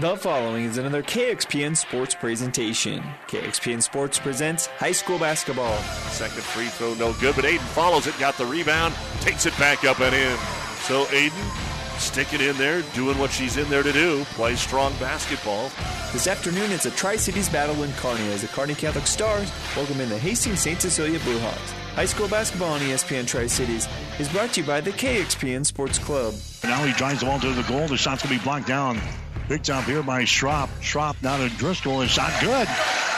[0.00, 3.02] The following is another KXPN Sports presentation.
[3.26, 5.76] KXPN Sports presents high school basketball.
[6.12, 9.84] Second free throw, no good, but Aiden follows it, got the rebound, takes it back
[9.84, 10.36] up and in.
[10.82, 14.92] So Aiden, stick it in there, doing what she's in there to do, play strong
[15.00, 15.68] basketball.
[16.12, 20.00] This afternoon, it's a Tri Cities battle in Kearney as the Kearney Catholic Stars welcome
[20.00, 20.80] in the Hastings St.
[20.80, 21.72] Cecilia Bluehawks.
[21.96, 23.88] High school basketball on ESPN Tri Cities
[24.20, 26.34] is brought to you by the KXPN Sports Club.
[26.62, 27.88] Now he drives the ball to the goal.
[27.88, 29.00] The shot's going to be blocked down.
[29.48, 30.68] Big job here by Schropp.
[30.82, 32.00] Schropp now to Driscoll.
[32.00, 32.68] His shot good.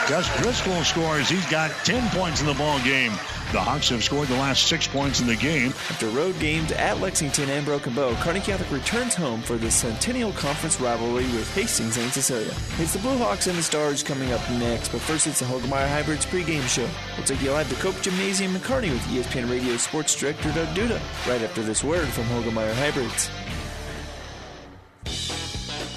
[0.07, 1.27] Gus Driscoll scores.
[1.27, 3.11] He's got 10 points in the ball game.
[3.51, 5.71] The Hawks have scored the last six points in the game.
[5.89, 10.31] After road games at Lexington and Broken Bow, Kearney Catholic returns home for the Centennial
[10.31, 12.13] Conference rivalry with Hastings St.
[12.13, 12.53] Cecilia.
[12.79, 15.89] It's the Blue Hawks and the Stars coming up next, but first it's the Hoegemeyer
[15.89, 16.87] Hybrids pregame show.
[17.17, 20.69] We'll take you live to Cope Gymnasium in Kearney with ESPN Radio Sports Director Doug
[20.69, 23.29] Duda, right after this word from Hoegemeyer Hybrids.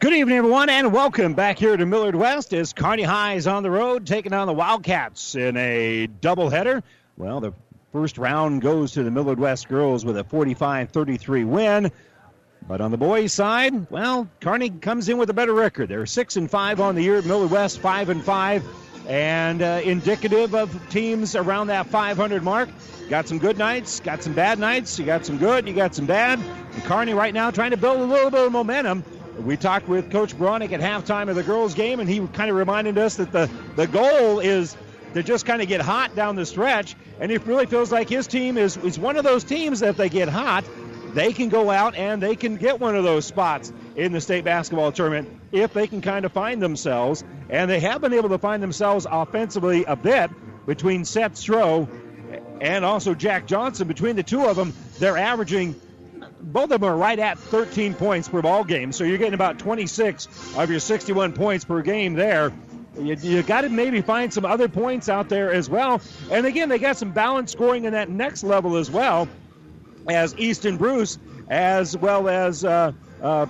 [0.00, 3.62] Good evening, everyone, and welcome back here to Millard West as Kearney High is on
[3.62, 6.82] the road taking on the Wildcats in a doubleheader.
[7.18, 7.52] Well, the
[7.92, 11.92] first round goes to the Millard West girls with a 45 33 win.
[12.66, 15.90] But on the boys' side, well, Kearney comes in with a better record.
[15.90, 18.64] They're 6 and 5 on the year, Millard West 5 and 5,
[19.06, 22.70] and uh, indicative of teams around that 500 mark.
[23.10, 24.98] Got some good nights, got some bad nights.
[24.98, 26.38] You got some good, you got some bad.
[26.38, 29.04] And Kearney right now trying to build a little bit of momentum.
[29.38, 32.56] We talked with Coach Bronick at halftime of the girls' game, and he kind of
[32.56, 34.76] reminded us that the, the goal is
[35.14, 36.96] to just kind of get hot down the stretch.
[37.20, 39.96] And it really feels like his team is, is one of those teams that if
[39.96, 40.64] they get hot,
[41.14, 44.44] they can go out and they can get one of those spots in the state
[44.44, 47.24] basketball tournament if they can kind of find themselves.
[47.48, 50.30] And they have been able to find themselves offensively a bit
[50.66, 51.88] between Seth Stroh
[52.60, 53.88] and also Jack Johnson.
[53.88, 55.74] Between the two of them, they're averaging
[56.40, 58.92] both of them are right at 13 points per ball game.
[58.92, 62.52] So you're getting about 26 of your 61 points per game there.
[62.98, 66.00] You, you got to maybe find some other points out there as well.
[66.30, 69.28] And again, they got some balanced scoring in that next level as well,
[70.08, 71.18] as Easton Bruce,
[71.48, 73.46] as well as uh, uh,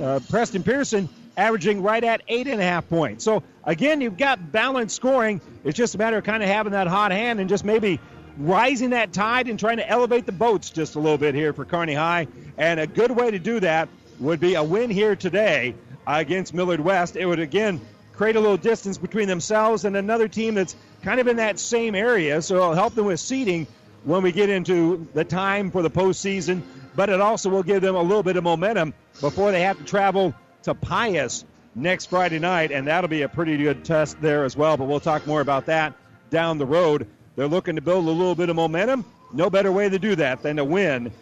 [0.00, 3.24] uh, Preston Pearson, averaging right at eight and a half points.
[3.24, 5.40] So again, you've got balanced scoring.
[5.64, 8.00] It's just a matter of kind of having that hot hand and just maybe
[8.38, 11.64] rising that tide and trying to elevate the boats just a little bit here for
[11.64, 12.26] Kearney High.
[12.58, 13.88] And a good way to do that
[14.20, 15.74] would be a win here today
[16.06, 17.16] against Millard West.
[17.16, 17.80] It would again
[18.14, 21.94] create a little distance between themselves and another team that's kind of in that same
[21.94, 22.40] area.
[22.42, 23.66] So it'll help them with seeding
[24.04, 26.62] when we get into the time for the postseason.
[26.96, 29.84] But it also will give them a little bit of momentum before they have to
[29.84, 32.70] travel to Pius next Friday night.
[32.70, 34.76] And that'll be a pretty good test there as well.
[34.76, 35.94] But we'll talk more about that
[36.30, 37.08] down the road.
[37.36, 39.04] They're looking to build a little bit of momentum.
[39.32, 41.12] No better way to do that than to win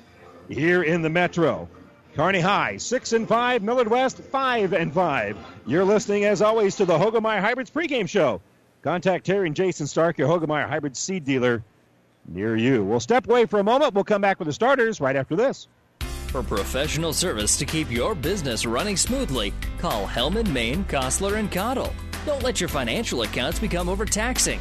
[0.49, 1.69] here in the Metro.
[2.15, 3.63] Kearney High, six and five.
[3.63, 5.37] Millard West, five and five.
[5.67, 8.43] You're listening, as always, to the Hoegemeyer Hybrids pregame show.
[8.83, 11.63] Contact Terry and Jason Stark, your Hoegemeyer Hybrid seed dealer
[12.29, 12.85] near you.
[12.85, 13.95] We'll step away for a moment.
[13.95, 15.69] We'll come back with the starters right after this.
[16.29, 21.95] For professional service to keep your business running smoothly, call Hellman, Maine, Kostler, and Cottle.
[22.27, 24.61] Don't let your financial accounts become overtaxing.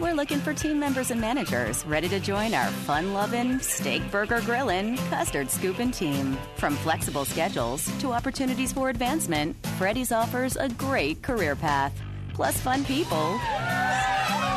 [0.00, 4.40] We're looking for team members and managers ready to join our fun loving, steak burger
[4.42, 6.38] grilling, custard scooping team.
[6.54, 12.00] From flexible schedules to opportunities for advancement, Freddy's offers a great career path,
[12.32, 13.40] plus fun people,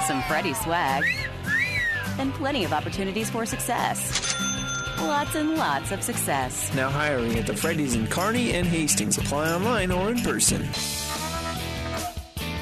[0.05, 1.05] some Freddy swag,
[2.19, 4.35] and plenty of opportunities for success.
[4.99, 6.71] Lots and lots of success.
[6.75, 9.17] Now hiring at the Freddy's in Kearney and Hastings.
[9.17, 10.67] Apply online or in person.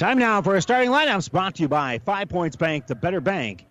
[0.00, 3.20] Time now for a starting lineups brought to you by Five Points Bank, the better
[3.20, 3.66] bank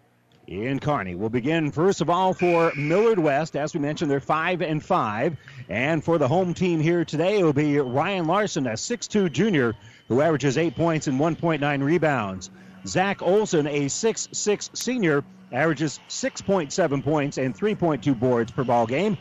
[0.46, 1.16] in Kearney.
[1.16, 3.56] We'll begin first of all for Millard West.
[3.56, 5.36] As we mentioned, they're five and five.
[5.70, 9.74] And for the home team here today, it will be Ryan Larson, a 6'2 junior
[10.08, 12.52] who averages eight points and 1.9 rebounds.
[12.86, 19.18] Zach Olson, a 6'6 senior, averages 6.7 points and 3.2 boards per ball game.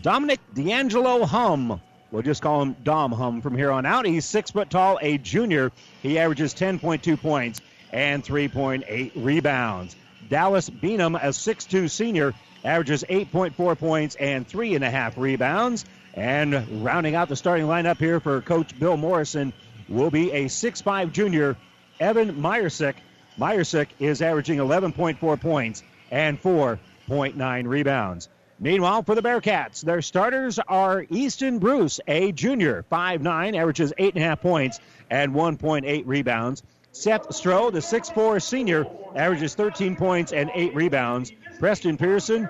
[0.00, 4.06] Dominic D'Angelo Hum, we'll just call him Dom Hum from here on out.
[4.06, 5.72] He's six foot tall, a junior.
[6.02, 7.60] He averages 10.2 points
[7.92, 9.96] and 3.8 rebounds.
[10.28, 15.84] Dallas Beanham, a 6'2 senior, averages 8.4 points and three and a half rebounds.
[16.14, 19.52] And rounding out the starting lineup here for Coach Bill Morrison
[19.88, 21.56] will be a 6'5 junior,
[22.00, 22.94] Evan Myersik.
[23.38, 28.28] Myersik is averaging 11.4 points and 4.9 rebounds.
[28.58, 34.80] Meanwhile, for the Bearcats, their starters are Easton Bruce, a junior, 5'9, averages 8.5 points
[35.10, 36.62] and 1.8 rebounds.
[36.90, 41.32] Seth Stroh, the 6'4 senior, averages 13 points and 8 rebounds.
[41.58, 42.48] Preston Pearson,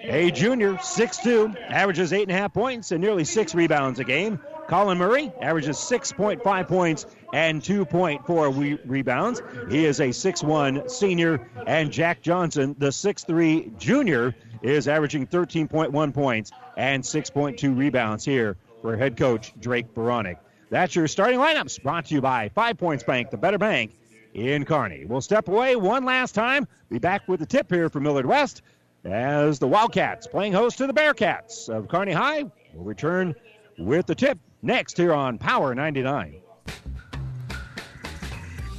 [0.00, 4.40] a junior, 6'2, averages 8.5 points and nearly 6 rebounds a game.
[4.68, 9.42] Colin Murray averages 6.5 points and 2.4 re- rebounds.
[9.68, 11.48] He is a 6'1 senior.
[11.66, 18.96] And Jack Johnson, the 6'3 junior, is averaging 13.1 points and 6.2 rebounds here for
[18.96, 20.38] head coach Drake Baronic.
[20.70, 23.92] That's your starting lineups brought to you by Five Points Bank, the better bank
[24.32, 25.04] in Kearney.
[25.04, 26.66] We'll step away one last time.
[26.88, 28.62] Be back with the tip here for Millard West
[29.04, 32.44] as the Wildcats playing host to the Bearcats of Kearney High
[32.74, 33.34] will return
[33.78, 36.40] with the tip next here on Power 99.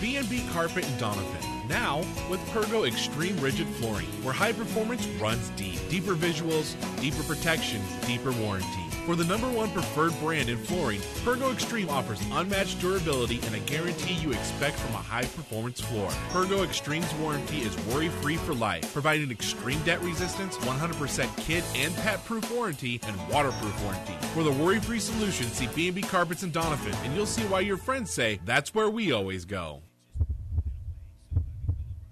[0.00, 1.48] B&B Carpet in Donovan.
[1.68, 1.98] Now
[2.30, 5.78] with Pergo Extreme Rigid Flooring, where high performance runs deep.
[5.90, 8.88] Deeper visuals, deeper protection, deeper warranty.
[9.08, 13.60] For the number one preferred brand in flooring, Pergo Extreme offers unmatched durability and a
[13.60, 16.10] guarantee you expect from a high performance floor.
[16.30, 21.96] Pergo Extreme's warranty is worry free for life, providing extreme debt resistance, 100% kid and
[21.96, 24.14] pet proof warranty, and waterproof warranty.
[24.34, 27.78] For the worry free solution, see B&B Carpets in Donovan, and you'll see why your
[27.78, 29.82] friends say that's where we always go.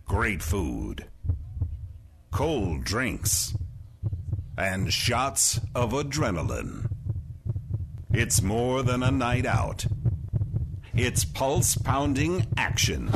[0.06, 1.06] Great food,
[2.30, 3.56] cold drinks,
[4.56, 6.88] and shots of adrenaline.
[8.12, 9.84] It's more than a night out.
[10.94, 13.06] It's pulse pounding action.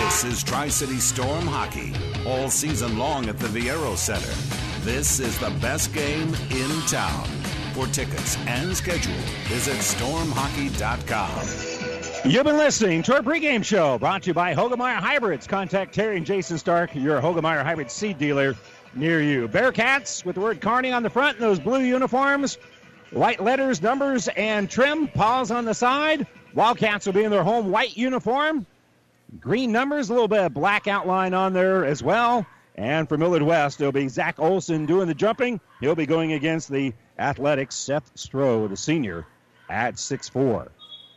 [0.00, 1.92] This is Tri City Storm Hockey,
[2.26, 4.32] all season long at the Viaero Center.
[4.84, 7.26] This is the best game in town.
[7.74, 9.12] For tickets and schedule,
[9.48, 11.75] visit stormhockey.com.
[12.28, 15.46] You've been listening to our pregame show brought to you by Hoegemeyer Hybrids.
[15.46, 18.56] Contact Terry and Jason Stark, your Hoegemeyer Hybrid seed dealer
[18.96, 19.46] near you.
[19.46, 22.58] Bearcats with the word Kearney on the front and those blue uniforms.
[23.12, 25.06] White letters, numbers, and trim.
[25.06, 26.26] Paws on the side.
[26.52, 28.66] Wildcats will be in their home white uniform.
[29.38, 32.44] Green numbers, a little bit of black outline on there as well.
[32.74, 35.60] And for Millard West, it'll be Zach Olson doing the jumping.
[35.78, 39.26] He'll be going against the athletic Seth Stroh, the senior,
[39.70, 40.70] at 6'4.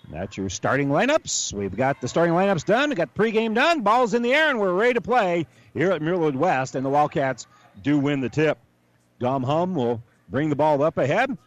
[0.09, 1.53] That's your starting lineups.
[1.53, 2.89] We've got the starting lineups done.
[2.89, 3.81] We got pregame done.
[3.81, 6.75] Ball's in the air, and we're ready to play here at Millard West.
[6.75, 7.45] And the Wildcats
[7.83, 8.57] do win the tip.
[9.19, 11.37] Dom Hum will bring the ball up ahead.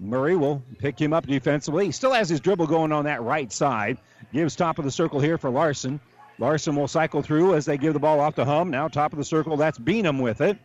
[0.00, 1.86] Murray will pick him up defensively.
[1.86, 3.98] He still has his dribble going on that right side.
[4.32, 6.00] Gives top of the circle here for Larson.
[6.38, 8.70] Larson will cycle through as they give the ball off to Hum.
[8.70, 10.58] Now top of the circle, that's Beanham with it.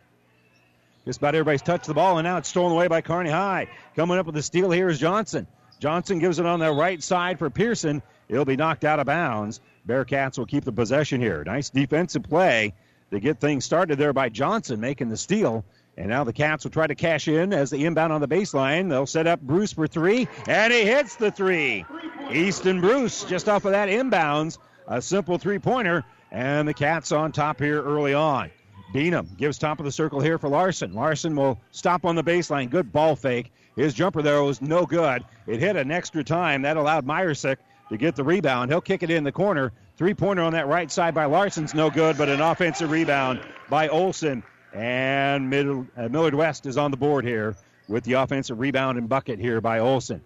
[1.04, 3.68] Just about everybody's touched the ball, and now it's stolen away by Kearney High.
[3.94, 5.46] Coming up with the steal here is Johnson.
[5.80, 8.02] Johnson gives it on the right side for Pearson.
[8.28, 9.60] It'll be knocked out of bounds.
[9.88, 11.42] Bearcats will keep the possession here.
[11.42, 12.74] Nice defensive play
[13.10, 15.64] to get things started there by Johnson making the steal.
[15.96, 18.88] And now the Cats will try to cash in as the inbound on the baseline.
[18.90, 21.84] They'll set up Bruce for three, and he hits the three.
[22.30, 24.58] Easton Bruce just off of that inbounds.
[24.86, 28.50] A simple three pointer, and the Cats on top here early on.
[28.94, 30.92] Beanham gives top of the circle here for Larson.
[30.94, 32.70] Larson will stop on the baseline.
[32.70, 33.52] Good ball fake.
[33.80, 35.24] His jumper there was no good.
[35.46, 36.62] It hit an extra time.
[36.62, 37.56] That allowed Myersick
[37.88, 38.70] to get the rebound.
[38.70, 39.72] He'll kick it in the corner.
[39.96, 43.88] Three pointer on that right side by Larson's no good, but an offensive rebound by
[43.88, 44.42] Olson.
[44.74, 45.52] And
[45.96, 47.56] uh, Millard West is on the board here
[47.88, 50.20] with the offensive rebound and bucket here by Olson.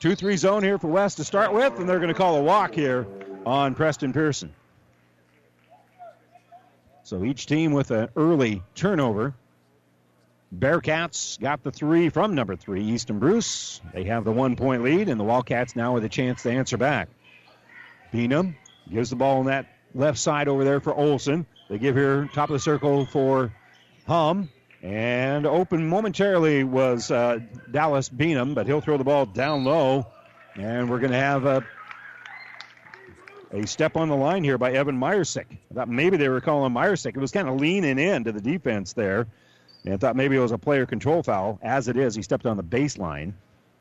[0.00, 2.42] 2 3 zone here for West to start with, and they're going to call a
[2.42, 3.06] walk here
[3.46, 4.54] on Preston Pearson.
[7.04, 9.34] So each team with an early turnover.
[10.56, 13.80] Bearcats got the three from number three, Easton Bruce.
[13.92, 16.76] They have the one point lead, and the Wildcats now with a chance to answer
[16.76, 17.08] back.
[18.12, 18.56] Beanham
[18.90, 21.46] gives the ball on that left side over there for Olson.
[21.68, 23.52] They give here top of the circle for
[24.06, 24.48] Hum.
[24.82, 27.40] And open momentarily was uh,
[27.70, 30.06] Dallas Beanham, but he'll throw the ball down low.
[30.54, 31.66] And we're going to have a,
[33.52, 35.46] a step on the line here by Evan Myersick.
[35.70, 37.16] I thought maybe they were calling Myersick.
[37.16, 39.26] It was kind of leaning in to the defense there.
[39.88, 41.58] And thought maybe it was a player control foul.
[41.62, 43.32] As it is, he stepped on the baseline.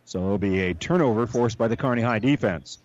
[0.06, 2.78] So it'll be a turnover forced by the Kearney High defense.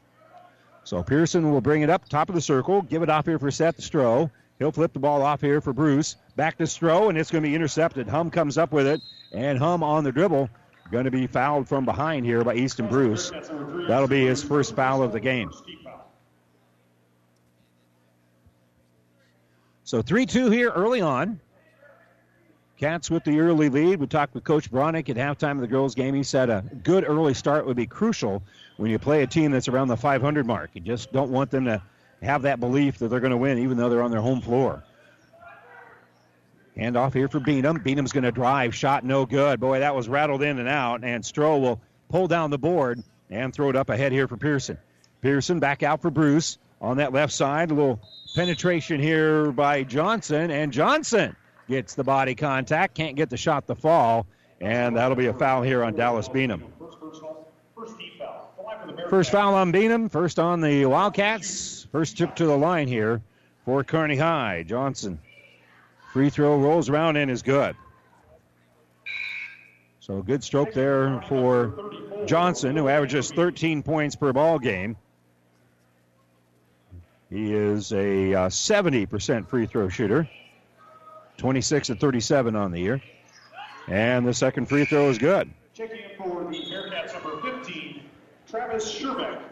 [0.83, 3.53] So Pearson will bring it up, top of the circle, give it off here for
[3.53, 4.29] Seth Stroh.
[4.59, 6.17] He'll flip the ball off here for Bruce.
[6.35, 8.09] Back to Stroh, and it's going to be intercepted.
[8.09, 9.01] Hum comes up with it,
[9.31, 10.51] and Hum on the dribble.
[10.91, 13.31] Going to be fouled from behind here by Easton Bruce.
[13.31, 15.53] That'll be his first foul of the game.
[19.85, 21.39] So 3 2 here early on.
[22.83, 24.01] Cats with the early lead.
[24.01, 26.17] We talked with Coach Bronick at halftime of the girls' game.
[26.17, 28.43] He said a good early start would be crucial
[28.77, 30.71] when you play a team that's around the 500 mark.
[30.75, 31.81] You just don't want them to
[32.25, 34.83] have that belief that they're going to win, even though they're on their home floor.
[36.77, 37.85] Hand off here for Beanham.
[37.85, 38.75] Beanham's going to drive.
[38.75, 39.61] Shot no good.
[39.61, 41.05] Boy, that was rattled in and out.
[41.05, 44.77] And Stroh will pull down the board and throw it up ahead here for Pearson.
[45.21, 47.71] Pearson back out for Bruce on that left side.
[47.71, 48.01] A little
[48.35, 50.51] penetration here by Johnson.
[50.51, 51.37] And Johnson
[51.69, 52.95] gets the body contact.
[52.95, 54.27] Can't get the shot to fall.
[54.61, 56.63] And that'll be a foul here on Dallas Beanham.
[59.09, 60.11] First foul on Beanham.
[60.11, 61.87] First on the Wildcats.
[61.93, 63.23] First trip to the line here
[63.65, 64.65] for Kearney High.
[64.67, 65.19] Johnson.
[66.13, 67.75] Free throw rolls around and is good.
[70.01, 71.93] So good stroke there for
[72.27, 74.97] Johnson, who averages 13 points per ball game.
[77.31, 80.29] He is a uh, 70% free throw shooter,
[81.39, 83.03] 26 and 37 on the year.
[83.89, 85.51] And the second free throw is good.
[85.75, 88.03] Checking in for the Bearcats number 15,
[88.49, 89.43] Travis Sherbeck.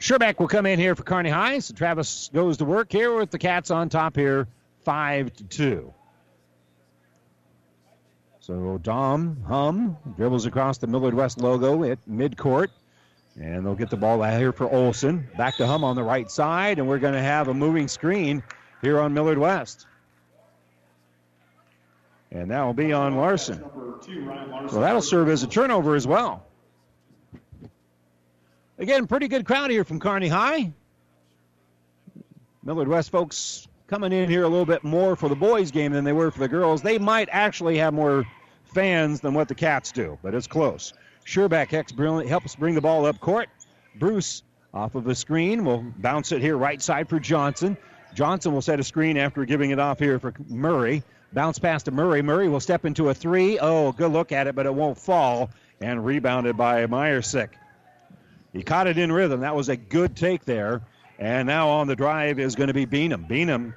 [0.00, 1.58] Sherbeck will come in here for Kearney High.
[1.60, 4.48] So Travis goes to work here with the Cats on top here,
[4.84, 5.94] 5 to 2.
[8.40, 12.68] So Dom Hum dribbles across the Millard West logo at midcourt.
[13.38, 15.28] And they'll get the ball out here for Olson.
[15.36, 18.42] Back to Hum on the right side, and we're going to have a moving screen
[18.82, 19.86] here on Millard West.
[22.32, 23.64] And that will be on Larson.
[24.68, 26.46] So that'll serve as a turnover as well.
[28.78, 30.72] Again, pretty good crowd here from Kearney High.
[32.62, 36.04] Millard West folks coming in here a little bit more for the boys' game than
[36.04, 36.80] they were for the girls.
[36.80, 38.24] They might actually have more
[38.72, 40.92] fans than what the Cats do, but it's close.
[41.26, 41.70] Sherbeck
[42.28, 43.48] helps bring the ball up court.
[43.96, 47.76] Bruce off of the screen will bounce it here right side for Johnson.
[48.14, 51.02] Johnson will set a screen after giving it off here for Murray.
[51.32, 52.22] Bounce pass to Murray.
[52.22, 53.58] Murray will step into a three.
[53.58, 55.50] Oh, good look at it, but it won't fall.
[55.80, 57.50] And rebounded by Myersick.
[58.52, 59.40] He caught it in rhythm.
[59.40, 60.82] That was a good take there.
[61.18, 63.28] And now on the drive is going to be Beanham.
[63.28, 63.74] Beanham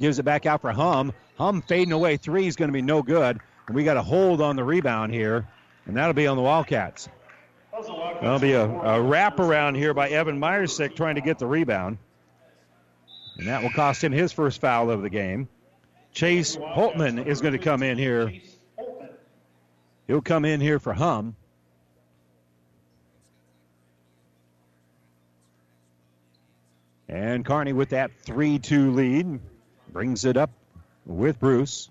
[0.00, 1.12] gives it back out for Hum.
[1.36, 2.16] Hum fading away.
[2.16, 3.38] Three is going to be no good.
[3.66, 5.46] And we got a hold on the rebound here.
[5.86, 7.08] And that'll be on the Wildcats.
[7.72, 11.98] That'll be a, a wraparound here by Evan Myersick trying to get the rebound.
[13.38, 15.48] And that will cost him his first foul of the game.
[16.12, 18.32] Chase Holtman is going to come in here.
[20.06, 21.36] He'll come in here for Hum.
[27.08, 29.40] And Kearney with that 3 2 lead
[29.92, 30.50] brings it up
[31.06, 31.90] with Bruce.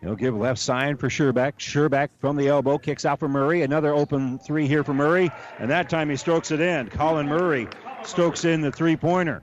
[0.00, 1.58] He'll give left side for Sherbeck.
[1.58, 3.62] Sherbeck from the elbow kicks out for Murray.
[3.62, 5.30] Another open three here for Murray.
[5.58, 6.88] And that time he strokes it in.
[6.88, 7.66] Colin Murray
[8.04, 9.42] strokes in the three pointer.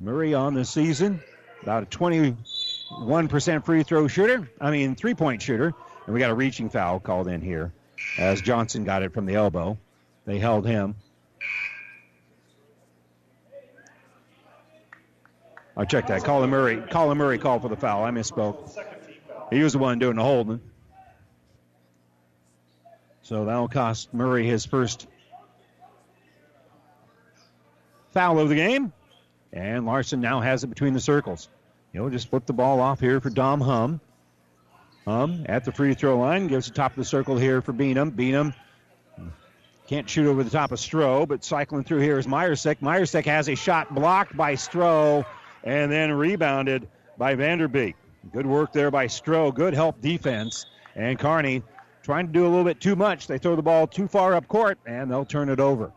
[0.00, 1.20] Murray on the season,
[1.62, 4.50] about a 21% free throw shooter.
[4.58, 5.74] I mean, three point shooter.
[6.06, 7.72] And we got a reaching foul called in here
[8.18, 9.76] as Johnson got it from the elbow.
[10.24, 10.96] They held him.
[15.76, 16.24] I checked that.
[16.24, 16.82] Colin Murray.
[16.90, 18.04] Colin Murray called for the foul.
[18.04, 18.74] I misspoke.
[19.50, 20.60] He was the one doing the holding.
[23.22, 25.06] So that'll cost Murray his first
[28.12, 28.92] foul of the game.
[29.52, 31.48] And Larson now has it between the circles.
[31.92, 34.00] He'll just flip the ball off here for Dom Hum.
[35.06, 38.12] Hum at the free throw line gives the top of the circle here for Beanham.
[38.12, 38.54] Beanham
[39.88, 42.76] can't shoot over the top of Stroh, but cycling through here is Meyersick.
[42.76, 45.24] Meyersick has a shot blocked by Stroh
[45.64, 46.86] and then rebounded
[47.18, 47.94] by Vanderbeek.
[48.32, 49.52] Good work there by Stroh.
[49.52, 50.66] Good help defense.
[50.94, 51.62] And Kearney
[52.02, 53.26] trying to do a little bit too much.
[53.26, 55.92] They throw the ball too far up court, and they'll turn it over.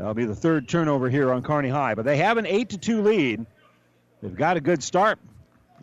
[0.00, 1.94] That'll be the third turnover here on Kearney High.
[1.94, 3.44] But they have an 8 to 2 lead.
[4.22, 5.18] They've got a good start.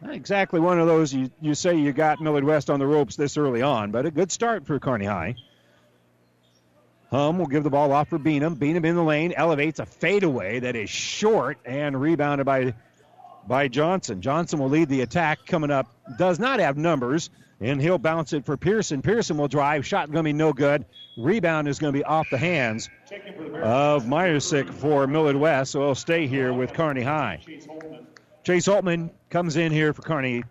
[0.02, 3.16] Not exactly one of those you, you say you got Millard West on the ropes
[3.16, 5.36] this early on, but a good start for Kearney High.
[7.12, 8.56] Hum will give the ball off for Beanham.
[8.56, 12.74] Beanham in the lane, elevates a fadeaway that is short and rebounded by,
[13.48, 14.24] by Johnson.
[14.24, 15.96] Johnson will lead the attack coming up.
[16.18, 17.30] Does not have numbers,
[17.62, 19.04] and he'll bounce it for Pearson.
[19.04, 19.86] Pearson will drive.
[19.86, 20.86] Shot going to be no good.
[21.18, 22.90] Rebound is going to be off the hands
[23.64, 27.40] of Meyersick for Millard West, so he'll stay here with Kearney High.
[28.44, 30.44] Chase Holtman comes in here for Kearney,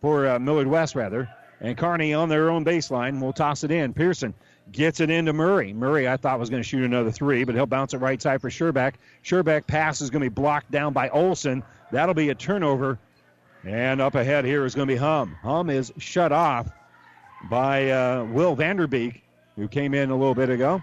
[0.00, 1.28] for uh, Millard West rather,
[1.60, 3.92] and Kearney on their own baseline will toss it in.
[3.92, 4.32] Pearson
[4.70, 5.72] gets it into Murray.
[5.72, 8.40] Murray, I thought was going to shoot another three, but he'll bounce it right side
[8.40, 8.94] for Sherbeck.
[9.24, 11.62] Sherbeck pass is going to be blocked down by Olson.
[11.90, 12.98] That'll be a turnover.
[13.64, 15.36] And up ahead here is going to be Hum.
[15.42, 16.68] Hum is shut off
[17.50, 19.21] by uh, Will Vanderbeek,
[19.56, 20.82] who came in a little bit ago.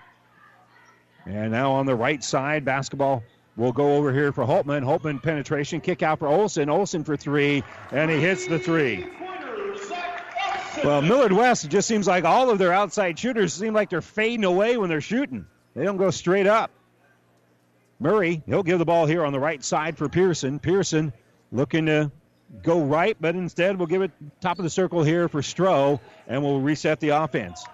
[1.26, 3.24] And now on the right side, basketball
[3.56, 4.84] will go over here for Holtman.
[4.84, 6.70] Holtman penetration, kick out for Olson.
[6.70, 9.06] Olson for three, and he hits the three.
[10.84, 14.02] Well, Millard West, it just seems like all of their outside shooters seem like they're
[14.02, 15.46] fading away when they're shooting.
[15.76, 16.72] They don't go straight up.
[18.00, 20.60] Murray, he'll give the ball here on the right side for Pearson.
[20.60, 21.12] Pearson
[21.52, 22.12] looking to
[22.64, 26.42] go right, but instead we'll give it top of the circle here for Stroh, and
[26.42, 27.66] we'll reset the offense.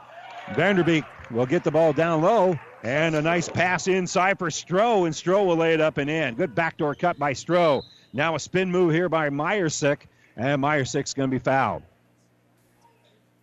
[0.53, 5.15] Vanderbeek will get the ball down low, and a nice pass inside for Stroh, and
[5.15, 6.35] Stroh will lay it up and in.
[6.35, 7.83] Good backdoor cut by Stroh.
[8.13, 10.01] Now a spin move here by Meyersick,
[10.37, 11.83] and Meyersick's going to be fouled.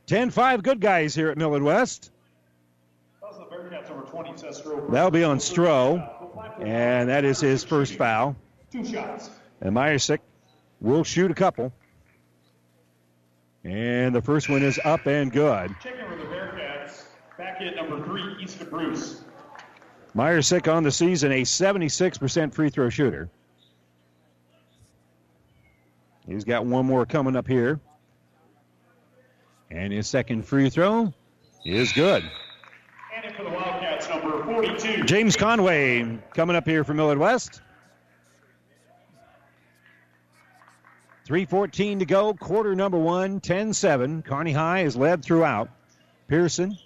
[0.07, 2.11] 10 5 good guys here at Millard West.
[4.91, 8.37] That'll be on Stroh, and that is his first foul.
[8.71, 9.31] Two shots.
[9.61, 10.19] And Meyersick
[10.81, 11.73] will shoot a couple.
[13.65, 15.75] And the first one is up and good.
[15.83, 17.05] Checking for the Bearcats.
[17.43, 19.21] Back number three, Easton Bruce.
[20.15, 23.29] Meyersick on the season, a 76% free throw shooter.
[26.25, 27.81] He's got one more coming up here.
[29.73, 31.13] And his second free throw
[31.65, 32.23] is good.
[33.13, 35.03] And for the Wildcats, number 42.
[35.03, 37.61] James Conway coming up here for Millard West.
[41.27, 44.23] 3.14 to go, quarter number one, 10 7.
[44.23, 45.71] Kearney High is led throughout.
[46.29, 46.79] Pearson,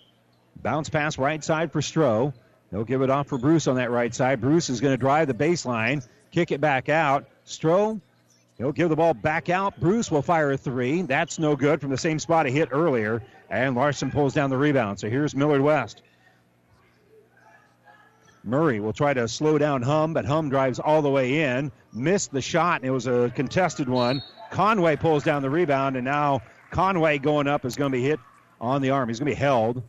[0.63, 2.33] bounce pass right side for Stroh.
[2.71, 4.41] They'll give it off for Bruce on that right side.
[4.41, 7.27] Bruce is going to drive the baseline, kick it back out.
[7.47, 8.01] Stroh,
[8.59, 9.79] he'll give the ball back out.
[9.79, 11.03] Bruce will fire a three.
[11.03, 13.23] That's no good from the same spot he hit earlier.
[13.49, 14.99] And Larson pulls down the rebound.
[14.99, 16.03] So here's Millard West.
[18.43, 21.73] Murray will try to slow down Hum, but Hum drives all the way in.
[21.93, 24.23] Missed the shot, and it was a contested one.
[24.51, 28.21] Conway pulls down the rebound, and now Conway going up is going to be hit
[28.61, 29.09] on the arm.
[29.09, 29.83] He's going to be held.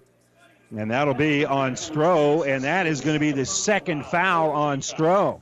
[0.75, 4.81] And that'll be on Stroh, and that is going to be the second foul on
[4.81, 5.39] Stroh.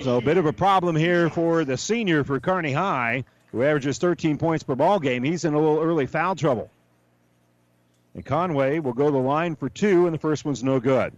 [0.00, 3.98] So a bit of a problem here for the senior for Kearney High, who averages
[3.98, 5.24] 13 points per ball game.
[5.24, 6.70] He's in a little early foul trouble.
[8.14, 11.12] And Conway will go to the line for two, and the first one's no good.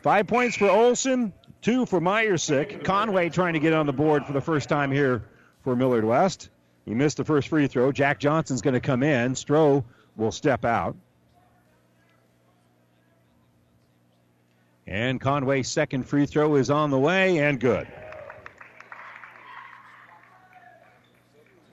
[0.00, 2.82] Five points for Olson, two for Meyersick.
[2.84, 5.22] Conway trying to get on the board for the first time here
[5.64, 6.48] for Millard West.
[6.86, 7.92] He missed the first free throw.
[7.92, 9.34] Jack Johnson's going to come in.
[9.34, 9.84] Stroh
[10.16, 10.96] will step out.
[14.86, 17.86] And Conway's second free throw is on the way and good.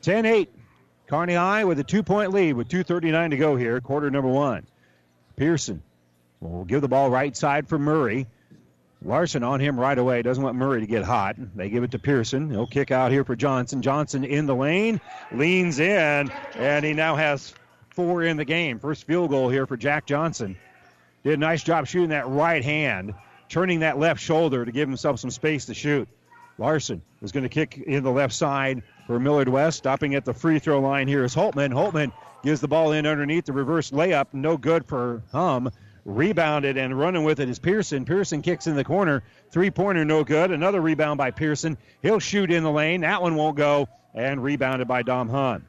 [0.02, 0.50] 10 8.
[1.08, 4.66] Kearney High with a two point lead with 2.39 to go here, quarter number one.
[5.36, 5.82] Pearson
[6.40, 8.28] will give the ball right side for Murray.
[9.04, 10.22] Larson on him right away.
[10.22, 11.36] Doesn't want Murray to get hot.
[11.56, 12.50] They give it to Pearson.
[12.50, 13.82] He'll kick out here for Johnson.
[13.82, 15.00] Johnson in the lane,
[15.32, 17.54] leans in, and he now has
[17.92, 18.80] four in the game.
[18.80, 20.58] First field goal here for Jack Johnson.
[21.24, 23.14] Did a nice job shooting that right hand,
[23.50, 26.08] turning that left shoulder to give himself some space to shoot.
[26.58, 29.78] Larson is going to kick in the left side for Millard West.
[29.78, 31.72] Stopping at the free throw line here is Holtman.
[31.72, 32.12] Holtman
[32.44, 34.28] gives the ball in underneath the reverse layup.
[34.34, 35.72] No good for Hum.
[36.06, 38.06] Rebounded and running with it is Pearson.
[38.06, 39.24] Pearson kicks in the corner.
[39.52, 40.52] Three pointer, no good.
[40.52, 41.78] Another rebound by Pearson.
[42.02, 43.02] He'll shoot in the lane.
[43.02, 43.88] That one won't go.
[44.16, 45.66] And rebounded by Dom Hum.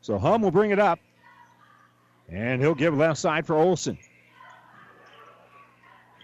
[0.00, 1.00] So Hum will bring it up.
[2.28, 3.98] And he'll give left side for Olson.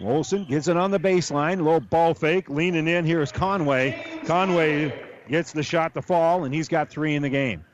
[0.00, 1.62] Olson gets it on the baseline.
[1.62, 2.50] Low ball fake.
[2.50, 4.20] Leaning in here is Conway.
[4.26, 7.64] Conway gets the shot to fall, and he's got three in the game.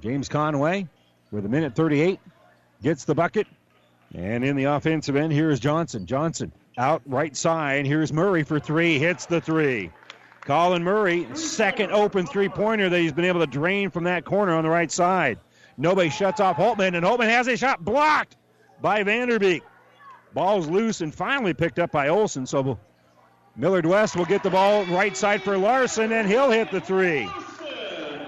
[0.00, 0.88] James Conway
[1.30, 2.18] with a minute 38
[2.82, 3.46] gets the bucket.
[4.14, 6.06] And in the offensive end, here's Johnson.
[6.06, 7.86] Johnson out right side.
[7.86, 8.98] Here's Murray for three.
[8.98, 9.90] Hits the three.
[10.42, 14.54] Colin Murray, second open three pointer that he's been able to drain from that corner
[14.54, 15.38] on the right side.
[15.76, 18.36] Nobody shuts off Holtman, and Holtman has a shot blocked
[18.80, 19.62] by Vanderbeek.
[20.32, 22.46] Ball's loose and finally picked up by Olson.
[22.46, 22.78] So
[23.56, 27.28] Millard West will get the ball right side for Larson, and he'll hit the three.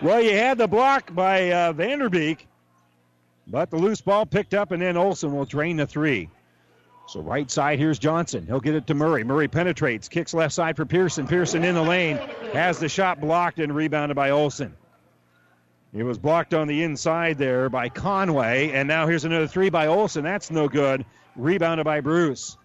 [0.03, 2.39] Well, you had the block by uh, Vanderbeek,
[3.47, 6.29] but the loose ball picked up, and then Olson will drain the three.
[7.09, 8.47] So right side, here's Johnson.
[8.47, 9.25] He'll get it to Murray.
[9.25, 11.27] Murray penetrates, kicks left side for Pearson.
[11.27, 12.17] Pearson in the lane,
[12.53, 14.75] has the shot blocked and rebounded by Olson.
[15.97, 19.87] It was blocked on the inside there by Conway, and now here's another three by
[19.87, 20.25] Olson.
[20.25, 21.07] That's no good.
[21.37, 22.59] Rebounded by Bruce.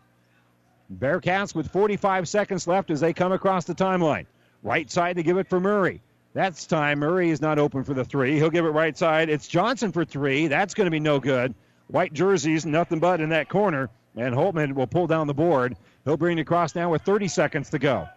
[0.93, 4.25] Bearcats with 45 seconds left as they come across the timeline.
[4.63, 6.01] Right side to give it for Murray.
[6.33, 6.99] That's time.
[6.99, 8.35] Murray is not open for the three.
[8.35, 9.29] He'll give it right side.
[9.29, 10.47] It's Johnson for three.
[10.47, 11.55] That's going to be no good.
[11.87, 13.89] White jerseys, nothing but in that corner.
[14.17, 15.77] And Holtman will pull down the board.
[16.03, 18.09] He'll bring it across now with 30 seconds to go.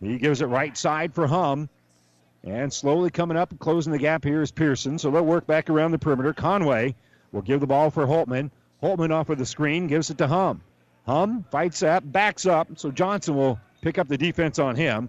[0.00, 1.68] He gives it right side for Hum.
[2.44, 4.98] And slowly coming up and closing the gap here is Pearson.
[4.98, 6.32] So they'll work back around the perimeter.
[6.32, 6.94] Conway
[7.32, 8.50] will give the ball for Holtman.
[8.82, 10.62] Holtman off of the screen, gives it to Hum.
[11.06, 15.08] Hum fights up, backs up, so Johnson will pick up the defense on him.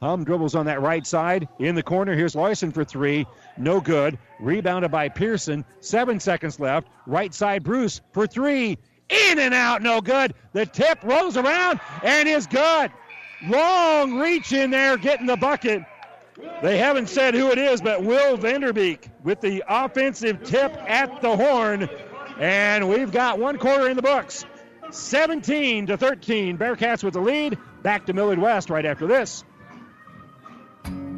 [0.00, 1.48] Hum dribbles on that right side.
[1.58, 3.26] In the corner, here's Larson for three.
[3.56, 4.18] No good.
[4.40, 5.64] Rebounded by Pearson.
[5.80, 6.88] Seven seconds left.
[7.06, 8.76] Right side, Bruce for three.
[9.08, 10.34] In and out, no good.
[10.52, 12.90] The tip rolls around and is good.
[13.46, 15.82] Long reach in there, getting the bucket.
[16.62, 21.36] They haven't said who it is, but Will Vanderbeek with the offensive tip at the
[21.36, 21.88] horn.
[22.38, 24.44] And we've got one quarter in the books.
[24.90, 26.58] 17 to 13.
[26.58, 27.58] Bearcats with the lead.
[27.82, 29.44] Back to Millard West right after this.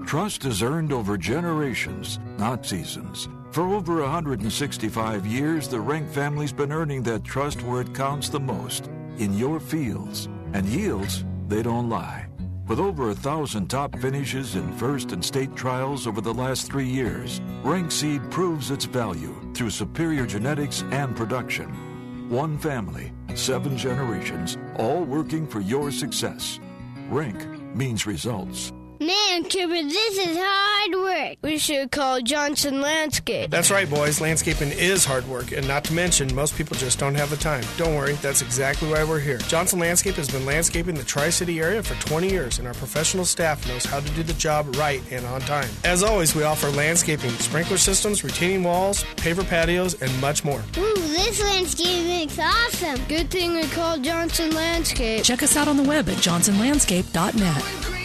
[0.07, 3.29] Trust is earned over generations, not seasons.
[3.51, 8.41] For over 165 years, the Rank family's been earning that trust where it counts the
[8.41, 8.87] most
[9.19, 10.29] in your fields.
[10.55, 12.28] And yields, they don't lie.
[12.69, 16.87] With over a thousand top finishes in first and state trials over the last three
[16.87, 22.29] years, Rank Seed proves its value through superior genetics and production.
[22.29, 26.61] One family, seven generations, all working for your success.
[27.09, 27.43] Rank
[27.75, 28.75] means results.
[29.01, 31.37] Man, Cooper, this is hard work.
[31.43, 33.49] We should call Johnson Landscape.
[33.49, 34.21] That's right, boys.
[34.21, 37.63] Landscaping is hard work, and not to mention, most people just don't have the time.
[37.77, 39.39] Don't worry, that's exactly why we're here.
[39.39, 43.25] Johnson Landscape has been landscaping the Tri City area for 20 years, and our professional
[43.25, 45.69] staff knows how to do the job right and on time.
[45.85, 50.61] As always, we offer landscaping, sprinkler systems, retaining walls, paver patios, and much more.
[50.77, 53.01] Ooh, this landscaping is awesome.
[53.07, 55.23] Good thing we called Johnson Landscape.
[55.23, 57.98] Check us out on the web at johnsonlandscape.net.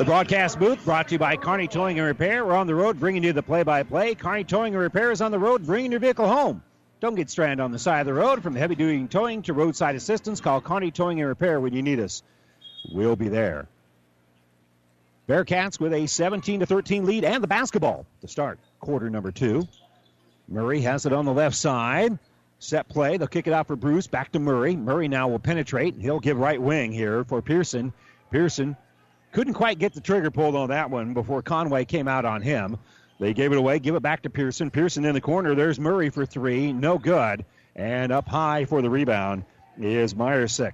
[0.00, 2.46] The broadcast booth brought to you by Kearney Towing and Repair.
[2.46, 4.14] We're on the road bringing you the play by play.
[4.14, 6.62] Kearney Towing and Repair is on the road bringing your vehicle home.
[7.00, 8.42] Don't get stranded on the side of the road.
[8.42, 12.00] From heavy duty towing to roadside assistance, call Kearney Towing and Repair when you need
[12.00, 12.22] us.
[12.90, 13.68] We'll be there.
[15.28, 19.68] Bearcats with a 17 to 13 lead and the basketball to start quarter number two.
[20.48, 22.18] Murray has it on the left side.
[22.58, 23.18] Set play.
[23.18, 24.06] They'll kick it out for Bruce.
[24.06, 24.76] Back to Murray.
[24.76, 25.92] Murray now will penetrate.
[25.92, 27.92] And he'll give right wing here for Pearson.
[28.30, 28.78] Pearson
[29.32, 32.78] couldn't quite get the trigger pulled on that one before Conway came out on him.
[33.18, 34.70] They gave it away, give it back to Pearson.
[34.70, 35.54] Pearson in the corner.
[35.54, 36.72] There's Murray for three.
[36.72, 37.44] No good.
[37.76, 39.44] And up high for the rebound
[39.78, 40.72] is Meyersick.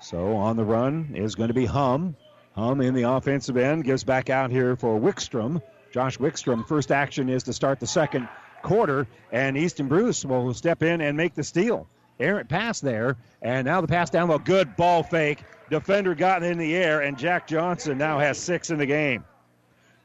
[0.00, 2.16] So on the run is going to be Hum.
[2.54, 5.62] Hum in the offensive end gives back out here for Wickstrom.
[5.92, 8.28] Josh Wickstrom, first action is to start the second
[8.62, 11.88] quarter, and Easton Bruce will step in and make the steal.
[12.18, 14.38] Errant pass there, and now the pass down low.
[14.38, 18.78] Good ball fake Defender gotten in the air, and Jack Johnson now has six in
[18.78, 19.24] the game.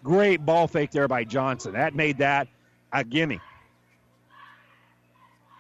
[0.04, 1.74] Great ball fake there by Johnson.
[1.74, 2.48] That made that
[2.94, 3.42] a gimme.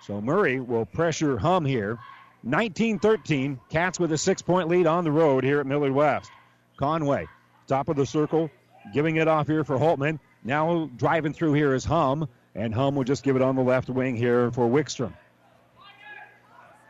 [0.03, 1.97] So Murray will pressure Hum here.
[2.43, 3.59] 19 13.
[3.69, 6.29] Cats with a six point lead on the road here at Millard West.
[6.77, 7.27] Conway,
[7.67, 8.51] top of the circle,
[8.93, 10.19] giving it off here for Holtman.
[10.43, 13.89] Now driving through here is Hum, and Hum will just give it on the left
[13.89, 15.13] wing here for Wickstrom.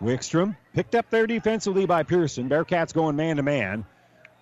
[0.02, 2.50] Wickstrom picked up there defensively by Pearson.
[2.50, 3.86] Bearcats going man to man.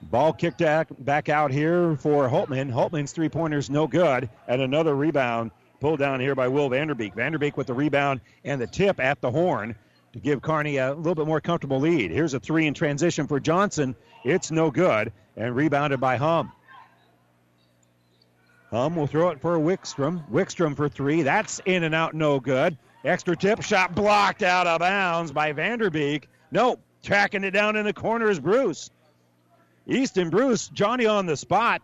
[0.01, 0.61] Ball kicked
[0.99, 2.71] back out here for Holtman.
[2.71, 4.29] Holtman's three pointers no good.
[4.47, 7.15] And another rebound pulled down here by Will Vanderbeek.
[7.15, 9.75] Vanderbeek with the rebound and the tip at the horn
[10.13, 12.11] to give Kearney a little bit more comfortable lead.
[12.11, 13.95] Here's a three in transition for Johnson.
[14.23, 16.51] It's no good and rebounded by Hum.
[18.69, 20.27] Hum will throw it for Wickstrom.
[20.29, 21.21] Wickstrom for three.
[21.21, 22.77] That's in and out, no good.
[23.03, 26.25] Extra tip shot blocked out of bounds by Vanderbeek.
[26.51, 28.89] Nope, tracking it down in the corner is Bruce.
[29.87, 31.81] Easton Bruce, Johnny on the spot.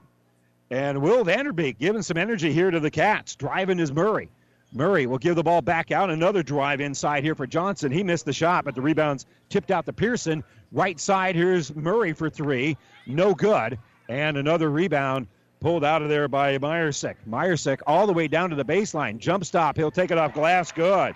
[0.71, 3.35] And Will Vanderbeek giving some energy here to the Cats.
[3.35, 4.29] Driving is Murray.
[4.71, 6.09] Murray will give the ball back out.
[6.09, 7.91] Another drive inside here for Johnson.
[7.91, 10.43] He missed the shot, but the rebound's tipped out to Pearson.
[10.71, 12.77] Right side, here's Murray for three.
[13.07, 13.79] No good.
[14.07, 15.27] And another rebound
[15.59, 17.15] pulled out of there by Meyersick.
[17.27, 19.17] Meyersick all the way down to the baseline.
[19.17, 19.75] Jump stop.
[19.75, 20.71] He'll take it off glass.
[20.71, 21.15] Good.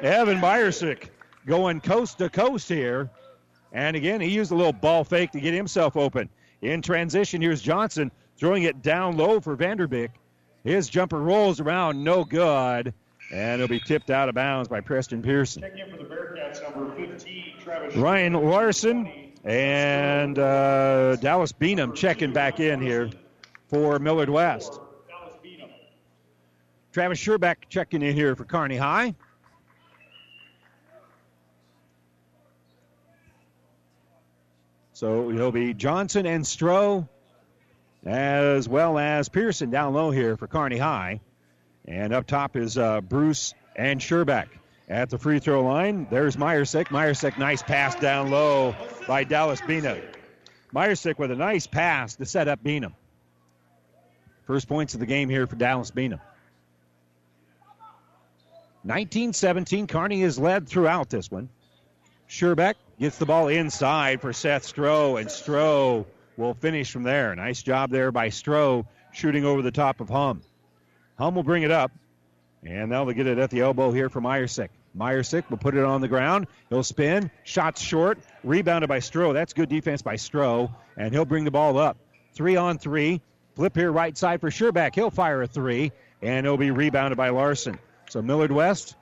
[0.00, 1.08] Evan Meyersick
[1.46, 3.10] going coast to coast here.
[3.72, 6.28] And again, he used a little ball fake to get himself open.
[6.60, 10.10] In transition, here's Johnson throwing it down low for Vanderbeek.
[10.64, 12.94] His jumper rolls around, no good,
[13.32, 15.62] and it'll be tipped out of bounds by Preston Pearson.
[15.62, 17.96] Check in for the Bearcats, number 15, Travis.
[17.96, 23.10] Ryan Larson and uh, Dallas Beanham checking back in here
[23.72, 24.78] for Millard West.
[26.92, 29.14] Travis Sherbeck checking in here for Kearney High.
[34.92, 37.08] So it'll be Johnson and Stroh
[38.04, 41.20] as well as Pearson down low here for Kearney High.
[41.86, 44.48] And up top is uh, Bruce and Sherbeck.
[44.86, 46.88] At the free throw line, there's Meyersick.
[46.88, 48.76] Meyersick, nice pass down low
[49.08, 50.02] by Dallas Beanham.
[50.74, 52.92] Meyersick with a nice pass to set up Beanham.
[54.52, 56.20] First points of the game here for Dallas Beanham.
[58.82, 61.48] 1917, Kearney is led throughout this one.
[62.28, 66.04] Sherbeck gets the ball inside for Seth Stroh, and Stroh
[66.36, 67.34] will finish from there.
[67.34, 68.84] Nice job there by Stroh
[69.14, 70.42] shooting over the top of Hum.
[71.16, 71.90] Hum will bring it up,
[72.62, 74.68] and now they get it at the elbow here for Meyersick.
[74.94, 76.46] Meyersick will put it on the ground.
[76.68, 77.30] He'll spin.
[77.44, 78.18] Shots short.
[78.44, 79.32] Rebounded by Stroh.
[79.32, 81.96] That's good defense by Stroh, and he'll bring the ball up.
[82.34, 83.22] Three on three.
[83.54, 84.94] Flip here right side for Sherbeck.
[84.94, 87.78] He'll fire a three, and it'll be rebounded by Larson.
[88.08, 88.96] So Millard West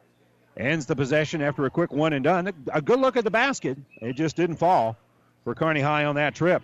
[0.57, 2.53] ends the possession after a quick one and done.
[2.73, 3.79] A good look at the basket.
[4.01, 4.97] It just didn't fall
[5.45, 6.63] for Kearney High on that trip.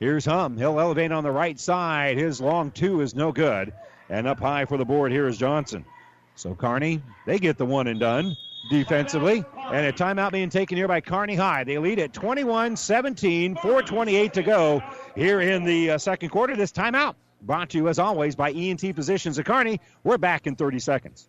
[0.00, 0.56] Here's Hum.
[0.56, 2.18] He'll elevate on the right side.
[2.18, 3.72] His long two is no good.
[4.08, 5.84] And up high for the board here is Johnson.
[6.34, 8.36] So Kearney, they get the one and done
[8.70, 9.44] defensively.
[9.56, 11.64] And a timeout being taken here by Kearney High.
[11.64, 14.82] They lead at 21 17, 4.28 to go
[15.14, 16.56] here in the uh, second quarter.
[16.56, 19.80] This timeout brought to you, as always, by ENT Physicians of Kearney.
[20.04, 21.28] We're back in 30 seconds.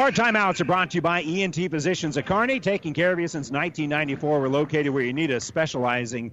[0.00, 3.28] Our timeouts are brought to you by ENT Physicians of Kearney, taking care of you
[3.28, 4.40] since 1994.
[4.40, 6.32] We're located where you need us, specializing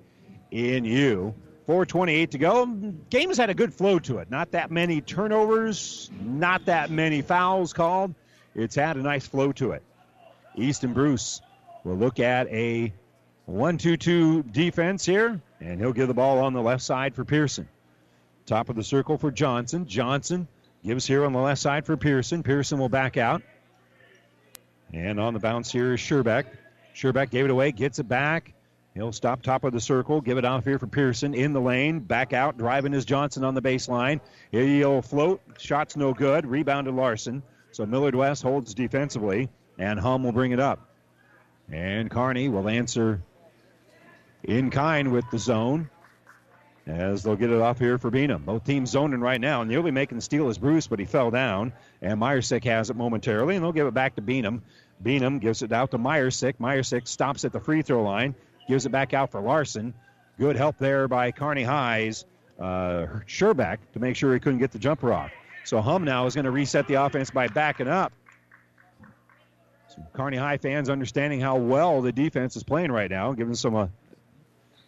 [0.52, 1.36] in you.
[1.66, 2.66] 428 to go.
[2.66, 4.32] Game has had a good flow to it.
[4.32, 8.16] Not that many turnovers, not that many fouls called.
[8.56, 9.84] It's had a nice flow to it.
[10.56, 11.42] Easton Bruce
[11.84, 12.94] will look at a
[13.48, 17.26] 1 2 2 defense here, and he'll give the ball on the left side for
[17.26, 17.68] Pearson.
[18.46, 19.88] Top of the circle for Johnson.
[19.88, 20.48] Johnson
[20.84, 22.44] Gives here on the left side for Pearson.
[22.44, 23.42] Pearson will back out.
[24.94, 26.46] And on the bounce here is Sherbeck.
[26.96, 28.54] Sherbeck gave it away, gets it back.
[28.94, 32.00] He'll stop top of the circle, give it off here for Pearson in the lane,
[32.00, 34.20] back out, driving is Johnson on the baseline.
[34.52, 37.44] He'll float, shots no good, rebound to Larson.
[37.72, 40.90] So Millard West holds defensively, and Hum will bring it up.
[41.72, 43.22] And Kearney will answer
[44.44, 45.92] in kind with the zone
[46.88, 48.46] as they'll get it off here for Beanham.
[48.46, 49.64] Both teams zoning right now.
[49.64, 51.74] Nearly making the steal is Bruce, but he fell down.
[52.02, 54.62] And Meyersick has it momentarily, and they'll give it back to Beanham.
[55.04, 56.56] Beanham gives it out to Meyersick.
[56.60, 58.36] Meyersick stops at the free throw line,
[58.68, 59.94] gives it back out for Larson.
[60.40, 62.26] Good help there by Kearney High's
[62.60, 65.32] uh, to make sure he couldn't get the jumper off.
[65.66, 68.14] So Hum now is going to reset the offense by backing up.
[70.14, 73.88] Kearney High fans understanding how well the defense is playing right now, giving some uh,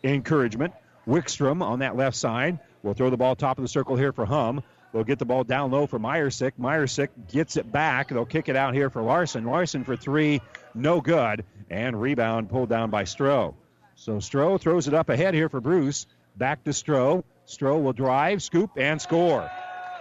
[0.04, 0.74] encouragement.
[1.10, 4.26] Wickstrom on that left side will throw the ball top of the circle here for
[4.26, 4.64] Hum.
[4.94, 6.54] They'll get the ball down low for Meyersick.
[6.60, 8.10] Meyersick gets it back.
[8.10, 9.44] They'll kick it out here for Larson.
[9.44, 10.42] Larson for three,
[10.74, 11.46] no good.
[11.70, 13.56] And rebound pulled down by Stroh.
[13.96, 16.06] So Stroh throws it up ahead here for Bruce.
[16.38, 17.24] Back to Stroh.
[17.48, 19.50] Stroh will drive, scoop, and score.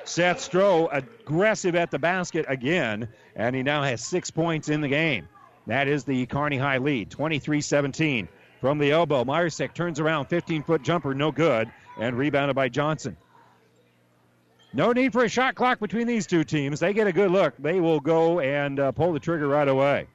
[0.05, 4.88] Seth Stroh aggressive at the basket again, and he now has six points in the
[4.88, 5.29] game.
[5.66, 8.29] That is the Kearney High lead, 23 17
[8.61, 9.25] from the elbow.
[9.25, 13.16] Meyersick turns around, 15 foot jumper, no good, and rebounded by Johnson.
[14.73, 16.81] No need for a shot clock between these two teams.
[16.81, 17.55] They get a good look.
[17.59, 20.07] They will go and uh, pull the trigger right away.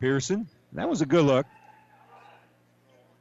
[0.00, 1.46] Pearson, that was a good look.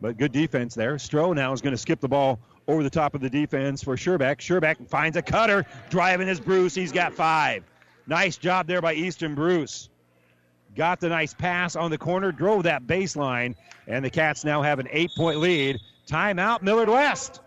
[0.01, 0.95] But good defense there.
[0.95, 3.95] Stroh now is going to skip the ball over the top of the defense for
[3.95, 4.38] Sherbeck.
[4.38, 6.75] Sherbeck finds a cutter, driving his Bruce.
[6.75, 7.63] He's got five.
[8.06, 9.89] Nice job there by Easton Bruce.
[10.75, 13.56] Got the nice pass on the corner, drove that baseline,
[13.88, 15.80] and the Cats now have an eight point lead.
[16.08, 17.41] Timeout, Millard West.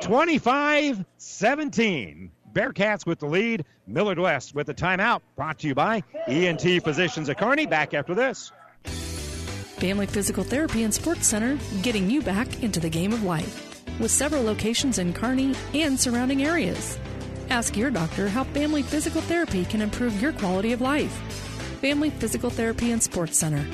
[0.00, 2.30] 25 17.
[2.52, 3.64] Bearcats with the lead.
[3.86, 5.20] Millard West with the timeout.
[5.36, 7.66] Brought to you by ENT Physicians of Kearney.
[7.66, 8.52] Back after this.
[8.84, 13.82] Family Physical Therapy and Sports Center, getting you back into the game of life.
[13.98, 16.98] With several locations in Kearney and surrounding areas.
[17.48, 21.49] Ask your doctor how Family Physical Therapy can improve your quality of life.
[21.80, 23.66] Family Physical Therapy and Sports Center.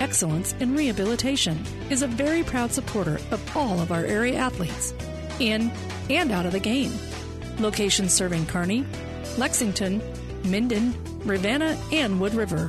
[0.00, 4.92] Excellence in Rehabilitation is a very proud supporter of all of our area athletes,
[5.38, 5.70] in
[6.10, 6.92] and out of the game.
[7.60, 8.84] Locations serving Kearney,
[9.38, 10.02] Lexington,
[10.44, 10.92] Minden,
[11.24, 12.68] Ravenna, and Wood River.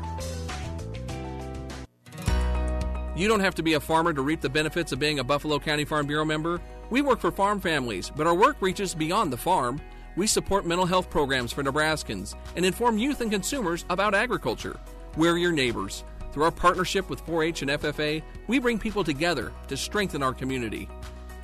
[3.16, 5.58] You don't have to be a farmer to reap the benefits of being a Buffalo
[5.58, 6.62] County Farm Bureau member.
[6.92, 9.82] We work for farm families, but our work reaches beyond the farm.
[10.16, 14.80] We support mental health programs for Nebraskans and inform youth and consumers about agriculture.
[15.18, 16.04] We're your neighbors.
[16.32, 20.34] Through our partnership with 4 H and FFA, we bring people together to strengthen our
[20.34, 20.88] community.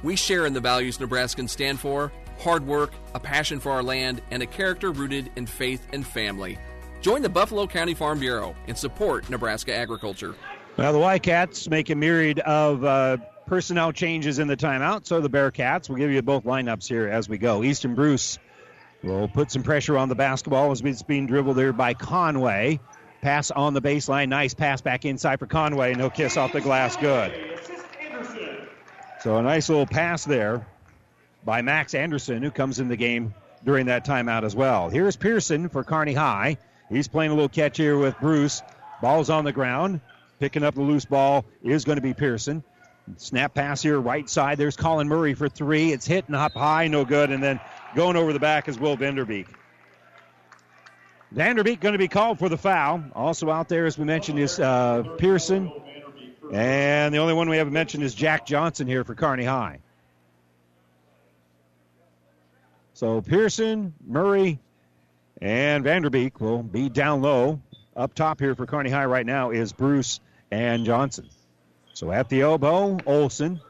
[0.04, 4.22] We share in the values Nebraskans stand for hard work, a passion for our land,
[4.32, 6.58] and a character rooted in faith and family.
[7.02, 10.36] Join the Buffalo County Farm Bureau and support Nebraska agriculture.
[10.78, 15.30] Well, the Wildcats make a myriad of uh, personnel changes in the timeout, so the
[15.30, 15.90] Bearcats.
[15.90, 17.64] We'll give you both lineups here as we go.
[17.64, 18.40] Easton Bruce
[19.04, 22.80] will put some pressure on the basketball as it's being dribbled there by Conway.
[23.22, 24.30] Pass on the baseline.
[24.30, 25.94] Nice pass back inside for Conway.
[25.94, 26.96] No kiss off the glass.
[26.98, 27.34] Good.
[29.22, 30.66] So a nice little pass there
[31.44, 33.34] by Max Anderson, who comes in the game
[33.66, 34.90] during that timeout as well.
[34.90, 36.58] Here's Pearson for Kearney High.
[36.90, 38.62] He's playing a little catch here with Bruce.
[39.02, 40.02] Ball's on the ground.
[40.40, 42.64] Picking up the loose ball is going to be Pearson.
[43.18, 44.58] Snap pass here, right side.
[44.58, 45.92] There's Colin Murray for three.
[45.92, 47.32] It's hitting up high, no good.
[47.32, 47.60] And then
[47.96, 49.48] going over the back is Will Vanderbeek.
[51.34, 53.04] Vanderbeek going to be called for the foul.
[53.14, 55.72] Also out there, as we mentioned, is uh, Pearson.
[56.52, 59.80] And the only one we haven't mentioned is Jack Johnson here for Kearney High.
[62.94, 64.60] So Pearson, Murray,
[65.42, 67.62] and Vanderbeek will be down low.
[67.96, 70.20] Up top here for Kearney High right now is Bruce
[70.52, 71.30] and Johnson.
[71.94, 73.62] So at the elbow, Olson.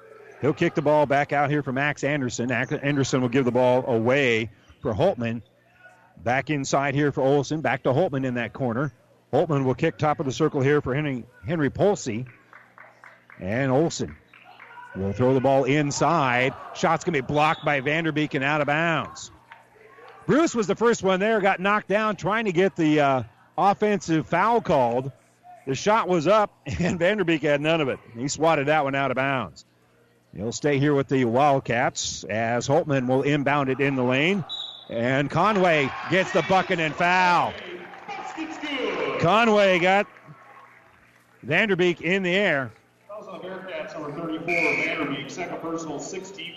[0.41, 2.51] He'll kick the ball back out here for Max Anderson.
[2.51, 4.49] Anderson will give the ball away
[4.81, 5.41] for Holtman.
[6.23, 7.61] Back inside here for Olson.
[7.61, 8.93] Back to Holtman in that corner.
[9.33, 12.25] Holtman will kick top of the circle here for Henry, Henry Polsey.
[13.39, 14.15] And Olson
[14.95, 16.53] will throw the ball inside.
[16.73, 19.31] Shot's going to be blocked by Vanderbeek and out of bounds.
[20.25, 23.23] Bruce was the first one there, got knocked down trying to get the uh,
[23.57, 25.11] offensive foul called.
[25.65, 27.99] The shot was up, and Vanderbeek had none of it.
[28.15, 29.65] He swatted that one out of bounds.
[30.35, 34.45] He'll stay here with the Wildcats as Holtman will inbound it in the lane.
[34.89, 37.53] And Conway gets the bucket and foul.
[39.19, 40.07] Conway got
[41.45, 42.71] Vanderbeek in the air.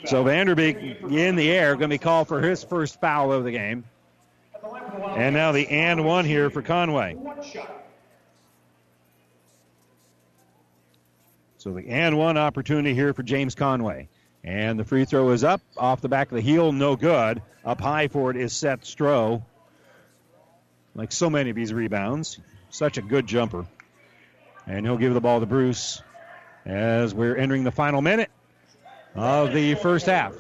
[0.05, 3.53] So Vanderbeek in the air, going to be called for his first foul of the
[3.53, 3.85] game.
[5.17, 7.17] And now the and one here for Conway.
[11.63, 14.09] So the and one opportunity here for James Conway.
[14.43, 17.41] And the free throw is up off the back of the heel, no good.
[17.65, 19.45] Up high for it is Seth Stroh.
[20.97, 23.65] Like so many of these rebounds, such a good jumper.
[24.67, 26.03] And he'll give the ball to Bruce
[26.67, 28.33] as we're entering the final minute
[29.15, 30.35] of the first half.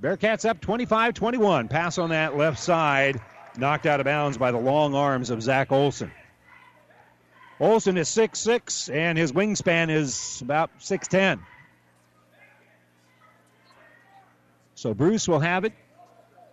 [0.00, 1.66] Bearcats up 25 21.
[1.66, 3.20] Pass on that left side,
[3.56, 6.12] knocked out of bounds by the long arms of Zach Olson.
[7.60, 11.40] Olson is 6'6, and his wingspan is about 6'10.
[14.74, 15.74] So Bruce will have it,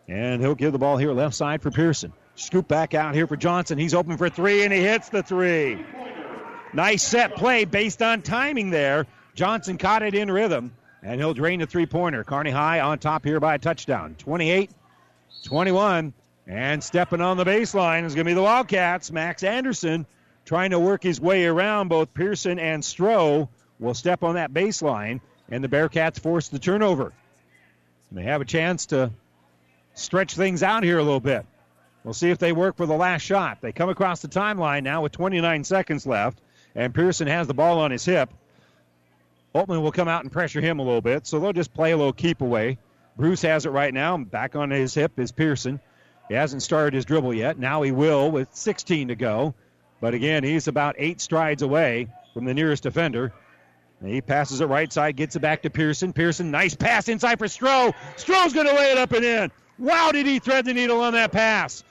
[0.09, 2.11] and he'll give the ball here left side for Pearson.
[2.35, 3.77] Scoop back out here for Johnson.
[3.77, 5.83] He's open for three, and he hits the three.
[6.73, 9.07] Nice set play based on timing there.
[9.33, 12.25] Johnson caught it in rhythm, and he'll drain the three pointer.
[12.25, 14.15] Kearney High on top here by a touchdown.
[14.17, 14.71] 28
[15.45, 16.13] 21.
[16.47, 19.11] And stepping on the baseline is going to be the Wildcats.
[19.11, 20.05] Max Anderson
[20.47, 25.19] trying to work his way around both Pearson and Stroh will step on that baseline,
[25.49, 27.11] and the Bearcats force the turnover.
[28.09, 29.11] And they have a chance to
[29.93, 31.45] stretch things out here a little bit.
[32.05, 33.59] We'll see if they work for the last shot.
[33.59, 36.39] They come across the timeline now with 29 seconds left,
[36.73, 38.33] and Pearson has the ball on his hip.
[39.53, 41.97] Holtman will come out and pressure him a little bit, so they'll just play a
[41.97, 42.77] little keep away.
[43.17, 44.17] Bruce has it right now.
[44.17, 45.81] Back on his hip is Pearson.
[46.29, 47.59] He hasn't started his dribble yet.
[47.59, 49.53] Now he will with 16 to go.
[49.99, 53.33] But again, he's about eight strides away from the nearest defender.
[53.99, 56.13] And he passes it right side, gets it back to Pearson.
[56.13, 57.95] Pearson, nice pass inside for Stroh.
[58.15, 59.51] Stroh's going to lay it up and in.
[59.79, 61.83] Wow, did he thread the needle on that pass?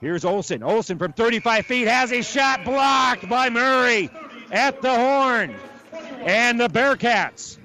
[0.00, 0.62] Here's Olson.
[0.62, 4.10] Olson from 35 feet has a shot blocked by Murray
[4.50, 5.54] at the horn.
[6.24, 7.58] And the Bearcats,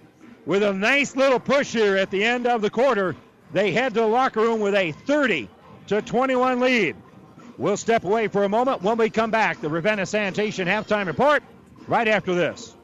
[0.45, 3.15] with a nice little push here at the end of the quarter,
[3.53, 5.49] they head to the locker room with a 30
[5.87, 6.95] to 21 lead.
[7.57, 9.61] We'll step away for a moment when we come back.
[9.61, 11.41] The Ravenna Sanitation halftime report
[11.87, 12.75] right after this.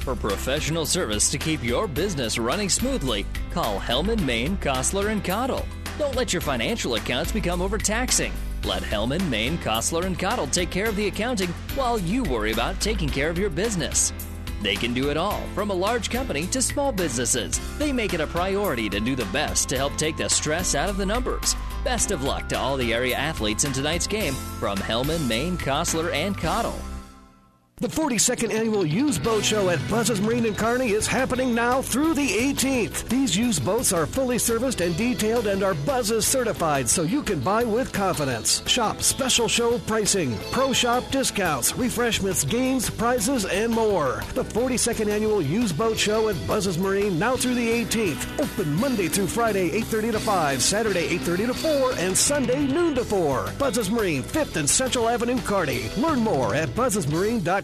[0.00, 5.66] For professional service to keep your business running smoothly, call Hellman, Maine, Kostler, and Cottle.
[5.98, 8.32] Don't let your financial accounts become overtaxing.
[8.64, 12.80] Let Hellman, Maine, Kostler, and Cottle take care of the accounting while you worry about
[12.80, 14.12] taking care of your business.
[14.62, 17.60] They can do it all, from a large company to small businesses.
[17.78, 20.88] They make it a priority to do the best to help take the stress out
[20.88, 21.56] of the numbers.
[21.84, 26.10] Best of luck to all the area athletes in tonight's game from Hellman, Maine, Kostler,
[26.14, 26.80] and Cottle.
[27.78, 32.14] The 42nd annual used boat show at Buzz's Marine in Kearney is happening now through
[32.14, 33.08] the 18th.
[33.08, 37.40] These used boats are fully serviced and detailed and are Buzz's certified so you can
[37.40, 38.62] buy with confidence.
[38.68, 44.22] Shop special show pricing, pro shop discounts, refreshments, games, prizes, and more.
[44.34, 48.38] The 42nd annual used boat show at Buzz's Marine now through the 18th.
[48.38, 53.04] Open Monday through Friday 8:30 to 5, Saturday 8:30 to 4, and Sunday noon to
[53.04, 53.50] 4.
[53.58, 55.90] Buzz's Marine, 5th and Central Avenue, Kearney.
[55.98, 57.63] Learn more at buzzesmarine.com.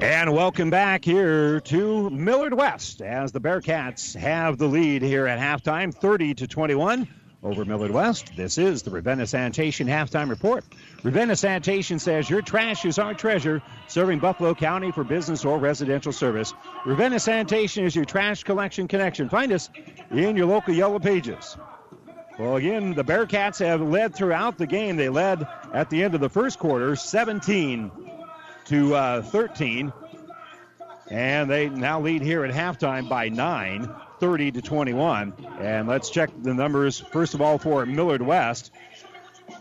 [0.00, 5.40] And welcome back here to Millard West as the Bearcats have the lead here at
[5.40, 7.08] halftime, 30 to 21
[7.42, 8.30] over Millard West.
[8.36, 10.64] This is the Ravenna Sanitation halftime report.
[11.02, 16.12] Ravenna Sanitation says your trash is our treasure, serving Buffalo County for business or residential
[16.12, 16.54] service.
[16.86, 19.28] Ravenna Sanitation is your trash collection connection.
[19.28, 19.68] Find us
[20.12, 21.56] in your local Yellow Pages.
[22.38, 24.94] Well, again, the Bearcats have led throughout the game.
[24.94, 25.44] They led
[25.74, 27.90] at the end of the first quarter, 17
[28.68, 29.92] to uh, 13.
[31.10, 33.88] And they now lead here at halftime by nine,
[34.20, 35.34] 30 to 21.
[35.58, 38.72] And let's check the numbers, first of all, for Millard West.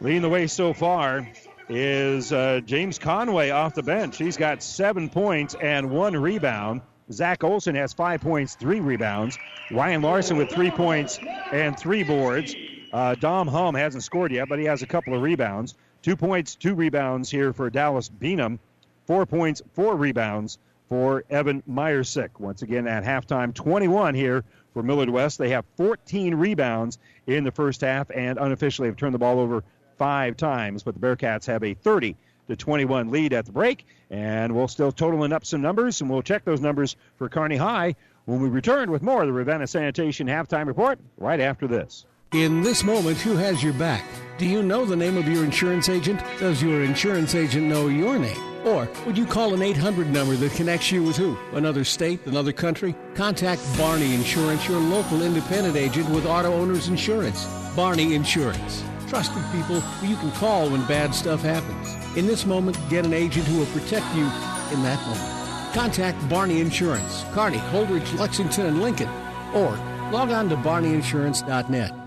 [0.02, 1.28] Leading the way so far
[1.70, 4.18] is uh, James Conway off the bench.
[4.18, 6.82] He's got seven points and one rebound.
[7.10, 9.38] Zach Olson has five points, three rebounds.
[9.72, 11.20] Ryan Larson with three points
[11.52, 12.54] and three boards.
[12.92, 15.76] Uh, Dom Hum hasn't scored yet, but he has a couple of rebounds.
[16.02, 18.60] Two points, two rebounds here for Dallas Beanham.
[19.08, 22.40] Four points, four rebounds for Evan Meyersick.
[22.40, 24.44] Once again at halftime, 21 here
[24.74, 25.38] for Millard West.
[25.38, 29.64] They have 14 rebounds in the first half and unofficially have turned the ball over
[29.98, 32.18] five times, but the Bearcats have a 30
[32.50, 33.86] to 21 lead at the break.
[34.10, 37.96] And we'll still totaling up some numbers, and we'll check those numbers for Kearney High
[38.26, 42.06] when we return with more of the Ravenna Sanitation halftime report right after this.
[42.34, 44.04] In this moment, who has your back?
[44.38, 46.22] Do you know the name of your insurance agent?
[46.40, 48.57] Does your insurance agent know your name?
[48.68, 51.38] Or would you call an 800 number that connects you with who?
[51.54, 52.20] Another state?
[52.26, 52.96] Another country?
[53.16, 57.46] Contact Barney Insurance, your local independent agent with auto owners insurance.
[57.76, 58.84] Barney Insurance.
[59.08, 62.18] Trusted people who you can call when bad stuff happens.
[62.18, 65.74] In this moment, get an agent who will protect you in that moment.
[65.74, 69.10] Contact Barney Insurance, Kearney, Holdrege, Lexington, and Lincoln.
[69.54, 69.78] Or
[70.12, 72.07] log on to barneyinsurance.net.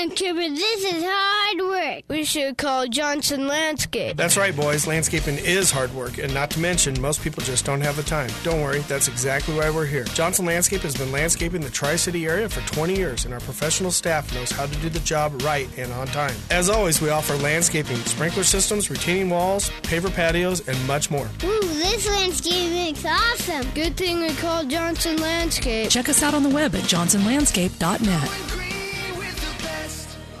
[0.00, 2.04] Man, Kipper, this is hard work.
[2.08, 4.16] We should call Johnson Landscape.
[4.16, 4.86] That's right, boys.
[4.86, 8.30] Landscaping is hard work, and not to mention, most people just don't have the time.
[8.42, 10.04] Don't worry, that's exactly why we're here.
[10.04, 13.90] Johnson Landscape has been landscaping the Tri City area for 20 years, and our professional
[13.90, 16.34] staff knows how to do the job right and on time.
[16.50, 21.28] As always, we offer landscaping, sprinkler systems, retaining walls, paver patios, and much more.
[21.44, 23.70] Ooh, this landscaping's awesome.
[23.74, 25.90] Good thing we called Johnson Landscape.
[25.90, 28.69] Check us out on the web at johnsonlandscape.net.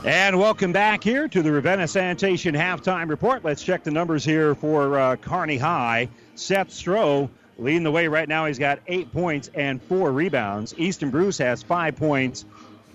[0.02, 3.44] And welcome back here to the Ravenna Sanitation halftime report.
[3.44, 6.08] Let's check the numbers here for uh, Kearney High.
[6.36, 7.28] Seth Stroh
[7.58, 8.46] leading the way right now.
[8.46, 10.74] He's got eight points and four rebounds.
[10.78, 12.46] Easton Bruce has five points,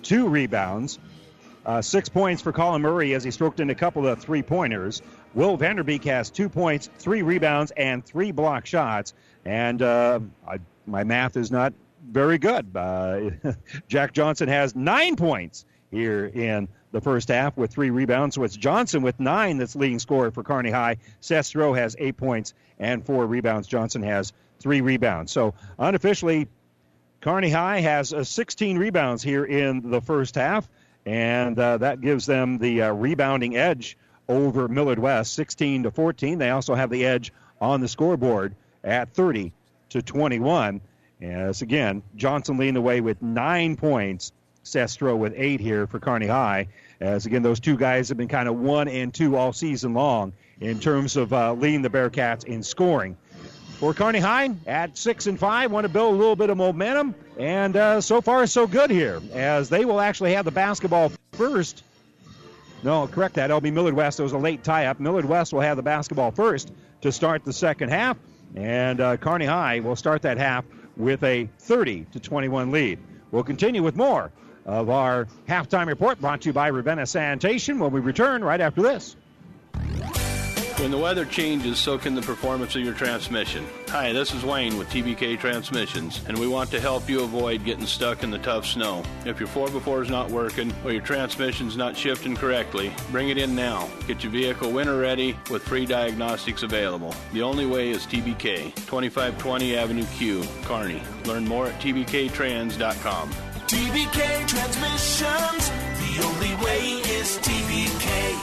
[0.02, 0.98] two rebounds.
[1.64, 5.04] Uh, six points for Colin Murray as he stroked in a couple of three pointers.
[5.36, 9.14] Will Vanderbeek has two points, three rebounds, and three block shots.
[9.46, 11.72] And uh, I, my math is not
[12.10, 12.76] very good.
[12.76, 13.30] Uh,
[13.88, 18.36] Jack Johnson has nine points here in the first half with three rebounds.
[18.36, 20.96] So it's Johnson with nine that's leading scorer for Kearney High.
[21.20, 23.68] Seth Stroh has eight points and four rebounds.
[23.68, 24.32] Johnson has
[24.62, 25.34] three rebounds.
[25.34, 26.48] So unofficially,
[27.20, 30.70] Kearney High has uh, 16 rebounds here in the first half,
[31.06, 33.98] and uh, that gives them the uh, rebounding edge
[34.30, 36.38] over Millard West, 16 to 14.
[36.38, 39.52] They also have the edge on the scoreboard at 30
[39.90, 40.80] to 21.
[41.22, 44.32] As again, Johnson leading the way with nine points.
[44.66, 46.68] Seth Stroh with eight here for Kearney High.
[47.00, 50.34] As again, those two guys have been kind of one and two all season long
[50.62, 53.18] in terms of uh, leading the Bearcats in scoring.
[53.80, 57.14] For Kearney High at six and five, want to build a little bit of momentum,
[57.38, 61.84] and uh, so far so good here, as they will actually have the basketball first.
[62.84, 63.50] No, correct that.
[63.50, 64.20] It'll be Millard West.
[64.20, 65.02] It was a late tie-up.
[65.02, 66.72] Millard West will have the basketball first
[67.02, 68.18] to start the second half,
[68.56, 70.64] and uh, Kearney High will start that half
[70.96, 73.00] with a 30 to 21 lead.
[73.32, 74.32] We'll continue with more
[74.66, 78.82] of our halftime report brought to you by Ravenna Sanitation when we return right after
[78.82, 79.16] this.
[80.78, 83.66] When the weather changes, so can the performance of your transmission.
[83.88, 87.86] Hi, this is Wayne with TBK Transmissions, and we want to help you avoid getting
[87.86, 89.02] stuck in the tough snow.
[89.26, 93.56] If your 4x4 is not working or your transmission's not shifting correctly, bring it in
[93.56, 93.88] now.
[94.06, 97.16] Get your vehicle winter ready with free diagnostics available.
[97.32, 101.02] The only way is TBK, 2520 Avenue Q, Kearney.
[101.24, 103.32] Learn more at tbktrans.com.
[103.68, 106.80] TBK Transmissions, the only way
[107.18, 108.36] is TBK.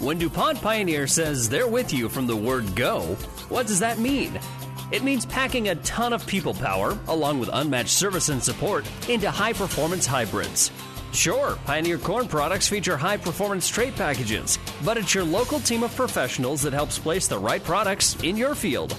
[0.00, 3.02] When DuPont Pioneer says they're with you from the word go,
[3.50, 4.40] what does that mean?
[4.92, 9.30] It means packing a ton of people power, along with unmatched service and support, into
[9.30, 10.70] high performance hybrids.
[11.12, 15.94] Sure, Pioneer Corn products feature high performance trait packages, but it's your local team of
[15.94, 18.96] professionals that helps place the right products in your field.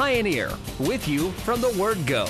[0.00, 2.24] Pioneer, with you from the word go.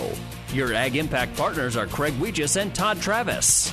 [0.53, 3.73] Your Ag Impact partners are Craig Weegis and Todd Travis.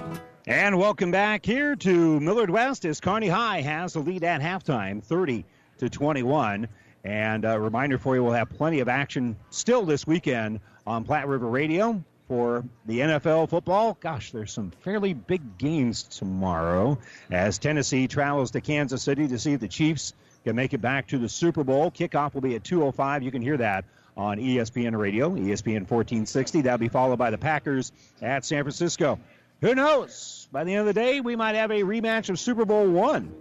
[0.47, 5.03] And welcome back here to Millard West as Kearney High has the lead at halftime,
[5.03, 5.45] 30
[5.77, 6.67] to 21.
[7.03, 11.27] And a reminder for you, we'll have plenty of action still this weekend on Platte
[11.27, 13.95] River Radio for the NFL football.
[13.99, 16.97] Gosh, there's some fairly big games tomorrow
[17.29, 20.13] as Tennessee travels to Kansas City to see if the Chiefs
[20.43, 21.91] can make it back to the Super Bowl.
[21.91, 23.21] Kickoff will be at 2:05.
[23.21, 23.85] You can hear that
[24.17, 26.61] on ESPN Radio, ESPN 1460.
[26.61, 27.91] That'll be followed by the Packers
[28.23, 29.19] at San Francisco.
[29.61, 30.47] Who knows?
[30.51, 33.31] By the end of the day, we might have a rematch of Super Bowl one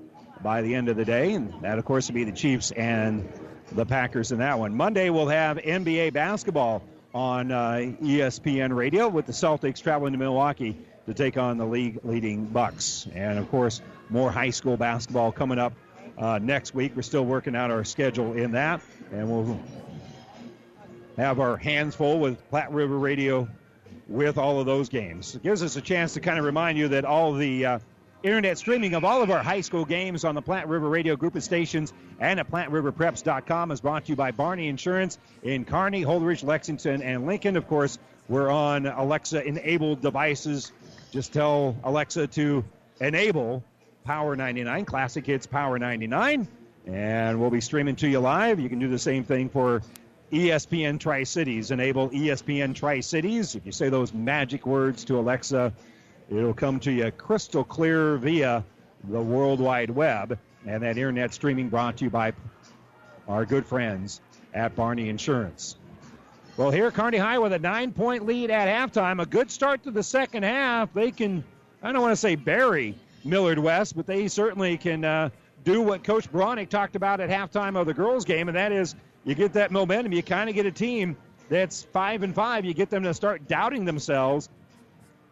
[0.42, 1.32] by the end of the day.
[1.32, 3.26] And that, of course, would be the Chiefs and
[3.72, 4.74] the Packers in that one.
[4.74, 6.82] Monday, we'll have NBA basketball
[7.14, 12.00] on uh, ESPN Radio with the Celtics traveling to Milwaukee to take on the league
[12.04, 13.06] leading Bucks.
[13.14, 15.72] And, of course, more high school basketball coming up
[16.18, 16.92] uh, next week.
[16.94, 18.82] We're still working out our schedule in that.
[19.10, 19.58] And we'll
[21.16, 23.48] have our hands full with Platte River Radio
[24.11, 25.36] with all of those games.
[25.36, 27.78] It gives us a chance to kind of remind you that all the uh,
[28.24, 31.36] internet streaming of all of our high school games on the Platte River Radio group
[31.36, 36.44] of stations and at PlatteRiverPreps.com is brought to you by Barney Insurance in Kearney, Holdrege,
[36.44, 37.56] Lexington, and Lincoln.
[37.56, 37.98] Of course,
[38.28, 40.72] we're on Alexa enabled devices.
[41.12, 42.64] Just tell Alexa to
[43.00, 43.62] enable
[44.04, 46.48] Power 99, Classic Hits Power 99,
[46.86, 48.58] and we'll be streaming to you live.
[48.58, 49.82] You can do the same thing for
[50.33, 51.70] ESPN Tri Cities.
[51.70, 53.55] Enable ESPN Tri Cities.
[53.55, 55.72] If you say those magic words to Alexa,
[56.31, 58.64] it'll come to you crystal clear via
[59.05, 60.39] the World Wide Web.
[60.66, 62.33] And that internet streaming brought to you by
[63.26, 64.20] our good friends
[64.55, 65.76] at Barney Insurance.
[66.57, 69.22] Well, here Kearney High with a nine point lead at halftime.
[69.22, 70.93] A good start to the second half.
[70.93, 71.43] They can,
[71.83, 75.31] I don't want to say bury Millard West, but they certainly can uh,
[75.64, 78.95] do what Coach Bronick talked about at halftime of the girls' game, and that is
[79.24, 80.12] you get that momentum.
[80.12, 81.16] You kind of get a team
[81.48, 82.64] that's five and five.
[82.64, 84.48] You get them to start doubting themselves,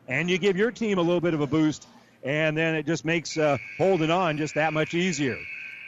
[0.09, 1.86] and you give your team a little bit of a boost,
[2.22, 5.39] and then it just makes uh, holding on just that much easier.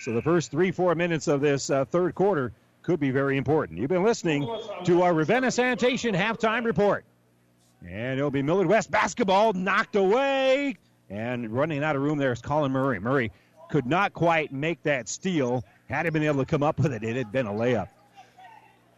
[0.01, 3.78] So the first three, four minutes of this uh, third quarter could be very important.
[3.78, 4.48] You've been listening
[4.84, 7.05] to our Ravenna Sanitation halftime report.
[7.86, 10.76] And it'll be Millard West basketball knocked away.
[11.09, 12.98] And running out of room there is Colin Murray.
[12.98, 13.32] Murray
[13.70, 15.64] could not quite make that steal.
[15.91, 17.88] Had he been able to come up with it, it had been a layup.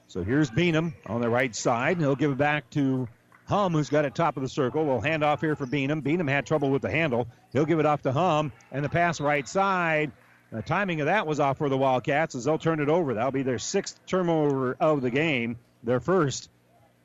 [0.08, 1.96] So here's Beanham on the right side.
[1.96, 3.08] He'll give it back to
[3.48, 4.84] Hum, who's got it top of the circle.
[4.84, 6.02] We'll hand off here for Beanham.
[6.02, 7.28] Beanham had trouble with the handle.
[7.52, 10.12] He'll give it off to Hum, and the pass right side.
[10.50, 13.14] The timing of that was off for the Wildcats as they'll turn it over.
[13.14, 16.50] That'll be their sixth turnover of the game, their first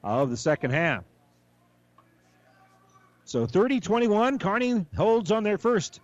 [0.04, 1.06] of the second half.
[3.24, 6.02] So 30 21, Kearney holds on their first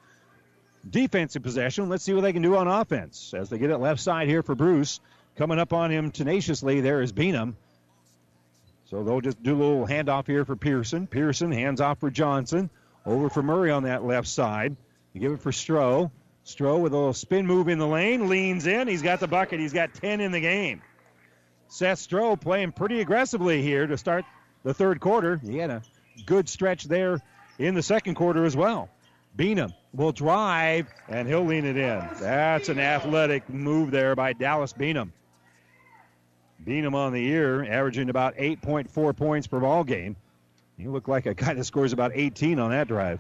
[0.88, 1.90] defensive possession.
[1.90, 4.44] Let's see what they can do on offense as they get it left side here
[4.44, 5.00] for Bruce.
[5.36, 7.56] Coming up on him tenaciously, there is Beanham.
[8.86, 11.08] So they'll just do a little handoff here for Pearson.
[11.08, 12.70] Pearson hands off for Johnson.
[13.06, 14.76] Over for Murray on that left side.
[15.14, 16.12] You give it for Stroh.
[16.46, 18.88] Stroh with a little spin move in the lane, leans in.
[18.88, 19.60] He's got the bucket.
[19.60, 20.82] He's got 10 in the game.
[21.70, 24.26] Seth Stroh playing pretty aggressively here to start
[24.64, 25.38] the third quarter.
[25.38, 25.82] He had a
[26.26, 27.20] good stretch there
[27.58, 28.90] in the second quarter as well.
[29.36, 32.08] Beanham will drive, and he'll lean it in.
[32.20, 35.12] That's an athletic move there by Dallas Beanham.
[36.66, 40.16] Beanham on the year, averaging about 8.4 points per ball game.
[40.78, 43.20] He looked like a guy that scores about 18 on that drive.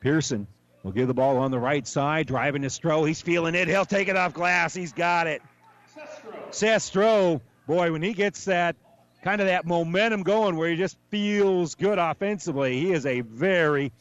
[0.00, 0.46] Pearson
[0.82, 3.06] will give the ball on the right side, driving to Stroh.
[3.06, 3.68] He's feeling it.
[3.68, 4.74] He'll take it off glass.
[4.74, 5.42] He's got it.
[6.50, 8.76] Seth Stroh, boy, when he gets that
[9.22, 13.92] kind of that momentum going where he just feels good offensively, he is a very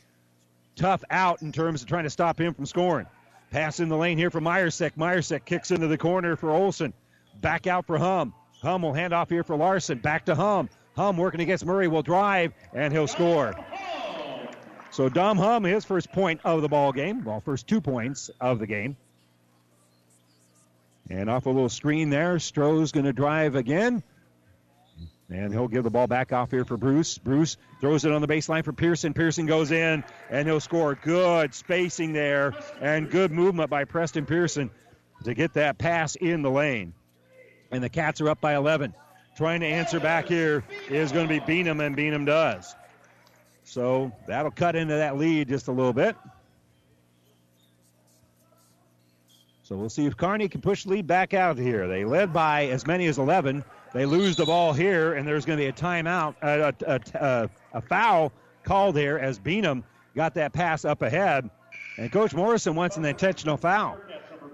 [0.79, 3.05] tough out in terms of trying to stop him from scoring.
[3.51, 4.91] Pass in the lane here for Meyersick.
[4.95, 6.93] Meyersick kicks into the corner for Olson.
[7.41, 8.33] Back out for Hum.
[8.61, 9.99] Hum will hand off here for Larson.
[9.99, 10.69] Back to Hum.
[10.95, 13.55] Hum working against Murray will drive and he'll score.
[14.91, 18.59] So Dom Hum, his first point of the ball game, well, first two points of
[18.59, 18.97] the game.
[21.09, 24.03] And off a little screen there, Stroh's going to drive again.
[25.29, 27.19] And he'll give the ball back off here for Bruce.
[27.19, 29.13] Bruce throws it on the baseline for Pearson.
[29.13, 30.95] Pearson goes in and he'll score.
[30.95, 34.71] Good spacing there and good movement by Preston Pearson
[35.25, 36.93] to get that pass in the lane.
[37.71, 38.95] And the Cats are up by 11.
[39.37, 42.75] Trying to answer back here is going to be Beanham, and Beanham does.
[43.63, 46.17] So that'll cut into that lead just a little bit.
[49.69, 51.87] So we'll see if Kearney can push lead back out here.
[51.87, 53.63] They led by as many as 11.
[53.93, 57.49] They lose the ball here, and there's going to be a timeout, uh, a, a,
[57.73, 58.31] a, foul
[58.63, 59.83] called here as Beanham
[60.15, 61.51] got that pass up ahead.
[61.99, 63.99] And Coach Morrison wants an intentional foul.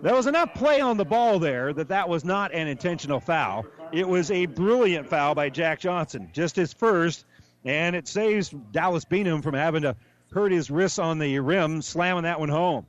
[0.02, 3.66] There was enough play on the ball there that that was not an intentional foul.
[3.94, 7.24] It was a brilliant foul by Jack Johnson, just his first,
[7.64, 9.96] and it saves Dallas Beanham from having to
[10.34, 12.86] hurt his wrists on the rim, slamming that one home.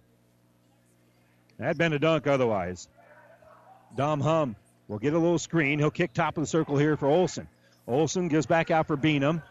[1.58, 2.88] That'd been a dunk otherwise.
[3.96, 4.56] Dom Hum
[4.88, 5.78] will get a little screen.
[5.78, 7.48] He'll kick top of the circle here for Olson.
[7.86, 9.42] Olson gives back out for Beanham.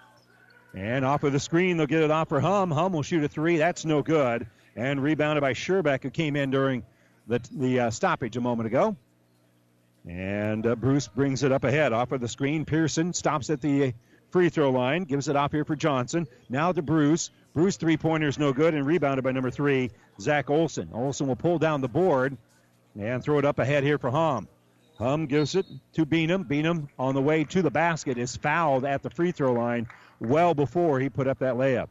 [0.75, 2.69] And off of the screen, they'll get it off for Hum.
[2.69, 3.57] Hum will shoot a three.
[3.57, 4.45] That's no good.
[4.75, 6.83] And rebounded by Sherbeck, who came in during
[7.27, 8.97] the, the uh, stoppage a moment ago.
[10.07, 12.65] And uh, Bruce brings it up ahead off of the screen.
[12.65, 13.93] Pearson stops at the
[14.31, 16.27] free throw line, gives it off here for Johnson.
[16.49, 17.31] Now to Bruce.
[17.55, 19.89] Bruce three pointers no good and rebounded by number three,
[20.19, 20.89] Zach Olson.
[20.93, 22.37] Olson will pull down the board
[22.99, 24.49] and throw it up ahead here for Hum.
[24.97, 26.45] Hum gives it to Beanham.
[26.45, 29.87] Beanham on the way to the basket is fouled at the free throw line
[30.19, 31.87] well before he put up that layup.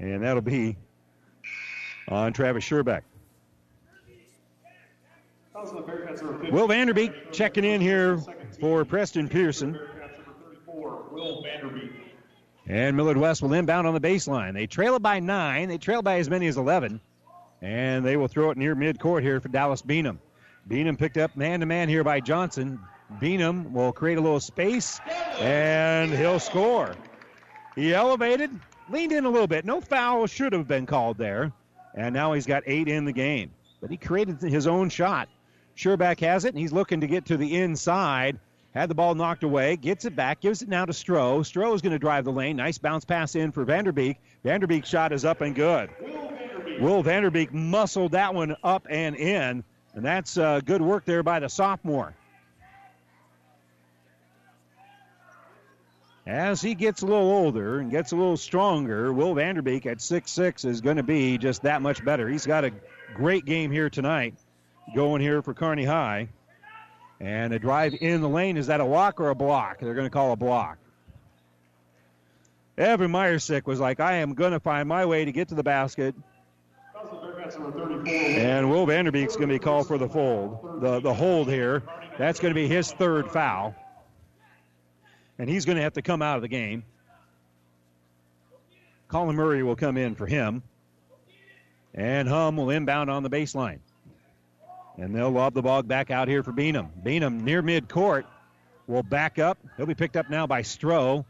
[0.00, 0.76] And that'll be
[2.08, 3.02] on Travis Sherbeck.
[5.54, 8.20] Will Vanderbeek checking in here
[8.60, 9.78] for Preston Pearson.
[12.68, 14.54] And Millard West will inbound on the baseline.
[14.54, 15.68] They trail it by nine.
[15.68, 17.00] They trail by as many as 11.
[17.62, 20.18] And they will throw it near midcourt here for Dallas Beanham.
[20.68, 22.80] Beanham picked up man to man here by Johnson.
[23.20, 25.00] Beanham will create a little space
[25.38, 26.94] and he'll score.
[27.76, 28.50] He elevated,
[28.90, 29.64] leaned in a little bit.
[29.64, 31.52] No foul should have been called there.
[31.94, 33.52] And now he's got eight in the game.
[33.80, 35.28] But he created his own shot.
[35.76, 38.38] Sherbeck has it, and he's looking to get to the inside.
[38.76, 41.40] Had the ball knocked away, gets it back, gives it now to Stroh.
[41.40, 42.56] Stroh is going to drive the lane.
[42.56, 44.18] Nice bounce pass in for Vanderbeek.
[44.44, 45.88] Vanderbeek's shot is up and good.
[46.78, 49.64] Will Vanderbeek muscled that one up and in,
[49.94, 52.12] and that's uh, good work there by the sophomore.
[56.26, 60.66] As he gets a little older and gets a little stronger, Will Vanderbeek at 6'6
[60.66, 62.28] is going to be just that much better.
[62.28, 62.72] He's got a
[63.14, 64.34] great game here tonight
[64.94, 66.28] going here for Kearney High.
[67.20, 69.80] And a drive in the lane, is that a walk or a block?
[69.80, 70.78] They're going to call a block.
[72.76, 75.62] Evan Meyersick was like, I am going to find my way to get to the
[75.62, 76.14] basket.
[78.06, 81.82] And Will Vanderbeek's going to be called for the fold, the, the hold here.
[82.18, 83.74] That's going to be his third foul.
[85.38, 86.82] And he's going to have to come out of the game.
[89.08, 90.62] Colin Murray will come in for him.
[91.94, 93.78] And Hum will inbound on the baseline.
[94.96, 96.88] And they'll lob the ball back out here for Beanham.
[97.04, 98.24] Beanham near midcourt
[98.86, 99.58] will back up.
[99.76, 101.24] He'll be picked up now by Stroh.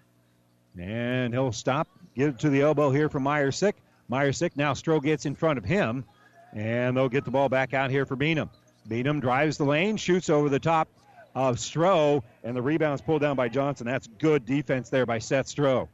[0.78, 3.74] And he'll stop, get it to the elbow here for Meyersick.
[4.10, 6.04] Meyersick now Stroh gets in front of him.
[6.52, 8.50] And they'll get the ball back out here for Beanham.
[8.88, 10.88] Beanham drives the lane, shoots over the top
[11.34, 13.86] of Stroh, and the rebound's pulled down by Johnson.
[13.86, 15.88] That's good defense there by Seth Stroh.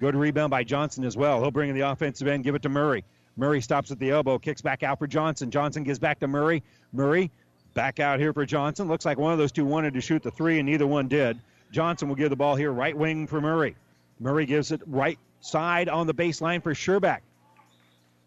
[0.00, 1.40] Good rebound by Johnson as well.
[1.40, 3.04] He'll bring in the offensive end, give it to Murray.
[3.36, 5.50] Murray stops at the elbow, kicks back out for Johnson.
[5.50, 6.62] Johnson gives back to Murray.
[6.92, 7.30] Murray
[7.74, 8.88] back out here for Johnson.
[8.88, 11.38] Looks like one of those two wanted to shoot the three, and neither one did.
[11.70, 13.76] Johnson will give the ball here, right wing for Murray.
[14.18, 17.20] Murray gives it right side on the baseline for Sherbeck.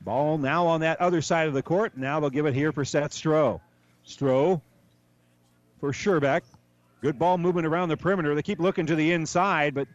[0.02, 1.98] Ball now on that other side of the court.
[1.98, 3.60] Now they'll give it here for Seth Stroh.
[4.08, 4.62] Stroh
[5.80, 6.42] for Sherbeck.
[7.02, 8.36] Good ball movement around the perimeter.
[8.36, 9.88] They keep looking to the inside, but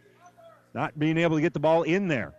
[0.75, 2.35] not being able to get the ball in there.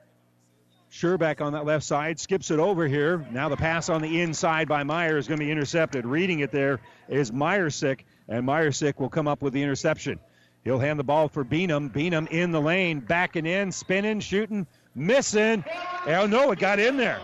[0.92, 3.26] Sherbeck on that left side skips it over here.
[3.32, 6.06] Now the pass on the inside by Meyer is going to be intercepted.
[6.06, 6.80] Reading it there
[7.10, 10.20] is Meyersick, and Meyersick will come up with the interception.
[10.64, 11.92] He'll hand the ball for Beanham.
[11.92, 14.66] Beanham in the lane, backing in, spinning, shooting,
[14.96, 15.64] missing.
[16.08, 17.20] Oh no, it got in there.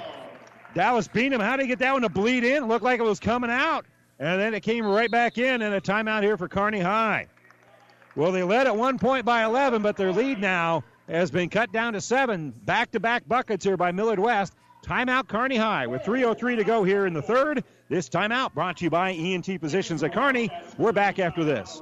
[0.74, 2.64] Dallas Beanham, how did he get that one to bleed in?
[2.64, 3.86] It looked like it was coming out.
[4.20, 7.28] And then it came right back in, and a timeout here for Kearney High.
[8.16, 11.72] Well, they led at one point by 11, but their lead now has been cut
[11.72, 12.52] down to seven.
[12.52, 14.56] Back to back buckets here by Millard West.
[14.84, 17.64] Timeout Kearney High with 3.03 to go here in the third.
[17.90, 20.50] This timeout brought to you by ENT Physicians at Kearney.
[20.78, 21.82] We're back after this.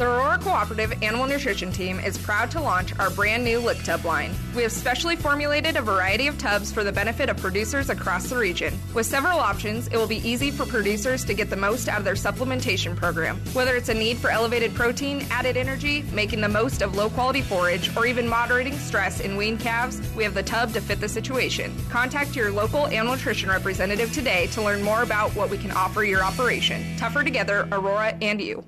[0.00, 4.02] The Aurora Cooperative Animal Nutrition Team is proud to launch our brand new Lick Tub
[4.06, 4.34] line.
[4.56, 8.38] We have specially formulated a variety of tubs for the benefit of producers across the
[8.38, 8.80] region.
[8.94, 12.06] With several options, it will be easy for producers to get the most out of
[12.06, 13.38] their supplementation program.
[13.52, 17.42] Whether it's a need for elevated protein, added energy, making the most of low quality
[17.42, 21.10] forage, or even moderating stress in weaned calves, we have the tub to fit the
[21.10, 21.76] situation.
[21.90, 26.04] Contact your local animal nutrition representative today to learn more about what we can offer
[26.04, 26.96] your operation.
[26.96, 28.64] Tougher together, Aurora and you.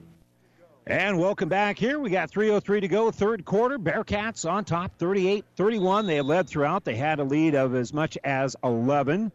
[0.87, 2.01] And welcome back here.
[2.01, 3.78] We got 3.03 to go, third quarter.
[3.78, 6.07] Bearcats on top, 38 31.
[6.09, 6.85] They led throughout.
[6.85, 9.30] They had a lead of as much as 11.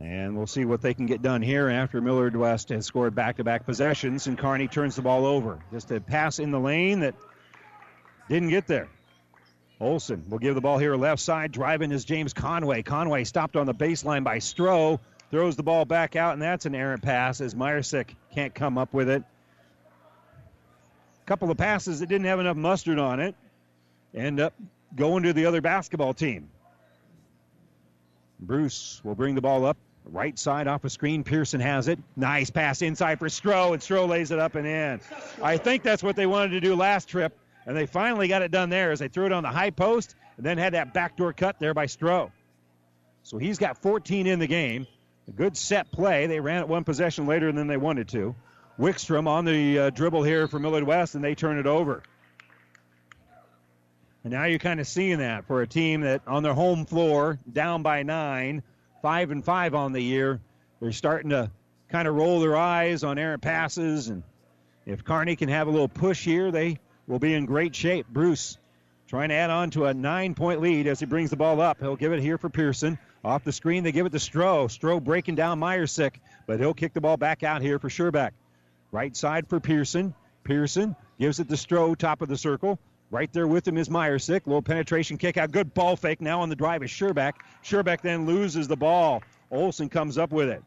[0.00, 3.36] And we'll see what they can get done here after Millard West has scored back
[3.36, 5.60] to back possessions and Kearney turns the ball over.
[5.70, 7.14] Just a pass in the lane that
[8.28, 8.88] didn't get there.
[9.78, 11.52] Olson will give the ball here left side.
[11.52, 12.82] Driving is James Conway.
[12.82, 14.98] Conway stopped on the baseline by Stroh.
[15.30, 18.92] Throws the ball back out, and that's an errant pass as Meyersick can't come up
[18.92, 19.22] with it
[21.30, 23.36] couple of passes that didn't have enough mustard on it
[24.12, 24.52] end up
[24.96, 26.48] going to the other basketball team.
[28.40, 29.76] Bruce will bring the ball up.
[30.04, 31.22] Right side off a screen.
[31.22, 32.00] Pearson has it.
[32.16, 35.00] Nice pass inside for Stroh, and Stroh lays it up and in.
[35.40, 38.50] I think that's what they wanted to do last trip, and they finally got it
[38.50, 41.32] done there as they threw it on the high post and then had that backdoor
[41.32, 42.32] cut there by Stroh.
[43.22, 44.88] So he's got 14 in the game.
[45.28, 46.26] A good set play.
[46.26, 48.34] They ran it one possession later than they wanted to.
[48.80, 52.02] Wickstrom on the uh, dribble here for Millard West, and they turn it over.
[54.24, 57.38] And now you're kind of seeing that for a team that on their home floor,
[57.50, 58.62] down by nine,
[59.02, 60.40] five and five on the year,
[60.80, 61.50] they're starting to
[61.90, 64.08] kind of roll their eyes on errant passes.
[64.08, 64.22] And
[64.86, 68.06] if Kearney can have a little push here, they will be in great shape.
[68.08, 68.56] Bruce
[69.08, 71.80] trying to add on to a nine point lead as he brings the ball up.
[71.80, 72.98] He'll give it here for Pearson.
[73.22, 74.68] Off the screen, they give it to Stroh.
[74.68, 76.14] Stroh breaking down Meyersick,
[76.46, 78.30] but he'll kick the ball back out here for Sherbeck.
[78.92, 80.14] Right side for Pearson.
[80.44, 82.78] Pearson gives it to Stroh, top of the circle.
[83.10, 84.46] Right there with him is Meyersick.
[84.46, 85.50] Little penetration kick out.
[85.50, 86.20] Good ball fake.
[86.20, 87.34] Now on the drive is Sherbeck.
[87.64, 89.22] Sherbeck then loses the ball.
[89.50, 90.62] Olson comes up with it.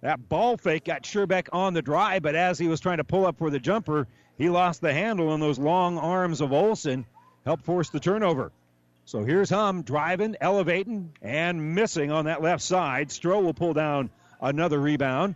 [0.00, 3.26] That ball fake got Sherbeck on the drive, but as he was trying to pull
[3.26, 4.06] up for the jumper,
[4.38, 7.04] he lost the handle on those long arms of Olson.
[7.44, 8.52] Helped force the turnover.
[9.04, 13.08] So here's Hum driving, elevating, and missing on that left side.
[13.08, 14.10] Stroh will pull down
[14.40, 15.34] another rebound.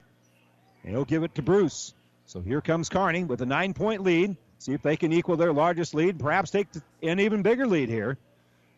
[0.84, 1.92] And he'll give it to Bruce.
[2.26, 4.36] So here comes Kearney with a nine point lead.
[4.58, 6.66] See if they can equal their largest lead, perhaps take
[7.02, 8.18] an even bigger lead here.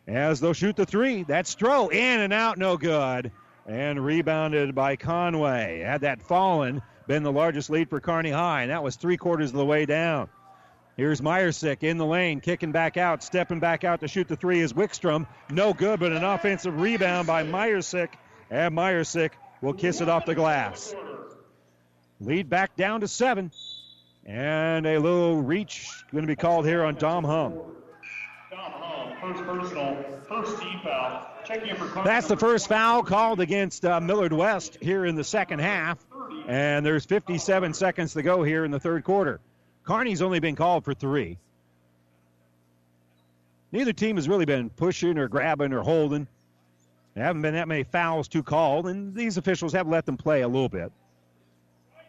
[0.07, 1.23] As they'll shoot the three.
[1.23, 1.93] That's Stroh.
[1.93, 3.31] In and out, no good.
[3.67, 5.81] And rebounded by Conway.
[5.81, 9.51] Had that fallen, been the largest lead for Kearney High, and that was three quarters
[9.51, 10.29] of the way down.
[10.97, 14.61] Here's Meyersick in the lane, kicking back out, stepping back out to shoot the three
[14.61, 15.27] is Wickstrom.
[15.51, 18.09] No good, but an offensive rebound by Meyersick.
[18.51, 19.31] And Meyersick
[19.63, 20.95] will kiss it off the glass.
[22.21, 23.51] Lead back down to seven.
[24.27, 27.55] And a little reach going to be called here on Dom Hum.
[28.51, 31.27] Dom Hum, first personal, first team foul.
[31.47, 35.25] Checking in for That's the first foul called against uh, Millard West here in the
[35.25, 35.99] second half.
[36.47, 39.41] And there's 57 seconds to go here in the third quarter.
[39.85, 41.39] Kearney's only been called for three.
[43.73, 46.27] Neither team has really been pushing or grabbing or holding.
[47.14, 50.43] There haven't been that many fouls to call, and these officials have let them play
[50.43, 50.93] a little bit.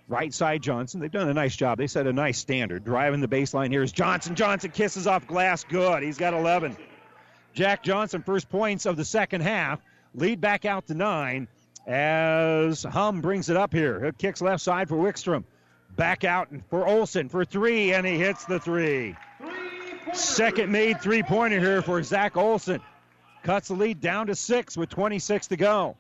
[0.10, 1.00] Right side Johnson.
[1.00, 1.78] They've done a nice job.
[1.78, 2.84] They set a nice standard.
[2.84, 4.34] Driving the baseline here is Johnson.
[4.34, 5.64] Johnson kisses off glass.
[5.64, 6.02] Good.
[6.02, 6.76] He's got 11.
[7.54, 9.80] Jack Johnson, first points of the second half.
[10.16, 11.48] Lead back out to nine
[11.86, 14.04] as Hum brings it up here.
[14.06, 15.44] It kicks left side for Wickstrom.
[15.96, 19.16] Back out for Olson for three, and he hits the three.
[20.14, 22.82] Second made three pointer here for Zach Olson.
[23.44, 25.98] Cuts the lead down to six with 26 to go.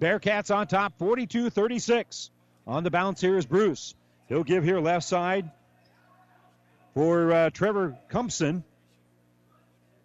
[0.00, 2.30] Bearcats on top 42 36.
[2.70, 3.96] On the bounce here is Bruce.
[4.28, 5.50] He'll give here left side
[6.94, 8.62] for uh, Trevor Cumpson.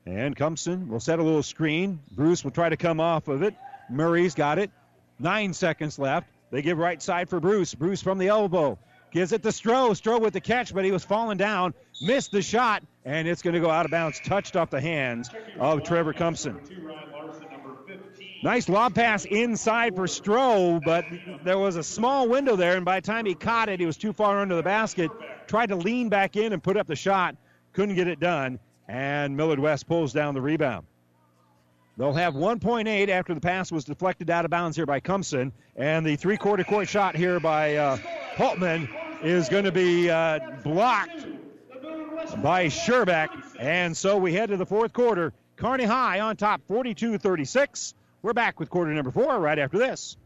[0.08, 2.00] And Cumpson will set a little screen.
[2.10, 3.54] Bruce will try to come off of it.
[3.88, 4.72] Murray's got it.
[5.20, 6.28] Nine seconds left.
[6.50, 7.76] They give right side for Bruce.
[7.76, 8.80] Bruce from the elbow.
[9.12, 9.92] Gives it to Stroh.
[9.92, 11.76] Stroh with the catch, but he was falling down.
[12.02, 14.20] Missed the shot, and it's going to go out of bounds.
[14.26, 16.60] Touched off the hands of Trevor Cumpson.
[18.46, 21.04] Nice lob pass inside for Stroh, but
[21.44, 23.98] there was a small window there, and by the time he caught it, he was
[23.98, 25.10] too far under the basket.
[25.48, 27.36] Tried to lean back in and put up the shot.
[27.74, 30.86] Couldn't get it done, and Millard West pulls down the rebound.
[31.98, 36.06] They'll have 1.8 after the pass was deflected out of bounds here by Cumpson, and
[36.06, 37.98] the three-quarter court shot here by uh,
[38.36, 38.88] Holtman
[39.24, 41.26] is going to be uh, blocked
[42.44, 45.34] by Sherbeck, and so we head to the fourth quarter.
[45.56, 47.96] Kearney High on top, 42-36.
[48.26, 50.18] We're back with quarter number four right after this.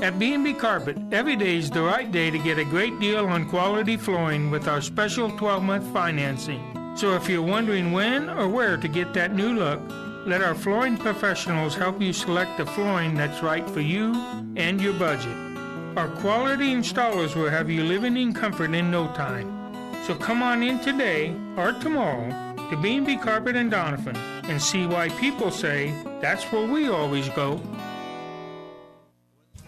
[0.00, 3.50] At B&B Carpet, every day is the right day to get a great deal on
[3.50, 6.62] quality flooring with our special 12-month financing.
[6.96, 9.80] So if you're wondering when or where to get that new look,
[10.24, 14.14] let our flooring professionals help you select the flooring that's right for you
[14.54, 15.36] and your budget.
[15.96, 19.50] Our quality installers will have you living in comfort in no time.
[20.06, 25.08] So come on in today or tomorrow to B&B Carpet and Donovan and see why
[25.10, 27.60] people say that's where we always go.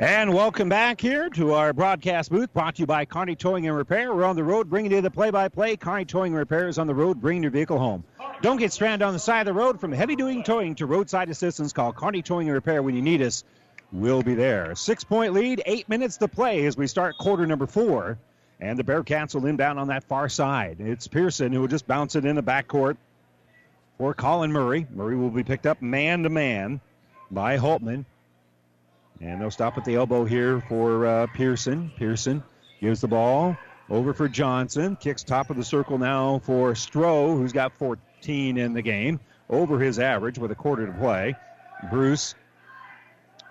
[0.00, 3.76] And welcome back here to our broadcast booth brought to you by Kearney Towing and
[3.76, 4.14] Repair.
[4.14, 5.76] We're on the road bringing you the play by play.
[5.76, 8.02] Kearney Towing and Repair is on the road bringing your vehicle home.
[8.40, 11.28] Don't get stranded on the side of the road from heavy duty towing to roadside
[11.28, 11.74] assistance.
[11.74, 13.44] Call Kearney Towing and Repair when you need us.
[13.92, 14.74] We'll be there.
[14.74, 18.18] Six point lead, eight minutes to play as we start quarter number four.
[18.58, 20.78] And the Bearcats will inbound on that far side.
[20.80, 22.96] It's Pearson who will just bounce it in the backcourt
[23.98, 24.86] for Colin Murray.
[24.94, 26.80] Murray will be picked up man to man
[27.30, 28.06] by Holtman.
[29.20, 31.92] And they'll stop at the elbow here for uh, Pearson.
[31.96, 32.42] Pearson
[32.80, 33.56] gives the ball
[33.90, 34.96] over for Johnson.
[34.96, 39.78] Kicks top of the circle now for Stroh, who's got 14 in the game, over
[39.78, 41.34] his average with a quarter to play.
[41.90, 42.34] Bruce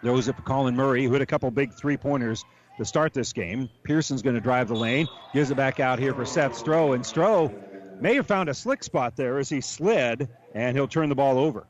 [0.01, 2.43] throws it for Colin Murray, who hit a couple big three pointers
[2.77, 3.69] to start this game.
[3.83, 7.03] Pearson's going to drive the lane, gives it back out here for Seth Stroh, and
[7.03, 7.53] Stroh
[8.01, 11.37] may have found a slick spot there as he slid, and he'll turn the ball
[11.37, 11.67] over.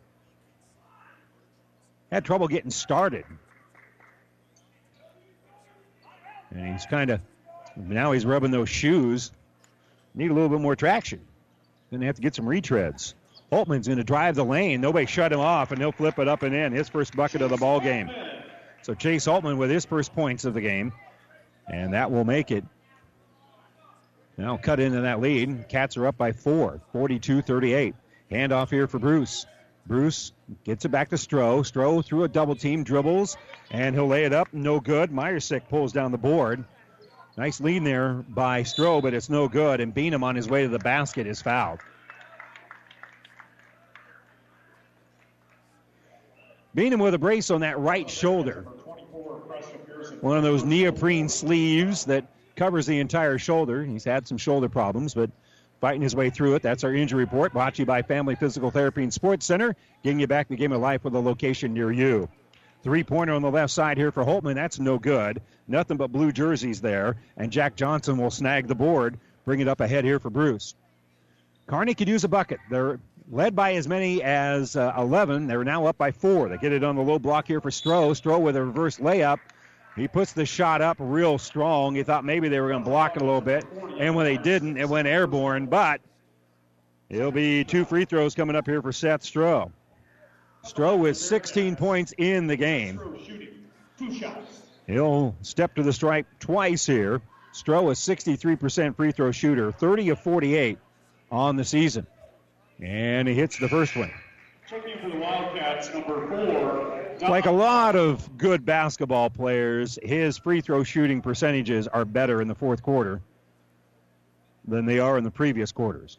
[2.11, 3.25] had trouble getting started.
[6.51, 7.21] And he's kind of,
[7.75, 9.31] now he's rubbing those shoes.
[10.15, 11.21] Need a little bit more traction.
[11.91, 13.13] Going to have to get some retreads.
[13.51, 14.81] Holtman's going to drive the lane.
[14.81, 16.71] Nobody shut him off, and he'll flip it up and in.
[16.71, 18.09] His first bucket of the ball game.
[18.83, 20.93] So Chase Holtman with his first points of the game,
[21.67, 22.63] and that will make it.
[24.37, 25.67] Now cut into that lead.
[25.67, 27.93] Cats are up by four, 42-38.
[28.31, 29.45] Handoff here for Bruce.
[29.85, 30.31] Bruce
[30.63, 31.61] gets it back to Stroh.
[31.61, 33.37] Stroh through a double team, dribbles,
[33.71, 34.53] and he'll lay it up.
[34.53, 35.11] No good.
[35.11, 36.63] Meyersick pulls down the board.
[37.37, 39.79] Nice lead there by Stroh, but it's no good.
[39.79, 41.79] And Beanham on his way to the basket is fouled.
[46.75, 48.65] Beanham with a brace on that right shoulder.
[50.21, 53.83] One of those neoprene sleeves that covers the entire shoulder.
[53.83, 55.31] He's had some shoulder problems, but
[55.79, 56.61] fighting his way through it.
[56.61, 60.19] That's our injury report brought to you by Family Physical Therapy and Sports Center, getting
[60.19, 62.29] you back the game of life with a location near you.
[62.83, 64.55] Three pointer on the left side here for Holtman.
[64.55, 65.41] That's no good.
[65.67, 67.17] Nothing but blue jerseys there.
[67.35, 70.75] And Jack Johnson will snag the board, bring it up ahead here for Bruce.
[71.67, 72.59] Kearney could use a bucket.
[72.69, 72.99] They're
[73.29, 75.47] led by as many as uh, 11.
[75.47, 76.49] They're now up by four.
[76.49, 78.11] They get it on the low block here for Stroh.
[78.19, 79.39] Stroh with a reverse layup.
[79.99, 81.95] He puts the shot up real strong.
[81.95, 83.65] He thought maybe they were going to block it a little bit.
[83.99, 85.65] And when they didn't, it went airborne.
[85.65, 85.99] But
[87.09, 89.71] it'll be two free throws coming up here for Seth Stroh.
[90.65, 92.99] Stroh with 16 points in the game.
[94.87, 97.21] He'll step to the stripe twice here.
[97.53, 100.77] Stroh is 63% free throw shooter, 30 of 48
[101.29, 102.07] on the season.
[102.81, 104.11] And he hits the first one.
[104.69, 107.08] Checking for the Wildcats, number four.
[107.21, 112.47] Like a lot of good basketball players, his free throw shooting percentages are better in
[112.47, 113.21] the fourth quarter
[114.67, 116.17] than they are in the previous quarters.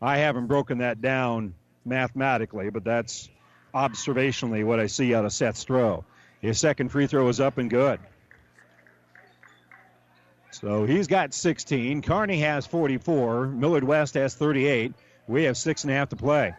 [0.00, 1.54] I haven't broken that down
[1.84, 3.28] mathematically, but that's
[3.74, 6.04] observationally what I see out of Seth Stroh.
[6.40, 8.00] His second free throw is up and good.
[10.52, 12.02] So he's got 16.
[12.02, 13.46] Kearney has 44.
[13.46, 14.94] Millard West has 38.
[15.28, 16.54] We have six and a half to play.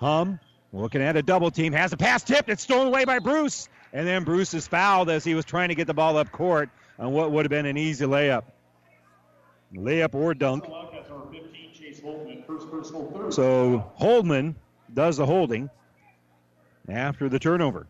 [0.00, 0.40] Hum
[0.72, 1.72] looking at a double team.
[1.72, 2.48] Has a pass tipped.
[2.48, 3.68] It's stolen away by Bruce.
[3.92, 6.70] And then Bruce is fouled as he was trying to get the ball up court
[6.98, 8.42] on what would have been an easy layup.
[9.74, 10.64] Layup or dunk.
[13.30, 14.54] So Holtman
[14.92, 15.70] does the holding
[16.88, 17.86] after the turnover.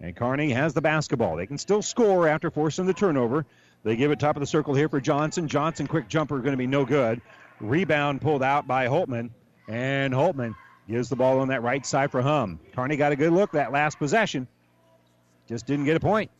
[0.00, 1.36] And Kearney has the basketball.
[1.36, 3.46] They can still score after forcing the turnover.
[3.84, 5.48] They give it top of the circle here for Johnson.
[5.48, 7.20] Johnson, quick jumper, going to be no good.
[7.60, 9.30] Rebound pulled out by Holtman.
[9.68, 10.54] And Holtman
[10.88, 12.58] gives the ball on that right side for Hum.
[12.74, 14.46] Kearney got a good look that last possession.
[15.48, 16.30] Just didn't get a point.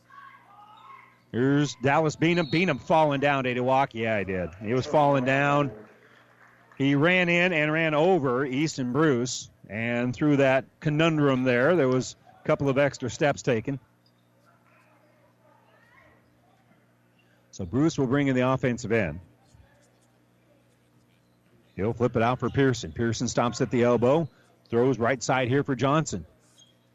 [1.33, 2.51] Here's Dallas Beanham.
[2.53, 3.45] Beanham falling down.
[3.45, 3.95] He walk?
[3.95, 4.51] Yeah, he did.
[4.63, 5.71] He was falling down.
[6.77, 9.51] He ran in and ran over Easton Bruce.
[9.69, 13.79] And through that conundrum there, there was a couple of extra steps taken.
[17.51, 19.21] So Bruce will bring in the offensive end.
[21.77, 22.93] He'll flip it out for Pearson.
[22.93, 24.29] Pearson stops at the elbow,
[24.69, 26.27] throws right side here for Johnson.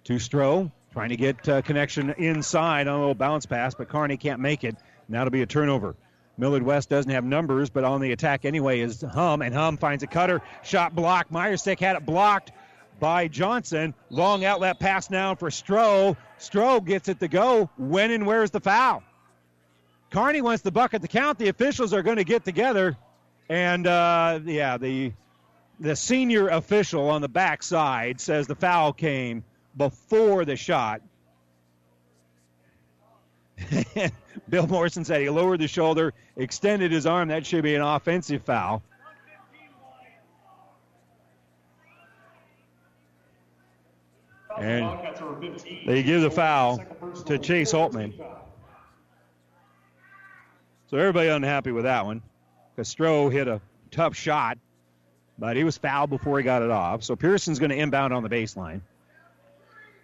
[0.05, 4.17] To Stroh, trying to get uh, connection inside on a little bounce pass, but Kearney
[4.17, 4.75] can't make it.
[5.09, 5.95] Now it'll be a turnover.
[6.37, 10.03] Millard West doesn't have numbers, but on the attack anyway is Hum, and Hum finds
[10.03, 10.41] a cutter.
[10.63, 11.31] Shot blocked.
[11.31, 12.51] Meyersick had it blocked
[12.99, 13.93] by Johnson.
[14.09, 16.15] Long outlet pass now for Stroh.
[16.39, 17.69] Stroh gets it to go.
[17.77, 19.03] When and where's the foul?
[20.11, 21.39] Kearney wants the bucket to count.
[21.39, 22.95] The officials are going to get together,
[23.49, 25.13] and uh, yeah, the
[25.79, 29.43] the senior official on the backside says the foul came
[29.75, 31.01] before the shot.
[34.49, 37.29] Bill Morrison said he lowered the shoulder, extended his arm.
[37.29, 38.83] That should be an offensive foul.
[44.59, 44.89] And
[45.85, 46.83] they give the foul
[47.25, 48.13] to Chase Holtman.
[50.89, 52.23] So everybody unhappy with that one.
[52.77, 53.59] Castro hit a
[53.89, 54.59] tough shot,
[55.39, 57.03] but he was fouled before he got it off.
[57.03, 58.81] So Pearson's going to inbound on the baseline.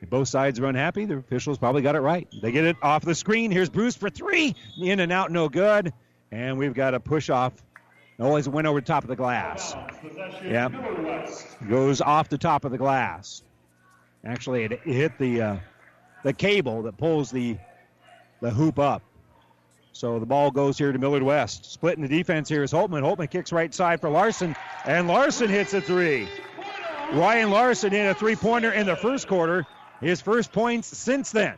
[0.10, 2.28] Both sides are unhappy, the officials probably got it right.
[2.42, 3.52] They get it off the screen.
[3.52, 4.56] Here's Bruce for three.
[4.82, 5.94] In and out, no good.
[6.32, 7.54] And we've got a push off.
[8.20, 9.76] Always went over the top of the glass.
[10.44, 10.70] Yeah.
[11.70, 13.44] Goes off the top of the glass.
[14.26, 15.58] Actually, it hit the uh,
[16.24, 17.58] the cable that pulls the
[18.42, 19.04] the hoop up.
[19.94, 21.72] So the ball goes here to Millard West.
[21.72, 23.04] Splitting the defense here is Holtman.
[23.04, 26.28] Holtman kicks right side for Larson, and Larson hits a three.
[27.14, 29.66] Ryan Larson hit a three pointer in the first quarter.
[30.02, 31.56] His first points since then.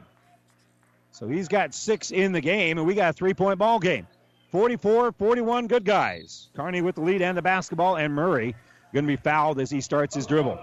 [1.11, 4.05] So he's got six in the game, and we got a three point ball game.
[4.51, 6.49] 44 41 good guys.
[6.55, 8.53] Kearney with the lead and the basketball, and Murray
[8.93, 10.57] going to be fouled as he starts his dribble.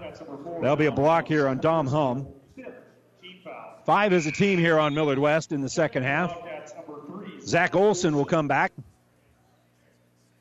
[0.61, 2.27] That'll be a block here on Dom Hum.
[3.85, 6.35] Five as a team here on Millard West in the second half.
[7.45, 8.71] Zach Olson will come back.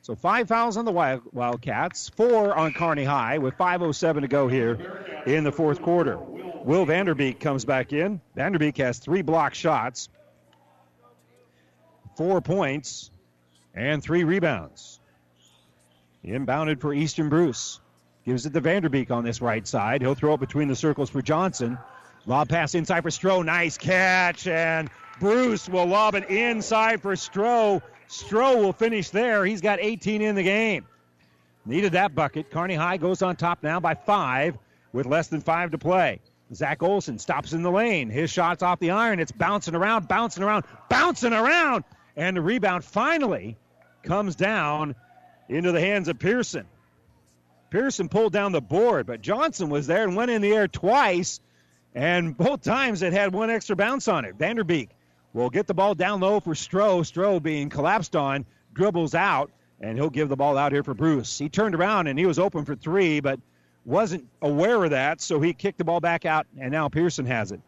[0.02, 4.48] So five fouls on the Wild, Wildcats, four on Kearney High with 5.07 to go
[4.48, 6.18] here in the fourth quarter.
[6.18, 8.20] Will Vanderbeek comes back in.
[8.36, 10.08] Vanderbeek has three block shots,
[12.16, 13.10] four points,
[13.74, 15.00] and three rebounds.
[16.24, 17.80] Inbounded for Easton Bruce.
[18.24, 20.02] Gives it to Vanderbeek on this right side.
[20.02, 21.78] He'll throw it between the circles for Johnson.
[22.26, 23.44] Lob pass inside for Stroh.
[23.44, 24.46] Nice catch.
[24.46, 24.88] And
[25.22, 27.80] Bruce will lob it inside for Stroh.
[28.08, 29.44] Stroh will finish there.
[29.44, 30.84] He's got 18 in the game.
[31.64, 32.50] Needed that bucket.
[32.50, 34.58] Kearney High goes on top now by five
[34.92, 36.18] with less than five to play.
[36.52, 38.10] Zach Olson stops in the lane.
[38.10, 39.20] His shot's off the iron.
[39.20, 41.84] It's bouncing around, bouncing around, bouncing around.
[42.16, 43.56] And the rebound finally
[44.02, 44.96] comes down
[45.48, 46.66] into the hands of Pearson.
[47.70, 51.38] Pearson pulled down the board, but Johnson was there and went in the air twice,
[51.94, 54.36] and both times it had one extra bounce on it.
[54.36, 54.88] Vanderbeek
[55.32, 57.00] will get the ball down low for Stroh.
[57.00, 61.38] Stroh being collapsed on, dribbles out, and he'll give the ball out here for Bruce.
[61.38, 63.40] He turned around and he was open for three, but
[63.84, 67.50] wasn't aware of that, so he kicked the ball back out, and now Pearson has
[67.50, 67.60] it.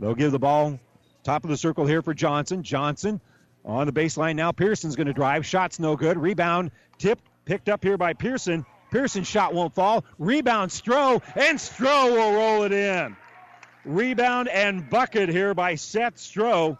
[0.00, 0.80] They'll give the ball
[1.22, 2.64] top of the circle here for Johnson.
[2.64, 3.20] Johnson
[3.64, 4.50] on the baseline now.
[4.50, 5.46] Pearson's going to drive.
[5.46, 6.18] Shot's no good.
[6.18, 8.66] Rebound tipped, picked up here by Pearson.
[8.90, 10.04] Pearson shot won't fall.
[10.18, 13.16] Rebound Stroh, and Stroh will roll it in.
[13.84, 16.76] Rebound and bucket here by Seth Stroh,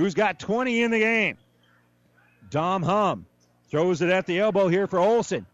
[0.00, 1.36] who's got 20 in the game.
[2.48, 3.26] Dom Hum
[3.70, 5.44] throws it at the elbow here for Olson.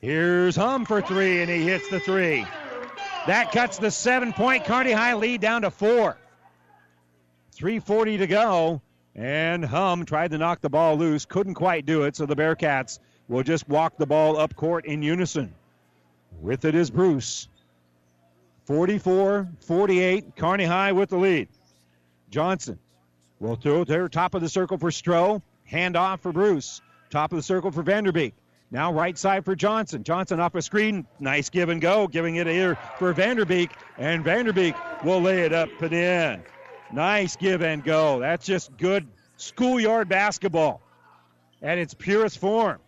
[0.00, 2.46] Here's Hum for three, and he hits the three.
[3.26, 6.18] That cuts the seven point Kearney High lead down to four.
[7.56, 8.82] 3.40 to go,
[9.14, 12.98] and Hum tried to knock the ball loose, couldn't quite do it, so the Bearcats
[13.28, 15.54] will just walk the ball up court in unison.
[16.42, 17.48] With it is Bruce.
[18.66, 20.36] 44 48.
[20.36, 21.48] Kearney High with the lead.
[22.28, 22.78] Johnson
[23.44, 25.42] will throw there, top of the circle for Stroh.
[25.64, 26.80] Hand off for Bruce.
[27.10, 28.32] Top of the circle for Vanderbeek.
[28.70, 30.02] Now right side for Johnson.
[30.02, 31.06] Johnson off a screen.
[31.20, 32.08] Nice give and go.
[32.08, 33.70] Giving it here for Vanderbeek.
[33.98, 36.42] And Vanderbeek will lay it up and in.
[36.92, 38.18] Nice give and go.
[38.18, 40.80] That's just good schoolyard basketball
[41.62, 42.78] at its purest form.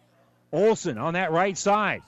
[0.52, 2.02] Olson on that right side.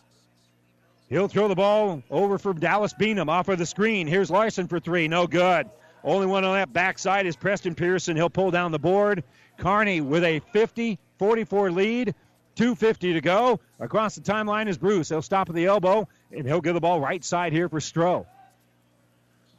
[1.09, 4.07] He'll throw the ball over for Dallas Beanham off of the screen.
[4.07, 5.09] Here's Larson for three.
[5.09, 5.69] No good.
[6.05, 8.17] Only one on that backside is Preston Pearson.
[8.17, 9.25] He'll pull down the board.
[9.59, 12.15] Kearney with a 50 44 lead.
[12.59, 13.61] 2.50 to go.
[13.79, 15.09] Across the timeline is Bruce.
[15.09, 18.27] He'll stop at the elbow, and he'll give the ball right side here for Stroh.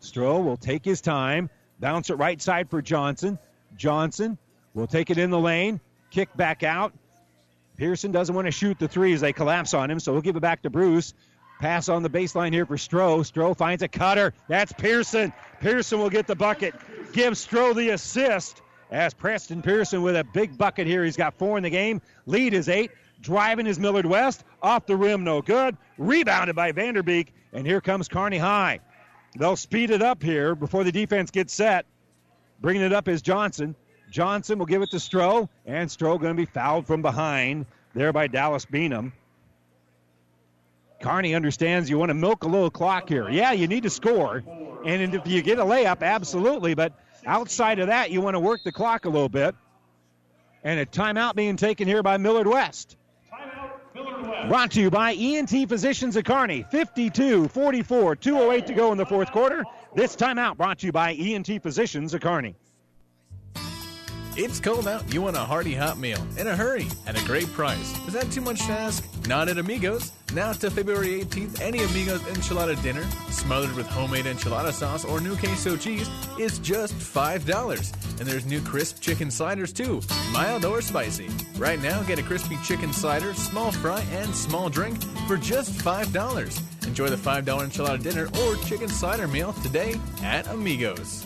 [0.02, 3.40] Stroh will take his time, bounce it right side for Johnson.
[3.78, 4.38] Johnson
[4.74, 5.80] will take it in the lane,
[6.12, 6.94] kick back out.
[7.78, 10.36] Pearson doesn't want to shoot the three as they collapse on him, so he'll give
[10.36, 11.14] it back to Bruce.
[11.60, 13.20] Pass on the baseline here for Stroh.
[13.20, 14.34] Stroh finds a cutter.
[14.48, 15.34] That's Pearson.
[15.60, 16.74] Pearson will get the bucket.
[17.12, 21.04] Gives Stroh the assist as Preston Pearson with a big bucket here.
[21.04, 22.02] He's got four in the game.
[22.26, 22.92] Lead is eight.
[23.22, 24.46] Driving is Millard West.
[24.62, 25.76] Off the rim, no good.
[25.98, 27.28] Rebounded by Vanderbeek.
[27.52, 28.80] And here comes Kearney High.
[29.38, 31.86] They'll speed it up here before the defense gets set.
[32.62, 33.76] Bringing it up is Johnson.
[34.10, 38.12] Johnson will give it to Stroh, and Stroh going to be fouled from behind there
[38.12, 39.12] by Dallas Beanham.
[41.02, 43.30] Kearney understands you want to milk a little clock here.
[43.30, 44.44] Yeah, you need to score.
[44.86, 46.74] And if you get a layup, absolutely.
[46.74, 46.94] But
[47.26, 49.56] outside of that, you want to work the clock a little bit.
[50.64, 52.98] And a timeout being taken here by Millard West.
[53.32, 54.50] Timeout, Millard West.
[54.50, 56.66] Brought to you by ENT Physicians of Kearney.
[56.70, 59.64] 52 44, 208 to go in the fourth quarter.
[59.96, 62.56] This timeout brought to you by ENT Physicians of Kearney.
[64.42, 65.14] It's cold out.
[65.14, 67.94] You want a hearty hot meal in a hurry at a great price.
[68.08, 69.04] Is that too much to ask?
[69.28, 70.14] Not at Amigos.
[70.34, 75.36] Now to February 18th, any Amigos enchilada dinner, smothered with homemade enchilada sauce or new
[75.36, 76.10] queso cheese,
[76.40, 78.18] is just $5.
[78.18, 80.00] And there's new crisp chicken sliders too,
[80.32, 81.28] mild or spicy.
[81.58, 86.88] Right now, get a crispy chicken slider, small fry, and small drink for just $5.
[86.88, 91.26] Enjoy the $5 enchilada dinner or chicken slider meal today at Amigos.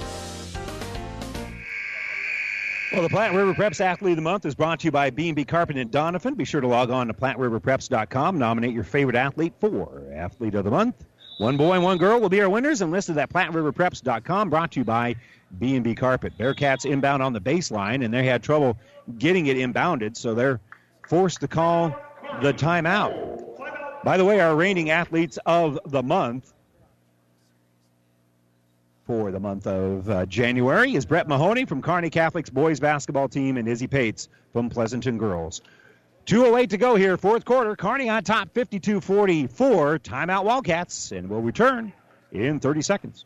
[2.91, 5.45] Well, the Platte River Preps Athlete of the Month is brought to you by B&B
[5.45, 6.33] Carpet and Donovan.
[6.33, 8.37] Be sure to log on to PlatteRiverPreps.com.
[8.37, 11.05] Nominate your favorite athlete for Athlete of the Month.
[11.37, 14.49] One boy and one girl will be our winners and listed at PlatteRiverPreps.com.
[14.49, 15.15] Brought to you by
[15.57, 16.37] B&B Carpet.
[16.37, 18.77] Bearcats inbound on the baseline, and they had trouble
[19.17, 20.59] getting it inbounded, so they're
[21.07, 21.95] forced to call
[22.41, 24.03] the timeout.
[24.03, 26.51] By the way, our reigning athletes of the month
[29.11, 33.57] for the month of uh, January is Brett Mahoney from Kearney Catholic's boys basketball team
[33.57, 35.61] and Izzy Pates from Pleasanton Girls.
[36.27, 37.75] 2.08 to go here, fourth quarter.
[37.75, 39.99] Kearney on top 52 44.
[39.99, 41.91] Timeout Wildcats, and we'll return
[42.31, 43.25] in 30 seconds.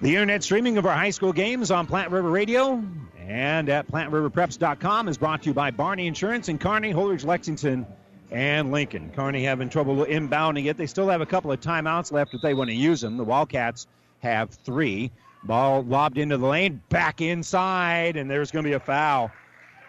[0.00, 2.82] The internet streaming of our high school games on Platte River Radio
[3.18, 7.86] and at platteriverpreps.com is brought to you by Barney Insurance in Kearney, Holdrege, Lexington,
[8.30, 9.12] and Lincoln.
[9.14, 10.76] Kearney having trouble inbounding it.
[10.76, 13.16] They still have a couple of timeouts left if they want to use them.
[13.16, 13.86] The Wildcats
[14.20, 15.10] have three.
[15.44, 19.30] Ball lobbed into the lane, back inside, and there's going to be a foul.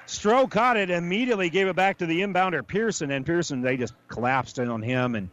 [0.05, 3.95] Stroh caught it, immediately gave it back to the inbounder Pearson, and Pearson they just
[4.07, 5.15] collapsed in on him.
[5.15, 5.29] And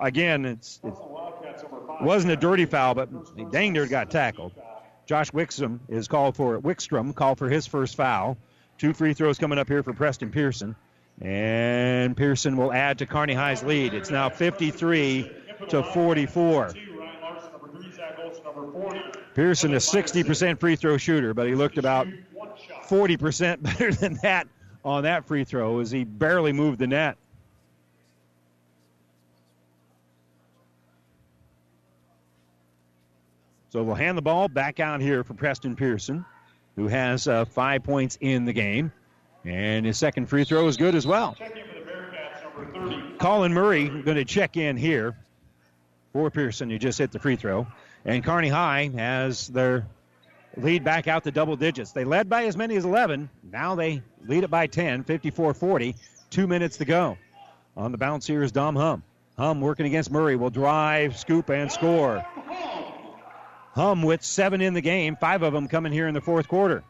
[0.00, 0.98] again, it's, it's
[2.00, 4.52] wasn't a dirty foul, but he dang near got tackled.
[5.06, 8.36] Josh Wickstrom is called for Wickstrom called for his first foul.
[8.78, 10.74] Two free throws coming up here for Preston Pearson.
[11.20, 13.94] And Pearson will add to Kearney High's lead.
[13.94, 15.30] It's now 53
[15.68, 16.74] to 44.
[19.34, 22.06] Pearson is a 60% free throw shooter, but he looked about
[22.88, 24.48] 40% better than that
[24.84, 27.16] on that free throw as he barely moved the net.
[33.76, 36.24] So we'll hand the ball back out here for Preston Pearson,
[36.76, 38.90] who has uh, five points in the game.
[39.44, 41.36] And his second free throw is good as well.
[43.18, 45.14] Colin Murray going to check in here
[46.14, 47.66] for Pearson, who just hit the free throw.
[48.06, 49.86] And Kearney High has their
[50.56, 51.92] lead back out to double digits.
[51.92, 53.28] They led by as many as 11.
[53.52, 55.94] Now they lead it by 10, 54 40.
[56.30, 57.18] Two minutes to go.
[57.76, 59.02] On the bounce here is Dom Hum.
[59.36, 62.24] Hum working against Murray will drive, scoop, and score.
[63.76, 66.82] Hum with seven in the game, five of them coming here in the fourth quarter.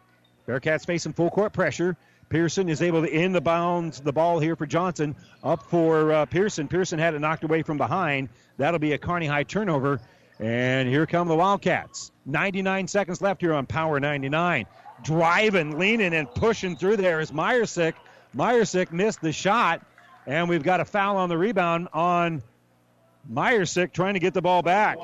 [0.46, 1.96] Bearcats facing full court pressure.
[2.28, 5.16] Pearson is able to in the bounds the ball here for Johnson.
[5.42, 6.68] Up for uh, Pearson.
[6.68, 8.28] Pearson had it knocked away from behind.
[8.56, 10.00] That'll be a Kearney High turnover.
[10.38, 12.12] And here come the Wildcats.
[12.24, 14.66] 99 seconds left here on Power 99.
[15.02, 17.94] Driving, leaning, and pushing through there is Meyersick.
[18.36, 19.84] Meyersick missed the shot,
[20.24, 22.44] and we've got a foul on the rebound on
[23.28, 24.98] Meyersick trying to get the ball back.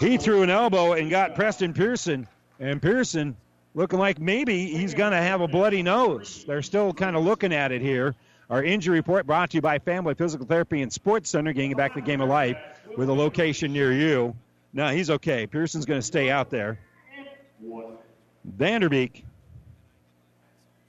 [0.00, 2.26] He threw an elbow and got Preston Pearson,
[2.58, 3.36] and Pearson
[3.74, 6.44] looking like maybe he's going to have a bloody nose.
[6.46, 8.14] They're still kind of looking at it here.
[8.48, 11.94] Our injury report brought to you by Family Physical Therapy and Sports Center, getting back
[11.94, 12.56] the game of life
[12.96, 14.34] with a location near you.
[14.72, 15.46] No, he's okay.
[15.46, 16.78] Pearson's going to stay out there.
[18.58, 19.22] Vanderbeek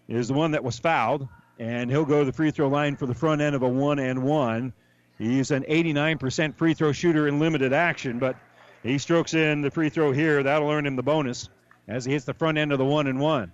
[0.08, 1.28] is the one that was fouled,
[1.60, 4.00] and he'll go to the free throw line for the front end of a one
[4.00, 4.74] and one.
[5.18, 8.38] He's an 89% free throw shooter in limited action, but
[8.84, 10.44] he strokes in the free throw here.
[10.44, 11.50] That'll earn him the bonus
[11.88, 13.52] as he hits the front end of the one and one.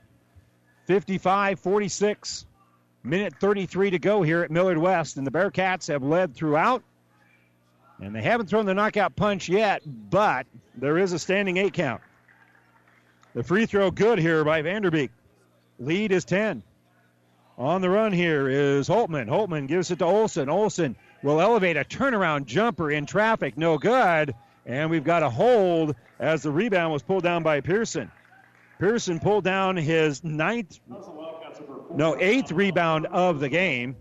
[0.85, 2.45] 55 46,
[3.03, 6.83] minute 33 to go here at Millard West, and the Bearcats have led throughout.
[7.99, 10.45] And they haven't thrown the knockout punch yet, but
[10.75, 12.01] there is a standing eight count.
[13.33, 15.09] The free throw good here by Vanderbeek.
[15.79, 16.63] Lead is 10.
[17.57, 19.27] On the run here is Holtman.
[19.27, 20.47] Holtman gives it to Olson.
[20.47, 23.57] Olson will elevate a turnaround jumper in traffic.
[23.57, 24.35] No good.
[24.67, 28.11] And we've got a hold as the rebound was pulled down by Pearson.
[28.79, 30.79] Pearson pulled down his ninth,
[31.95, 33.95] no, eighth rebound of the game.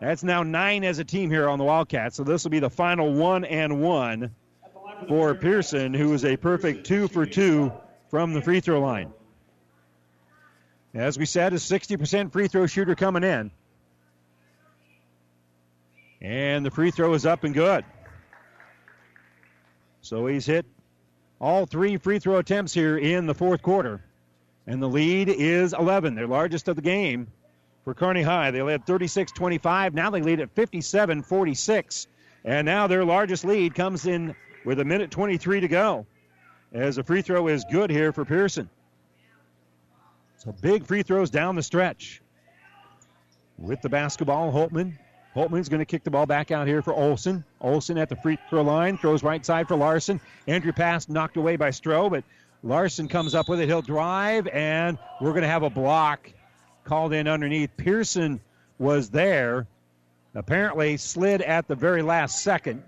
[0.00, 2.16] That's now nine as a team here on the Wildcats.
[2.16, 4.34] So this will be the final one and one
[5.08, 7.72] for Pearson, who is a perfect two for two
[8.10, 9.12] from the free throw line.
[10.94, 13.50] As we said, a 60% free throw shooter coming in.
[16.20, 17.84] And the free throw is up and good.
[20.06, 20.64] So he's hit
[21.40, 24.04] all three free throw attempts here in the fourth quarter.
[24.68, 27.26] And the lead is 11, their largest of the game
[27.82, 28.52] for Kearney High.
[28.52, 29.94] They led 36 25.
[29.94, 32.06] Now they lead at 57 46.
[32.44, 36.06] And now their largest lead comes in with a minute 23 to go
[36.72, 38.70] as the free throw is good here for Pearson.
[40.36, 42.22] So big free throws down the stretch.
[43.58, 44.98] With the basketball, Holtman
[45.36, 47.44] Holtman's going to kick the ball back out here for Olson.
[47.60, 50.18] Olson at the free throw line, throws right side for Larson.
[50.46, 52.24] Andrew pass knocked away by Stroh, but
[52.62, 53.66] Larson comes up with it.
[53.66, 56.30] He'll drive, and we're going to have a block
[56.84, 57.76] called in underneath.
[57.76, 58.40] Pearson
[58.78, 59.66] was there,
[60.34, 62.82] apparently slid at the very last second.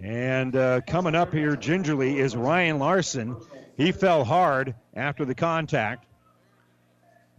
[0.00, 3.36] And uh, coming up here gingerly is Ryan Larson.
[3.76, 6.06] He fell hard after the contact,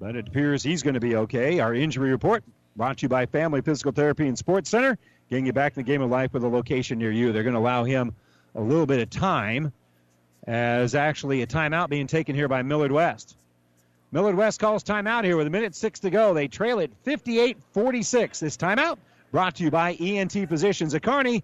[0.01, 1.59] but it appears he's going to be okay.
[1.59, 2.43] Our injury report
[2.75, 4.97] brought to you by Family Physical Therapy and Sports Center,
[5.29, 7.31] getting you back in the game of life with a location near you.
[7.31, 8.15] They're going to allow him
[8.55, 9.71] a little bit of time
[10.47, 13.37] as actually a timeout being taken here by Millard West.
[14.11, 16.33] Millard West calls timeout here with a minute six to go.
[16.33, 18.39] They trail it 58 46.
[18.39, 18.97] This timeout
[19.31, 21.43] brought to you by ENT Physicians at Kearney,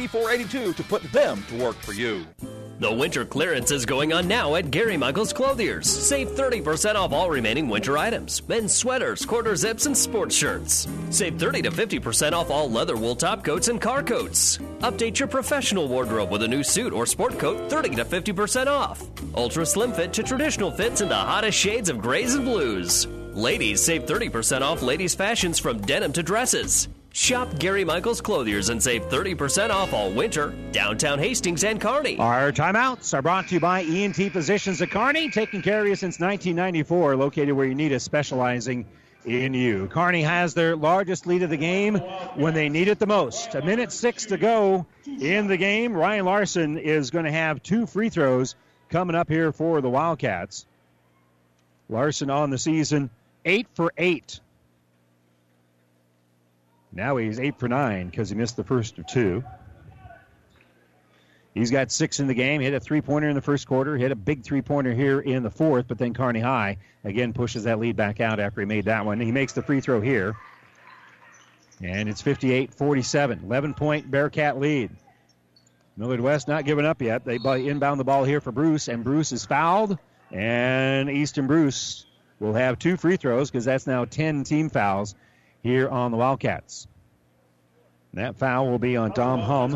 [0.00, 2.26] 8482 to put them to work for you.
[2.78, 5.88] The winter clearance is going on now at Gary Michaels Clothiers.
[5.88, 10.86] Save 30% off all remaining winter items men's sweaters, quarter zips, and sports shirts.
[11.08, 14.58] Save 30 to 50% off all leather wool top coats and car coats.
[14.80, 19.02] Update your professional wardrobe with a new suit or sport coat 30 to 50% off.
[19.34, 23.06] Ultra slim fit to traditional fits in the hottest shades of grays and blues.
[23.32, 26.88] Ladies save 30% off ladies' fashions from denim to dresses.
[27.16, 32.18] Shop Gary Michaels Clothiers and save 30% off all winter, downtown Hastings and Kearney.
[32.18, 35.94] Our timeouts are brought to you by ENT Physicians at Kearney, taking care of you
[35.94, 38.84] since 1994, located where you need us, specializing
[39.24, 39.86] in you.
[39.86, 41.94] Kearney has their largest lead of the game
[42.34, 43.54] when they need it the most.
[43.54, 45.94] A minute six to go in the game.
[45.94, 48.56] Ryan Larson is going to have two free throws
[48.90, 50.66] coming up here for the Wildcats.
[51.88, 53.08] Larson on the season,
[53.46, 54.38] eight for eight
[56.96, 59.44] now he's eight for nine because he missed the first of two.
[61.54, 62.60] He's got six in the game.
[62.60, 63.96] Hit a three pointer in the first quarter.
[63.96, 67.64] Hit a big three pointer here in the fourth, but then Kearney High again pushes
[67.64, 69.20] that lead back out after he made that one.
[69.20, 70.36] He makes the free throw here.
[71.82, 73.40] And it's 58 47.
[73.44, 74.90] 11 point Bearcat lead.
[75.96, 77.24] Millard West not giving up yet.
[77.24, 79.98] They inbound the ball here for Bruce, and Bruce is fouled.
[80.30, 82.06] And Easton Bruce
[82.38, 85.14] will have two free throws because that's now 10 team fouls
[85.66, 86.86] here on the Wildcats.
[88.14, 89.72] That foul will be on Dom Hum.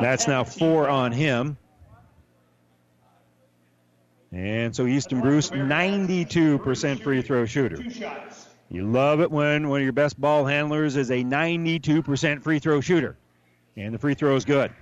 [0.00, 1.56] That's now four on him.
[4.30, 7.82] And so Easton Bruce, 92% free throw shooter.
[8.68, 12.80] You love it when one of your best ball handlers is a 92% free throw
[12.80, 13.16] shooter.
[13.76, 14.72] And the free throw is good.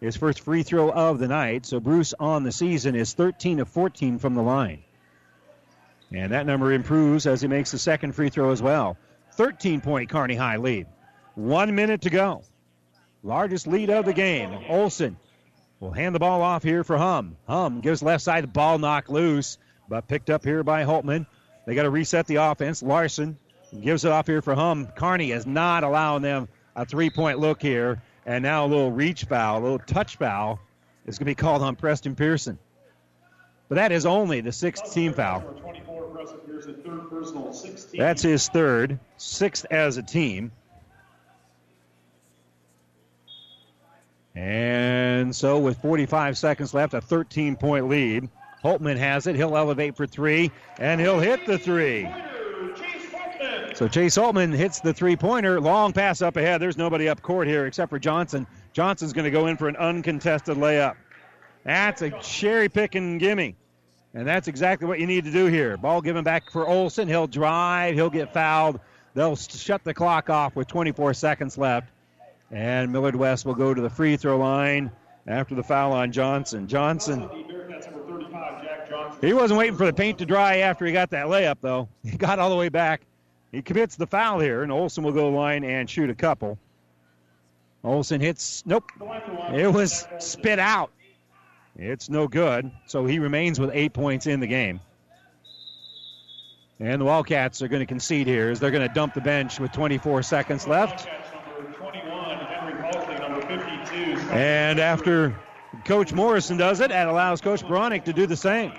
[0.00, 1.66] His first free throw of the night.
[1.66, 4.82] So Bruce on the season is 13 of 14 from the line.
[6.12, 8.96] And that number improves as he makes the second free throw as well.
[9.34, 10.86] 13 point Kearney High lead.
[11.34, 12.42] One minute to go.
[13.22, 14.64] Largest lead of the game.
[14.68, 15.16] Olson
[15.78, 17.36] will hand the ball off here for Hum.
[17.46, 19.58] Hum gives left side the ball knocked loose,
[19.88, 21.26] but picked up here by Holtman.
[21.66, 22.82] They got to reset the offense.
[22.82, 23.38] Larson
[23.80, 24.88] gives it off here for Hum.
[24.96, 28.02] Kearney is not allowing them a three point look here.
[28.26, 30.60] And now a little reach foul, a little touch foul
[31.06, 32.58] is going to be called on Preston Pearson.
[33.68, 35.42] But that is only the sixth team foul.
[37.98, 40.52] That's his third, sixth as a team.
[44.34, 48.28] And so, with 45 seconds left, a 13 point lead.
[48.64, 49.36] Holtman has it.
[49.36, 52.08] He'll elevate for three, and he'll hit the three.
[53.74, 55.60] So Chase Holtman hits the three pointer.
[55.60, 56.60] Long pass up ahead.
[56.60, 58.46] There's nobody up court here except for Johnson.
[58.74, 60.96] Johnson's going to go in for an uncontested layup.
[61.64, 63.56] That's a cherry picking gimme.
[64.14, 65.76] And that's exactly what you need to do here.
[65.76, 67.06] Ball given back for Olson.
[67.06, 67.94] He'll drive.
[67.94, 68.80] He'll get fouled.
[69.14, 71.88] They'll shut the clock off with 24 seconds left.
[72.50, 74.90] And Millard West will go to the free throw line
[75.26, 76.66] after the foul on Johnson.
[76.66, 77.28] Johnson.
[79.20, 81.88] He wasn't waiting for the paint to dry after he got that layup, though.
[82.02, 83.02] He got all the way back.
[83.52, 86.14] He commits the foul here, and Olson will go to the line and shoot a
[86.14, 86.58] couple.
[87.82, 88.62] Olson hits.
[88.66, 88.84] Nope.
[89.52, 90.90] It was spit out.
[91.82, 92.70] It's no good.
[92.84, 94.80] So he remains with eight points in the game.
[96.78, 99.58] And the Wildcats are going to concede here as they're going to dump the bench
[99.58, 101.08] with 24 seconds left.
[104.30, 105.40] And after
[105.86, 108.72] Coach Morrison does it, that allows Coach Bronick to do the same.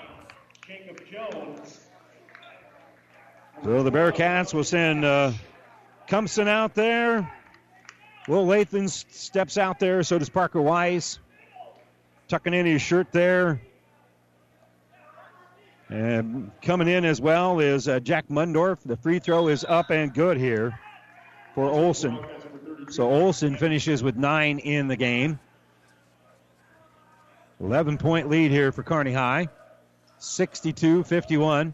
[3.63, 5.31] So the Bearcats will send uh,
[6.07, 7.31] Cumpson out there.
[8.27, 10.03] Will Lathan steps out there.
[10.03, 11.17] So does Parker Weiss.
[12.31, 13.59] Tucking in his shirt there.
[15.89, 18.77] And coming in as well is uh, Jack Mundorf.
[18.85, 20.79] The free throw is up and good here
[21.53, 22.17] for Olson.
[22.89, 25.41] So Olson finishes with nine in the game.
[27.59, 29.49] 11 point lead here for Kearney High.
[30.19, 31.73] 62 51.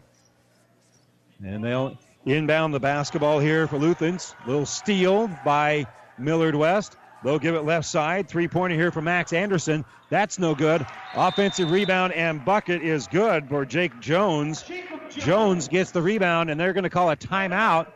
[1.44, 4.34] And they'll inbound the basketball here for Luthans.
[4.44, 5.86] Little steal by
[6.18, 6.96] Millard West.
[7.22, 8.28] They'll give it left side.
[8.28, 9.84] Three pointer here for Max Anderson.
[10.08, 10.86] That's no good.
[11.14, 14.64] Offensive rebound and bucket is good for Jake Jones.
[15.10, 17.88] Jones gets the rebound, and they're going to call a timeout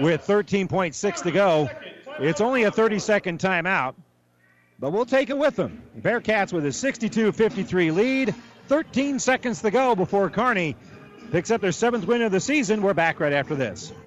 [0.00, 1.70] with 13.6 to go.
[2.18, 3.94] It's only a 30 second timeout,
[4.78, 5.82] but we'll take it with them.
[5.98, 8.34] Bearcats with a 62 53 lead.
[8.68, 10.76] 13 seconds to go before Kearney
[11.30, 12.82] picks up their seventh win of the season.
[12.82, 13.92] We're back right after this.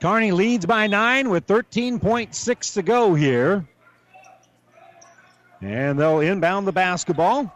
[0.00, 3.66] Kearney leads by nine with 13.6 to go here.
[5.60, 7.52] And they'll inbound the basketball.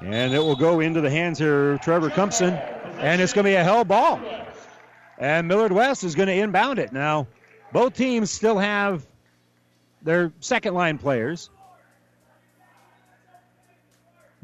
[0.00, 2.54] And it will go into the hands here of Trevor Cumpson.
[2.54, 4.20] And it's going to be a hell ball.
[5.16, 6.92] And Millard West is going to inbound it.
[6.92, 7.28] Now,
[7.72, 9.06] both teams still have
[10.02, 11.50] their second line players.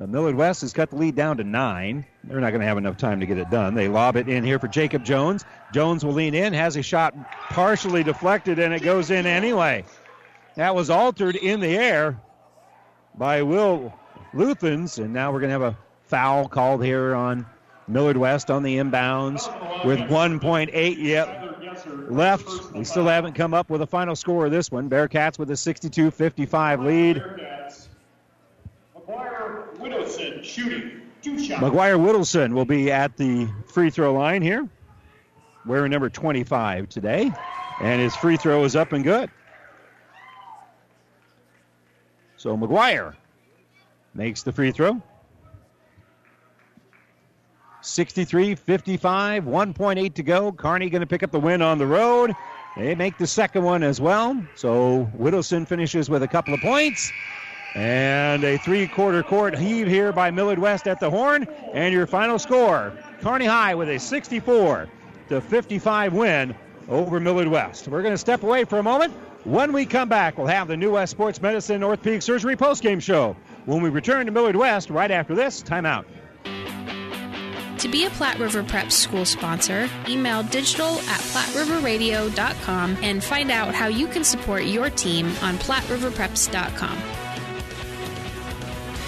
[0.07, 2.07] Millard West has cut the lead down to nine.
[2.25, 3.75] They're not going to have enough time to get it done.
[3.75, 5.45] They lob it in here for Jacob Jones.
[5.73, 7.15] Jones will lean in, has a shot
[7.51, 9.85] partially deflected, and it goes in anyway.
[10.57, 12.21] That was altered in the air
[13.17, 13.93] by Will
[14.33, 17.47] Luthans, and now we're going to have a foul called here on
[17.87, 19.47] Millard West on the inbounds
[19.85, 22.73] with 1.8 yet left.
[22.73, 24.89] We still haven't come up with a final score of this one.
[24.89, 27.23] Bearcats with a 62 55 lead.
[30.51, 31.01] Shooting.
[31.23, 34.67] McGuire Whittleson will be at the free throw line here,
[35.65, 37.31] wearing number 25 today.
[37.81, 39.31] And his free throw is up and good.
[42.37, 43.15] So McGuire
[44.15, 45.01] makes the free throw.
[47.83, 50.53] 63 55, 1.8 to go.
[50.53, 52.35] Kearney going to pick up the win on the road.
[52.77, 54.43] They make the second one as well.
[54.57, 57.13] So Whittleson finishes with a couple of points.
[57.75, 61.47] And a three quarter court heave here by Millard West at the horn.
[61.73, 64.89] And your final score Kearney High with a 64
[65.29, 66.55] to 55 win
[66.89, 67.89] over Millard West.
[67.89, 69.15] We're going to step away for a moment.
[69.45, 73.37] When we come back, we'll have the New West Sports Medicine Orthopedic Surgery postgame show.
[73.65, 76.05] When we return to Millard West right after this, timeout.
[77.79, 83.75] To be a Platte River Prep school sponsor, email digital at platteriverradio.com and find out
[83.75, 87.30] how you can support your team on platteriverpreps.com.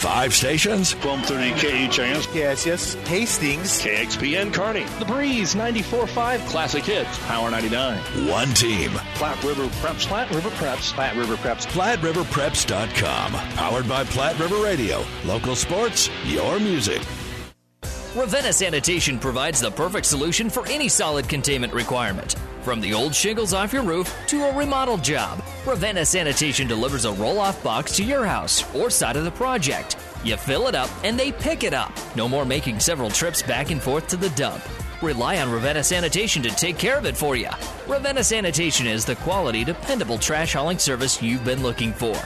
[0.02, 0.96] Five stations.
[0.96, 2.34] 1230 KHAS.
[2.34, 2.94] Yes, yes.
[3.06, 3.80] Hastings.
[3.80, 4.82] KXPN Kearney.
[4.98, 7.18] The Breeze 94.5 Classic Hits.
[7.28, 7.98] Power 99.
[8.28, 8.90] One team.
[9.14, 10.04] Platte River Preps.
[10.04, 10.92] Platte River Preps.
[10.92, 11.66] Platte River Preps.
[11.68, 13.32] PlatteRiverPreps.com.
[13.54, 15.04] Powered by Platte River Radio.
[15.24, 17.00] Local sports, your music.
[18.16, 22.34] Ravenna Sanitation provides the perfect solution for any solid containment requirement.
[22.62, 27.12] From the old shingles off your roof to a remodel job, Ravenna Sanitation delivers a
[27.12, 29.97] roll off box to your house or side of the project.
[30.22, 31.93] You fill it up and they pick it up.
[32.14, 34.62] No more making several trips back and forth to the dump.
[35.02, 37.48] Rely on Ravenna Sanitation to take care of it for you.
[37.89, 42.16] Ravenna Sanitation is the quality, dependable trash hauling service you've been looking for.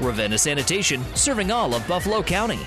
[0.00, 2.66] Ravenna Sanitation, serving all of Buffalo County.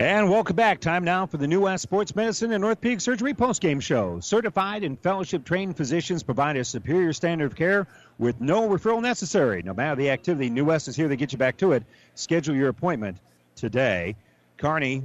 [0.00, 0.78] And welcome back.
[0.78, 4.20] Time now for the New West Sports Medicine and Orthopedic Surgery postgame show.
[4.20, 9.60] Certified and fellowship trained physicians provide a superior standard of care with no referral necessary.
[9.60, 11.82] No matter the activity, New West is here to get you back to it.
[12.14, 13.18] Schedule your appointment
[13.56, 14.14] today.
[14.56, 15.02] Kearney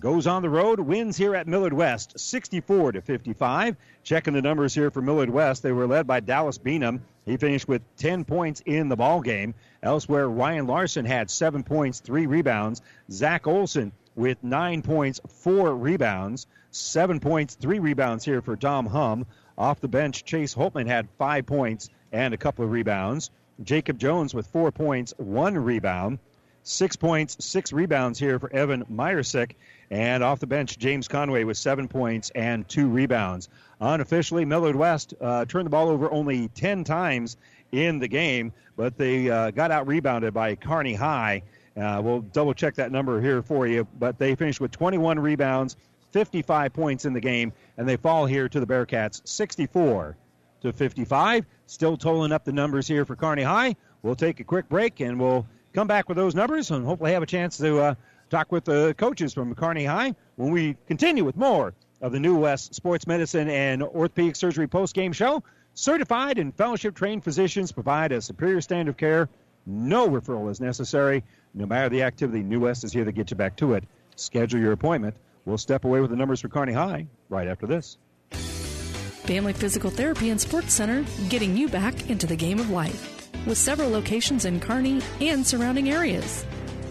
[0.00, 3.76] goes on the road, wins here at Millard West, 64 to 55.
[4.02, 6.98] Checking the numbers here for Millard West, they were led by Dallas Beanham.
[7.26, 9.54] He finished with 10 points in the ball game.
[9.84, 12.82] Elsewhere, Ryan Larson had seven points, three rebounds.
[13.08, 19.26] Zach Olson with nine points, four rebounds, seven points, three rebounds here for Dom Hum.
[19.56, 23.30] Off the bench, Chase Holtman had five points and a couple of rebounds.
[23.62, 26.18] Jacob Jones with four points, one rebound.
[26.64, 29.52] Six points, six rebounds here for Evan Meyersick.
[29.90, 33.48] And off the bench, James Conway with seven points and two rebounds.
[33.80, 37.36] Unofficially, Millard West uh, turned the ball over only 10 times
[37.72, 41.42] in the game, but they uh, got out rebounded by Kearney High.
[41.76, 45.76] Uh, we'll double check that number here for you, but they finished with 21 rebounds,
[46.10, 50.16] 55 points in the game, and they fall here to the Bearcats 64
[50.62, 51.46] to 55.
[51.66, 53.74] Still totaling up the numbers here for Kearney High.
[54.02, 57.22] We'll take a quick break and we'll come back with those numbers and hopefully have
[57.22, 57.94] a chance to uh,
[58.30, 62.36] talk with the coaches from Kearney High when we continue with more of the New
[62.36, 65.42] West Sports Medicine and Orthopedic Surgery post-game show.
[65.74, 69.28] Certified and fellowship trained physicians provide a superior standard of care.
[69.64, 71.22] No referral is necessary.
[71.54, 73.84] No matter the activity, New West is here to get you back to it.
[74.16, 75.14] Schedule your appointment.
[75.44, 77.98] We'll step away with the numbers for Kearney High right after this.
[78.30, 83.30] Family Physical Therapy and Sports Center, getting you back into the game of life.
[83.46, 86.44] With several locations in Kearney and surrounding areas.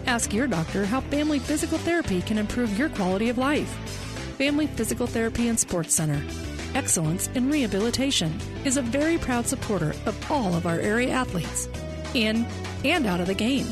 [0.06, 3.68] Ask your doctor how Family Physical Therapy can improve your quality of life.
[4.38, 6.22] Family Physical Therapy and Sports Center.
[6.74, 8.34] Excellence in Rehabilitation
[8.64, 11.68] is a very proud supporter of all of our area athletes,
[12.14, 12.46] in
[12.84, 13.66] and out of the game.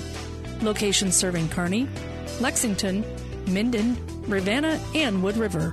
[0.62, 1.88] Locations serving Kearney,
[2.40, 3.04] Lexington,
[3.46, 3.96] Minden,
[4.26, 5.72] Ravenna, and Wood River.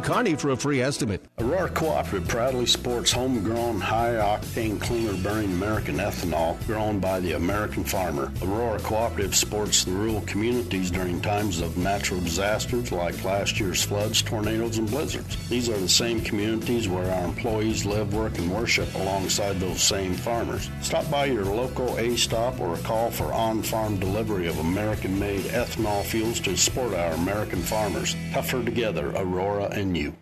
[0.00, 1.24] Kearney for a free estimate.
[1.38, 7.84] Aurora Cooperative proudly sports homegrown, high octane, cleaner burning American ethanol grown by the American
[7.84, 8.32] farmer.
[8.42, 14.22] Aurora Cooperative sports the rural communities during times of natural disasters like last year's floods,
[14.22, 15.48] tornadoes, and blizzards.
[15.48, 20.14] These are the same communities where our employees live, work, and worship alongside those same
[20.14, 20.70] farmers.
[20.82, 25.42] Stop by your local A stop or call for on farm delivery of American made
[25.46, 28.14] ethanol fuels to support our American farmers.
[28.32, 30.12] Tougher together, Aurora and you.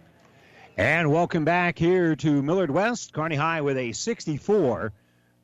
[0.77, 3.15] And welcome back here to Millard West.
[3.15, 4.93] Kearney High with a 64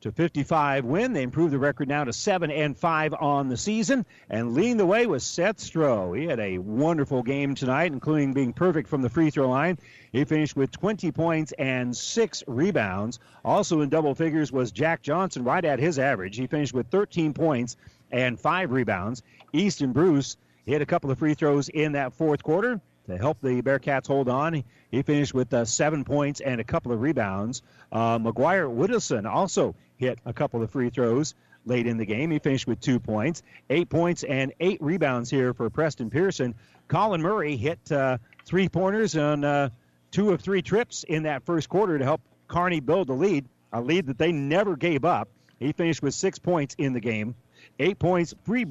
[0.01, 1.13] to 55 win.
[1.13, 4.05] They improved the record now to 7 and 5 on the season.
[4.29, 6.15] And leading the way was Seth Stroh.
[6.15, 9.79] He had a wonderful game tonight, including being perfect from the free throw line.
[10.11, 13.19] He finished with 20 points and 6 rebounds.
[13.43, 16.37] Also in double figures was Jack Johnson, right at his average.
[16.37, 17.77] He finished with 13 points
[18.11, 19.23] and 5 rebounds.
[19.53, 20.37] Easton Bruce
[20.67, 24.29] hit a couple of free throws in that fourth quarter to help the Bearcats hold
[24.29, 24.63] on.
[24.91, 27.61] He finished with uh, seven points and a couple of rebounds.
[27.91, 31.35] Uh, McGuire Whittleson also hit a couple of free throws
[31.65, 32.31] late in the game.
[32.31, 36.55] He finished with two points, eight points, and eight rebounds here for Preston Pearson.
[36.87, 39.69] Colin Murray hit uh, three pointers on uh,
[40.11, 43.81] two of three trips in that first quarter to help Kearney build the lead, a
[43.81, 45.29] lead that they never gave up.
[45.59, 47.35] He finished with six points in the game,
[47.79, 48.67] eight points, three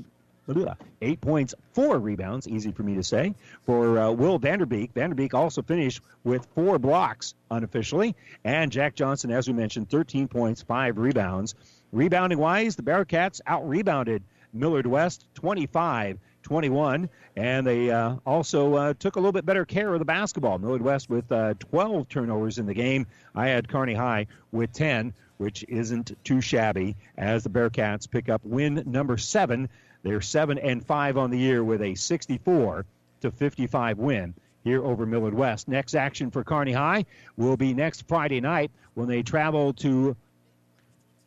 [1.00, 4.92] Eight points, four rebounds, easy for me to say, for uh, Will Vanderbeek.
[4.92, 8.14] Vanderbeek also finished with four blocks unofficially.
[8.44, 11.54] And Jack Johnson, as we mentioned, 13 points, five rebounds.
[11.92, 17.08] Rebounding wise, the Bearcats out rebounded Millard West 25 21.
[17.36, 20.58] And they uh, also uh, took a little bit better care of the basketball.
[20.58, 23.06] Millard West with uh, 12 turnovers in the game.
[23.34, 28.42] I had Kearney High with 10, which isn't too shabby as the Bearcats pick up
[28.44, 29.68] win number seven
[30.02, 32.84] they're 7 and 5 on the year with a 64
[33.20, 34.34] to 55 win
[34.64, 35.68] here over Millard West.
[35.68, 37.06] Next action for Kearney High
[37.36, 40.16] will be next Friday night when they travel to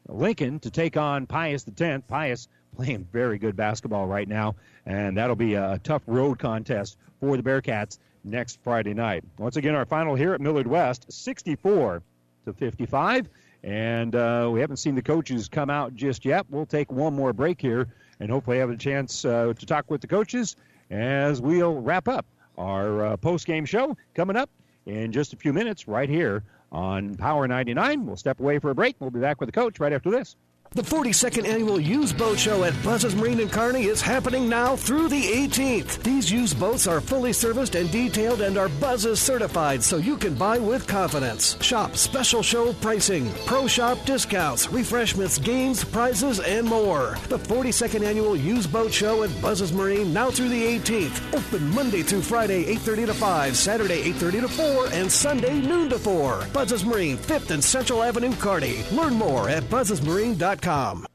[0.07, 2.03] Lincoln to take on Pius X.
[2.07, 7.37] Pius playing very good basketball right now, and that'll be a tough road contest for
[7.37, 9.23] the Bearcats next Friday night.
[9.37, 12.03] Once again, our final here at Millard West, 64
[12.45, 13.29] to 55.
[13.63, 16.45] And uh, we haven't seen the coaches come out just yet.
[16.49, 17.87] We'll take one more break here
[18.19, 20.55] and hopefully have a chance uh, to talk with the coaches
[20.89, 22.25] as we'll wrap up
[22.57, 24.49] our uh, post game show coming up
[24.85, 28.05] in just a few minutes right here on Power 99.
[28.05, 28.95] We'll step away for a break.
[28.99, 30.35] We'll be back with the coach right after this.
[30.75, 35.07] The 42nd annual used boat show at Buzz's Marine in Kearney is happening now through
[35.07, 36.03] the 18th.
[36.03, 40.33] These used boats are fully serviced and detailed and are Buzz's certified so you can
[40.33, 41.55] buy with confidence.
[41.63, 47.15] Shop special show pricing, pro shop discounts, refreshments, games, prizes, and more.
[47.29, 51.33] The 42nd annual used boat show at Buzz's Marine now through the 18th.
[51.33, 55.97] Open Monday through Friday 8:30 to 5, Saturday 8:30 to 4, and Sunday noon to
[55.97, 56.47] 4.
[56.51, 58.83] Buzz's Marine, 5th and Central Avenue, Kearney.
[58.91, 60.64] Learn more at buzzesmarine.com.
[60.65, 61.14] Sports.com.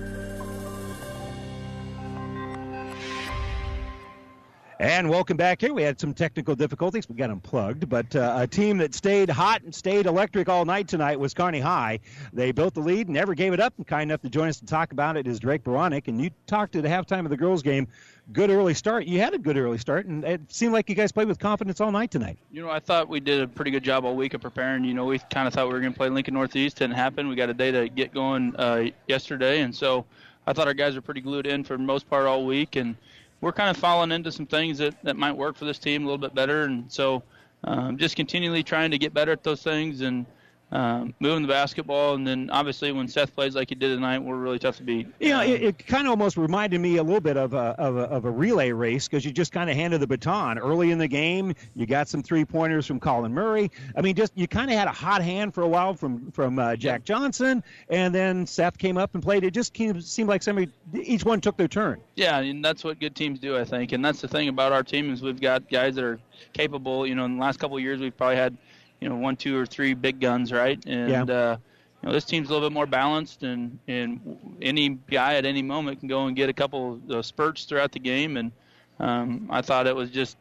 [4.81, 5.75] And welcome back here.
[5.75, 7.07] We had some technical difficulties.
[7.07, 10.87] We got unplugged, but uh, a team that stayed hot and stayed electric all night
[10.87, 11.99] tonight was Kearney High.
[12.33, 14.65] They built the lead, never gave it up, and kind enough to join us to
[14.65, 16.07] talk about it is Drake Beranek.
[16.07, 17.87] And you talked at the halftime of the girls' game.
[18.33, 19.05] Good early start.
[19.05, 21.79] You had a good early start, and it seemed like you guys played with confidence
[21.79, 22.39] all night tonight.
[22.51, 24.83] You know, I thought we did a pretty good job all week of preparing.
[24.83, 26.77] You know, we kind of thought we were going to play Lincoln Northeast.
[26.77, 27.27] Didn't happen.
[27.27, 30.05] We got a day to get going uh, yesterday, and so
[30.47, 32.95] I thought our guys were pretty glued in for the most part all week, and
[33.41, 36.05] we're kind of falling into some things that, that might work for this team a
[36.05, 36.63] little bit better.
[36.63, 37.23] And so
[37.63, 40.25] um, just continually trying to get better at those things and
[40.71, 42.13] um, moving the basketball.
[42.13, 45.07] And then obviously when Seth plays like he did tonight, we're really tough to beat.
[45.19, 47.97] You know, it, it kind of almost reminded me a little bit of a, of
[47.97, 50.97] a, of a relay race because you just kind of handed the baton early in
[50.97, 51.53] the game.
[51.75, 53.69] You got some three pointers from Colin Murray.
[53.95, 56.59] I mean, just you kind of had a hot hand for a while from from
[56.59, 59.43] uh, Jack Johnson, and then Seth came up and played.
[59.43, 62.01] It just seemed like somebody each one took their turn.
[62.15, 63.91] Yeah, and that's what good teams do, I think.
[63.91, 66.19] And that's the thing about our team is we've got guys that are
[66.53, 67.05] capable.
[67.05, 68.57] You know, in the last couple of years, we've probably had
[69.01, 70.79] you know one, two, or three big guns, right?
[70.87, 71.29] And Yeah.
[71.29, 71.57] uh,
[72.01, 74.19] you know this team's a little bit more balanced, and and
[74.61, 77.99] any guy at any moment can go and get a couple of spurts throughout the
[77.99, 78.37] game.
[78.37, 78.51] And
[78.99, 80.37] um, I thought it was just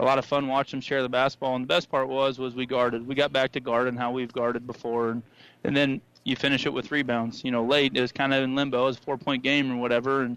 [0.00, 1.54] a lot of fun watching them share the basketball.
[1.56, 3.06] And the best part was was we guarded.
[3.06, 5.22] We got back to guarding how we've guarded before, and
[5.64, 7.44] and then you finish it with rebounds.
[7.44, 8.82] You know, late it was kind of in limbo.
[8.84, 10.36] It was a four point game or whatever, and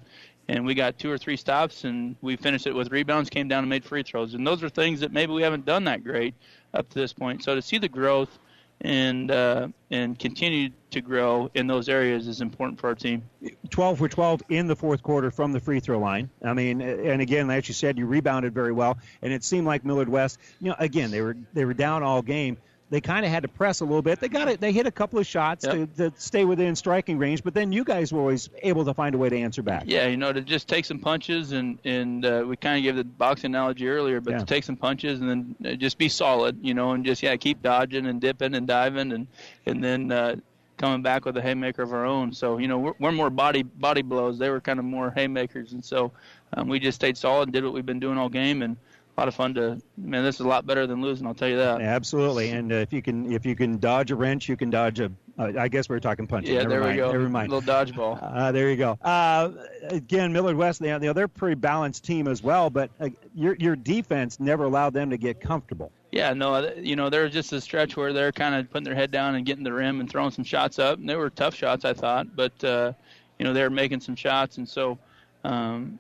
[0.50, 3.60] and we got two or three stops, and we finished it with rebounds, came down
[3.60, 4.34] and made free throws.
[4.34, 6.36] And those are things that maybe we haven't done that great
[6.74, 7.44] up to this point.
[7.44, 8.40] So to see the growth
[8.82, 13.24] and uh, and continue to grow in those areas is important for our team.
[13.70, 16.30] 12 for 12 in the fourth quarter from the free throw line.
[16.44, 19.84] I mean, and again, as you said, you rebounded very well, and it seemed like
[19.84, 20.40] Millard West.
[20.62, 22.58] You know, again, they were they were down all game.
[22.90, 24.22] They kind of had to press a little bit.
[24.22, 24.62] They got it.
[24.62, 27.84] They hit a couple of shots to, to stay within striking range, but then you
[27.84, 29.84] guys were always able to find a way to answer back.
[29.88, 32.96] Yeah, you know, to just take some punches and and uh, we kind of gave
[32.96, 34.40] the boxing analogy earlier, but Yeah.
[34.40, 37.36] to take some punches and then uh, just be solid, you know, and just yeah,
[37.36, 39.28] keep dodging and dipping and diving and
[39.66, 40.36] and then uh,
[40.78, 42.32] coming back with a haymaker of our own.
[42.32, 44.40] So you know, we're, we're more body body blows.
[44.40, 46.14] They were kind of more haymakers, and so
[46.54, 48.78] um, we just stayed solid and did what we've been doing all game and.
[49.18, 50.24] A lot of fun to man.
[50.24, 51.26] This is a lot better than losing.
[51.26, 51.82] I'll tell you that.
[51.82, 55.00] Absolutely, and uh, if you can if you can dodge a wrench, you can dodge
[55.00, 55.12] a.
[55.40, 56.52] Uh, I guess we are talking punches.
[56.52, 57.12] Yeah, Never there we go.
[57.12, 57.52] Never mind.
[57.52, 58.20] Little dodgeball.
[58.38, 58.92] Uh, there you go.
[59.02, 59.52] Uh,
[59.90, 63.10] again, Millard West, they, you know, they're a pretty balanced team as well, but uh,
[63.34, 65.92] your your defense never allowed them to get comfortable.
[66.12, 68.96] Yeah, no, you know, there was just a stretch where they're kind of putting their
[68.96, 71.56] head down and getting the rim and throwing some shots up, and they were tough
[71.56, 72.94] shots, I thought, but uh,
[73.40, 75.00] you know, they were making some shots, and so
[75.44, 75.98] um,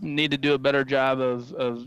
[0.00, 1.86] need to do a better job of of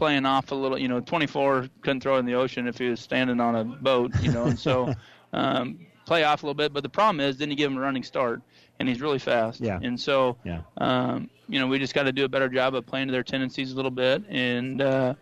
[0.00, 0.78] playing off a little.
[0.78, 4.10] You know, 24 couldn't throw in the ocean if he was standing on a boat,
[4.22, 4.94] you know, and so
[5.34, 6.72] um, play off a little bit.
[6.72, 8.40] But the problem is, then you give him a running start,
[8.78, 9.78] and he's really fast, Yeah.
[9.82, 10.62] and so Yeah.
[10.78, 13.22] um, you know, we just got to do a better job of playing to their
[13.22, 14.22] tendencies a little bit.
[14.30, 15.14] And uh,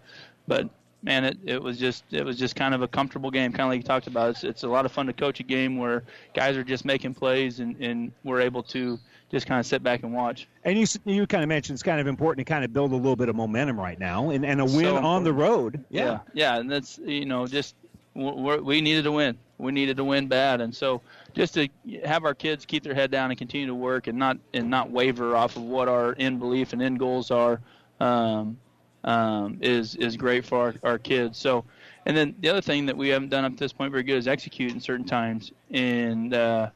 [0.47, 0.69] but
[1.03, 3.69] man, it, it was just it was just kind of a comfortable game, kind of
[3.71, 4.31] like you talked about.
[4.31, 7.15] It's it's a lot of fun to coach a game where guys are just making
[7.15, 8.99] plays and and we're able to
[9.31, 10.49] just kind of sit back and watch.
[10.65, 12.97] And you you kind of mentioned it's kind of important to kind of build a
[12.97, 15.85] little bit of momentum right now, and, and a win So on the road.
[15.91, 17.75] Yeah, yeah, and that's you know just
[18.15, 19.39] we're, we needed to win.
[19.59, 21.03] We needed to win bad, and so
[21.35, 21.69] just to
[22.05, 24.91] have our kids keep their head down and continue to work and not and not
[24.91, 27.61] waver off of what our end belief and end goals are.
[28.01, 28.59] um,
[29.05, 31.39] um, is is great for our, our kids.
[31.39, 31.65] So,
[32.07, 34.19] and then the other thing that we haven't done up to this point very good
[34.19, 35.53] is execute in certain times.
[35.71, 36.71] And uh,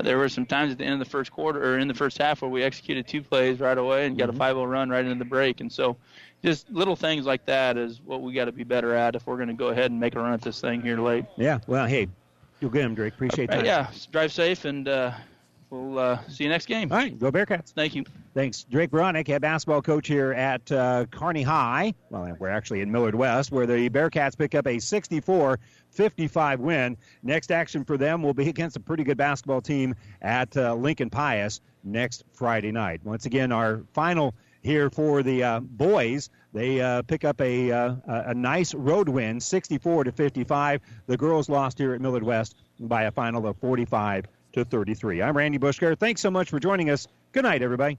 [0.00, 2.18] there were some times at the end of the first quarter or in the first
[2.18, 4.36] half where we executed two plays right away and got Mm-hmm.
[4.36, 5.60] a 5 0 run right into the break.
[5.60, 5.96] And so,
[6.44, 9.36] just little things like that is what we got to be better at if we're
[9.36, 11.24] going to go ahead and make a run at this thing here late.
[11.36, 11.58] Yeah.
[11.66, 12.08] Well, hey,
[12.60, 13.14] you'll get him, Drake.
[13.14, 13.64] Appreciate Right, that.
[13.64, 15.12] yeah, drive safe and uh,
[15.70, 16.90] we'll uh, see you next game.
[16.90, 17.72] All right, go Bearcats.
[17.72, 18.04] Thank you.
[18.34, 18.64] Thanks.
[18.70, 21.94] Drake Beranek, head basketball coach here at uh, Kearney High.
[22.10, 25.58] Well, we're actually in Millard West, where the Bearcats pick up a 64
[25.92, 26.96] 55 win.
[27.22, 31.10] Next action for them will be against a pretty good basketball team at uh, Lincoln
[31.10, 33.00] Pius next Friday night.
[33.04, 36.30] Once again, our final here for the uh, boys.
[36.52, 40.80] They uh, pick up a, uh, a nice road win, 64 to 55.
[41.06, 45.22] The girls lost here at Millard West by a final of 45 to 33.
[45.22, 45.98] I'm Randy Bushker.
[45.98, 47.08] Thanks so much for joining us.
[47.32, 47.98] Good night, everybody.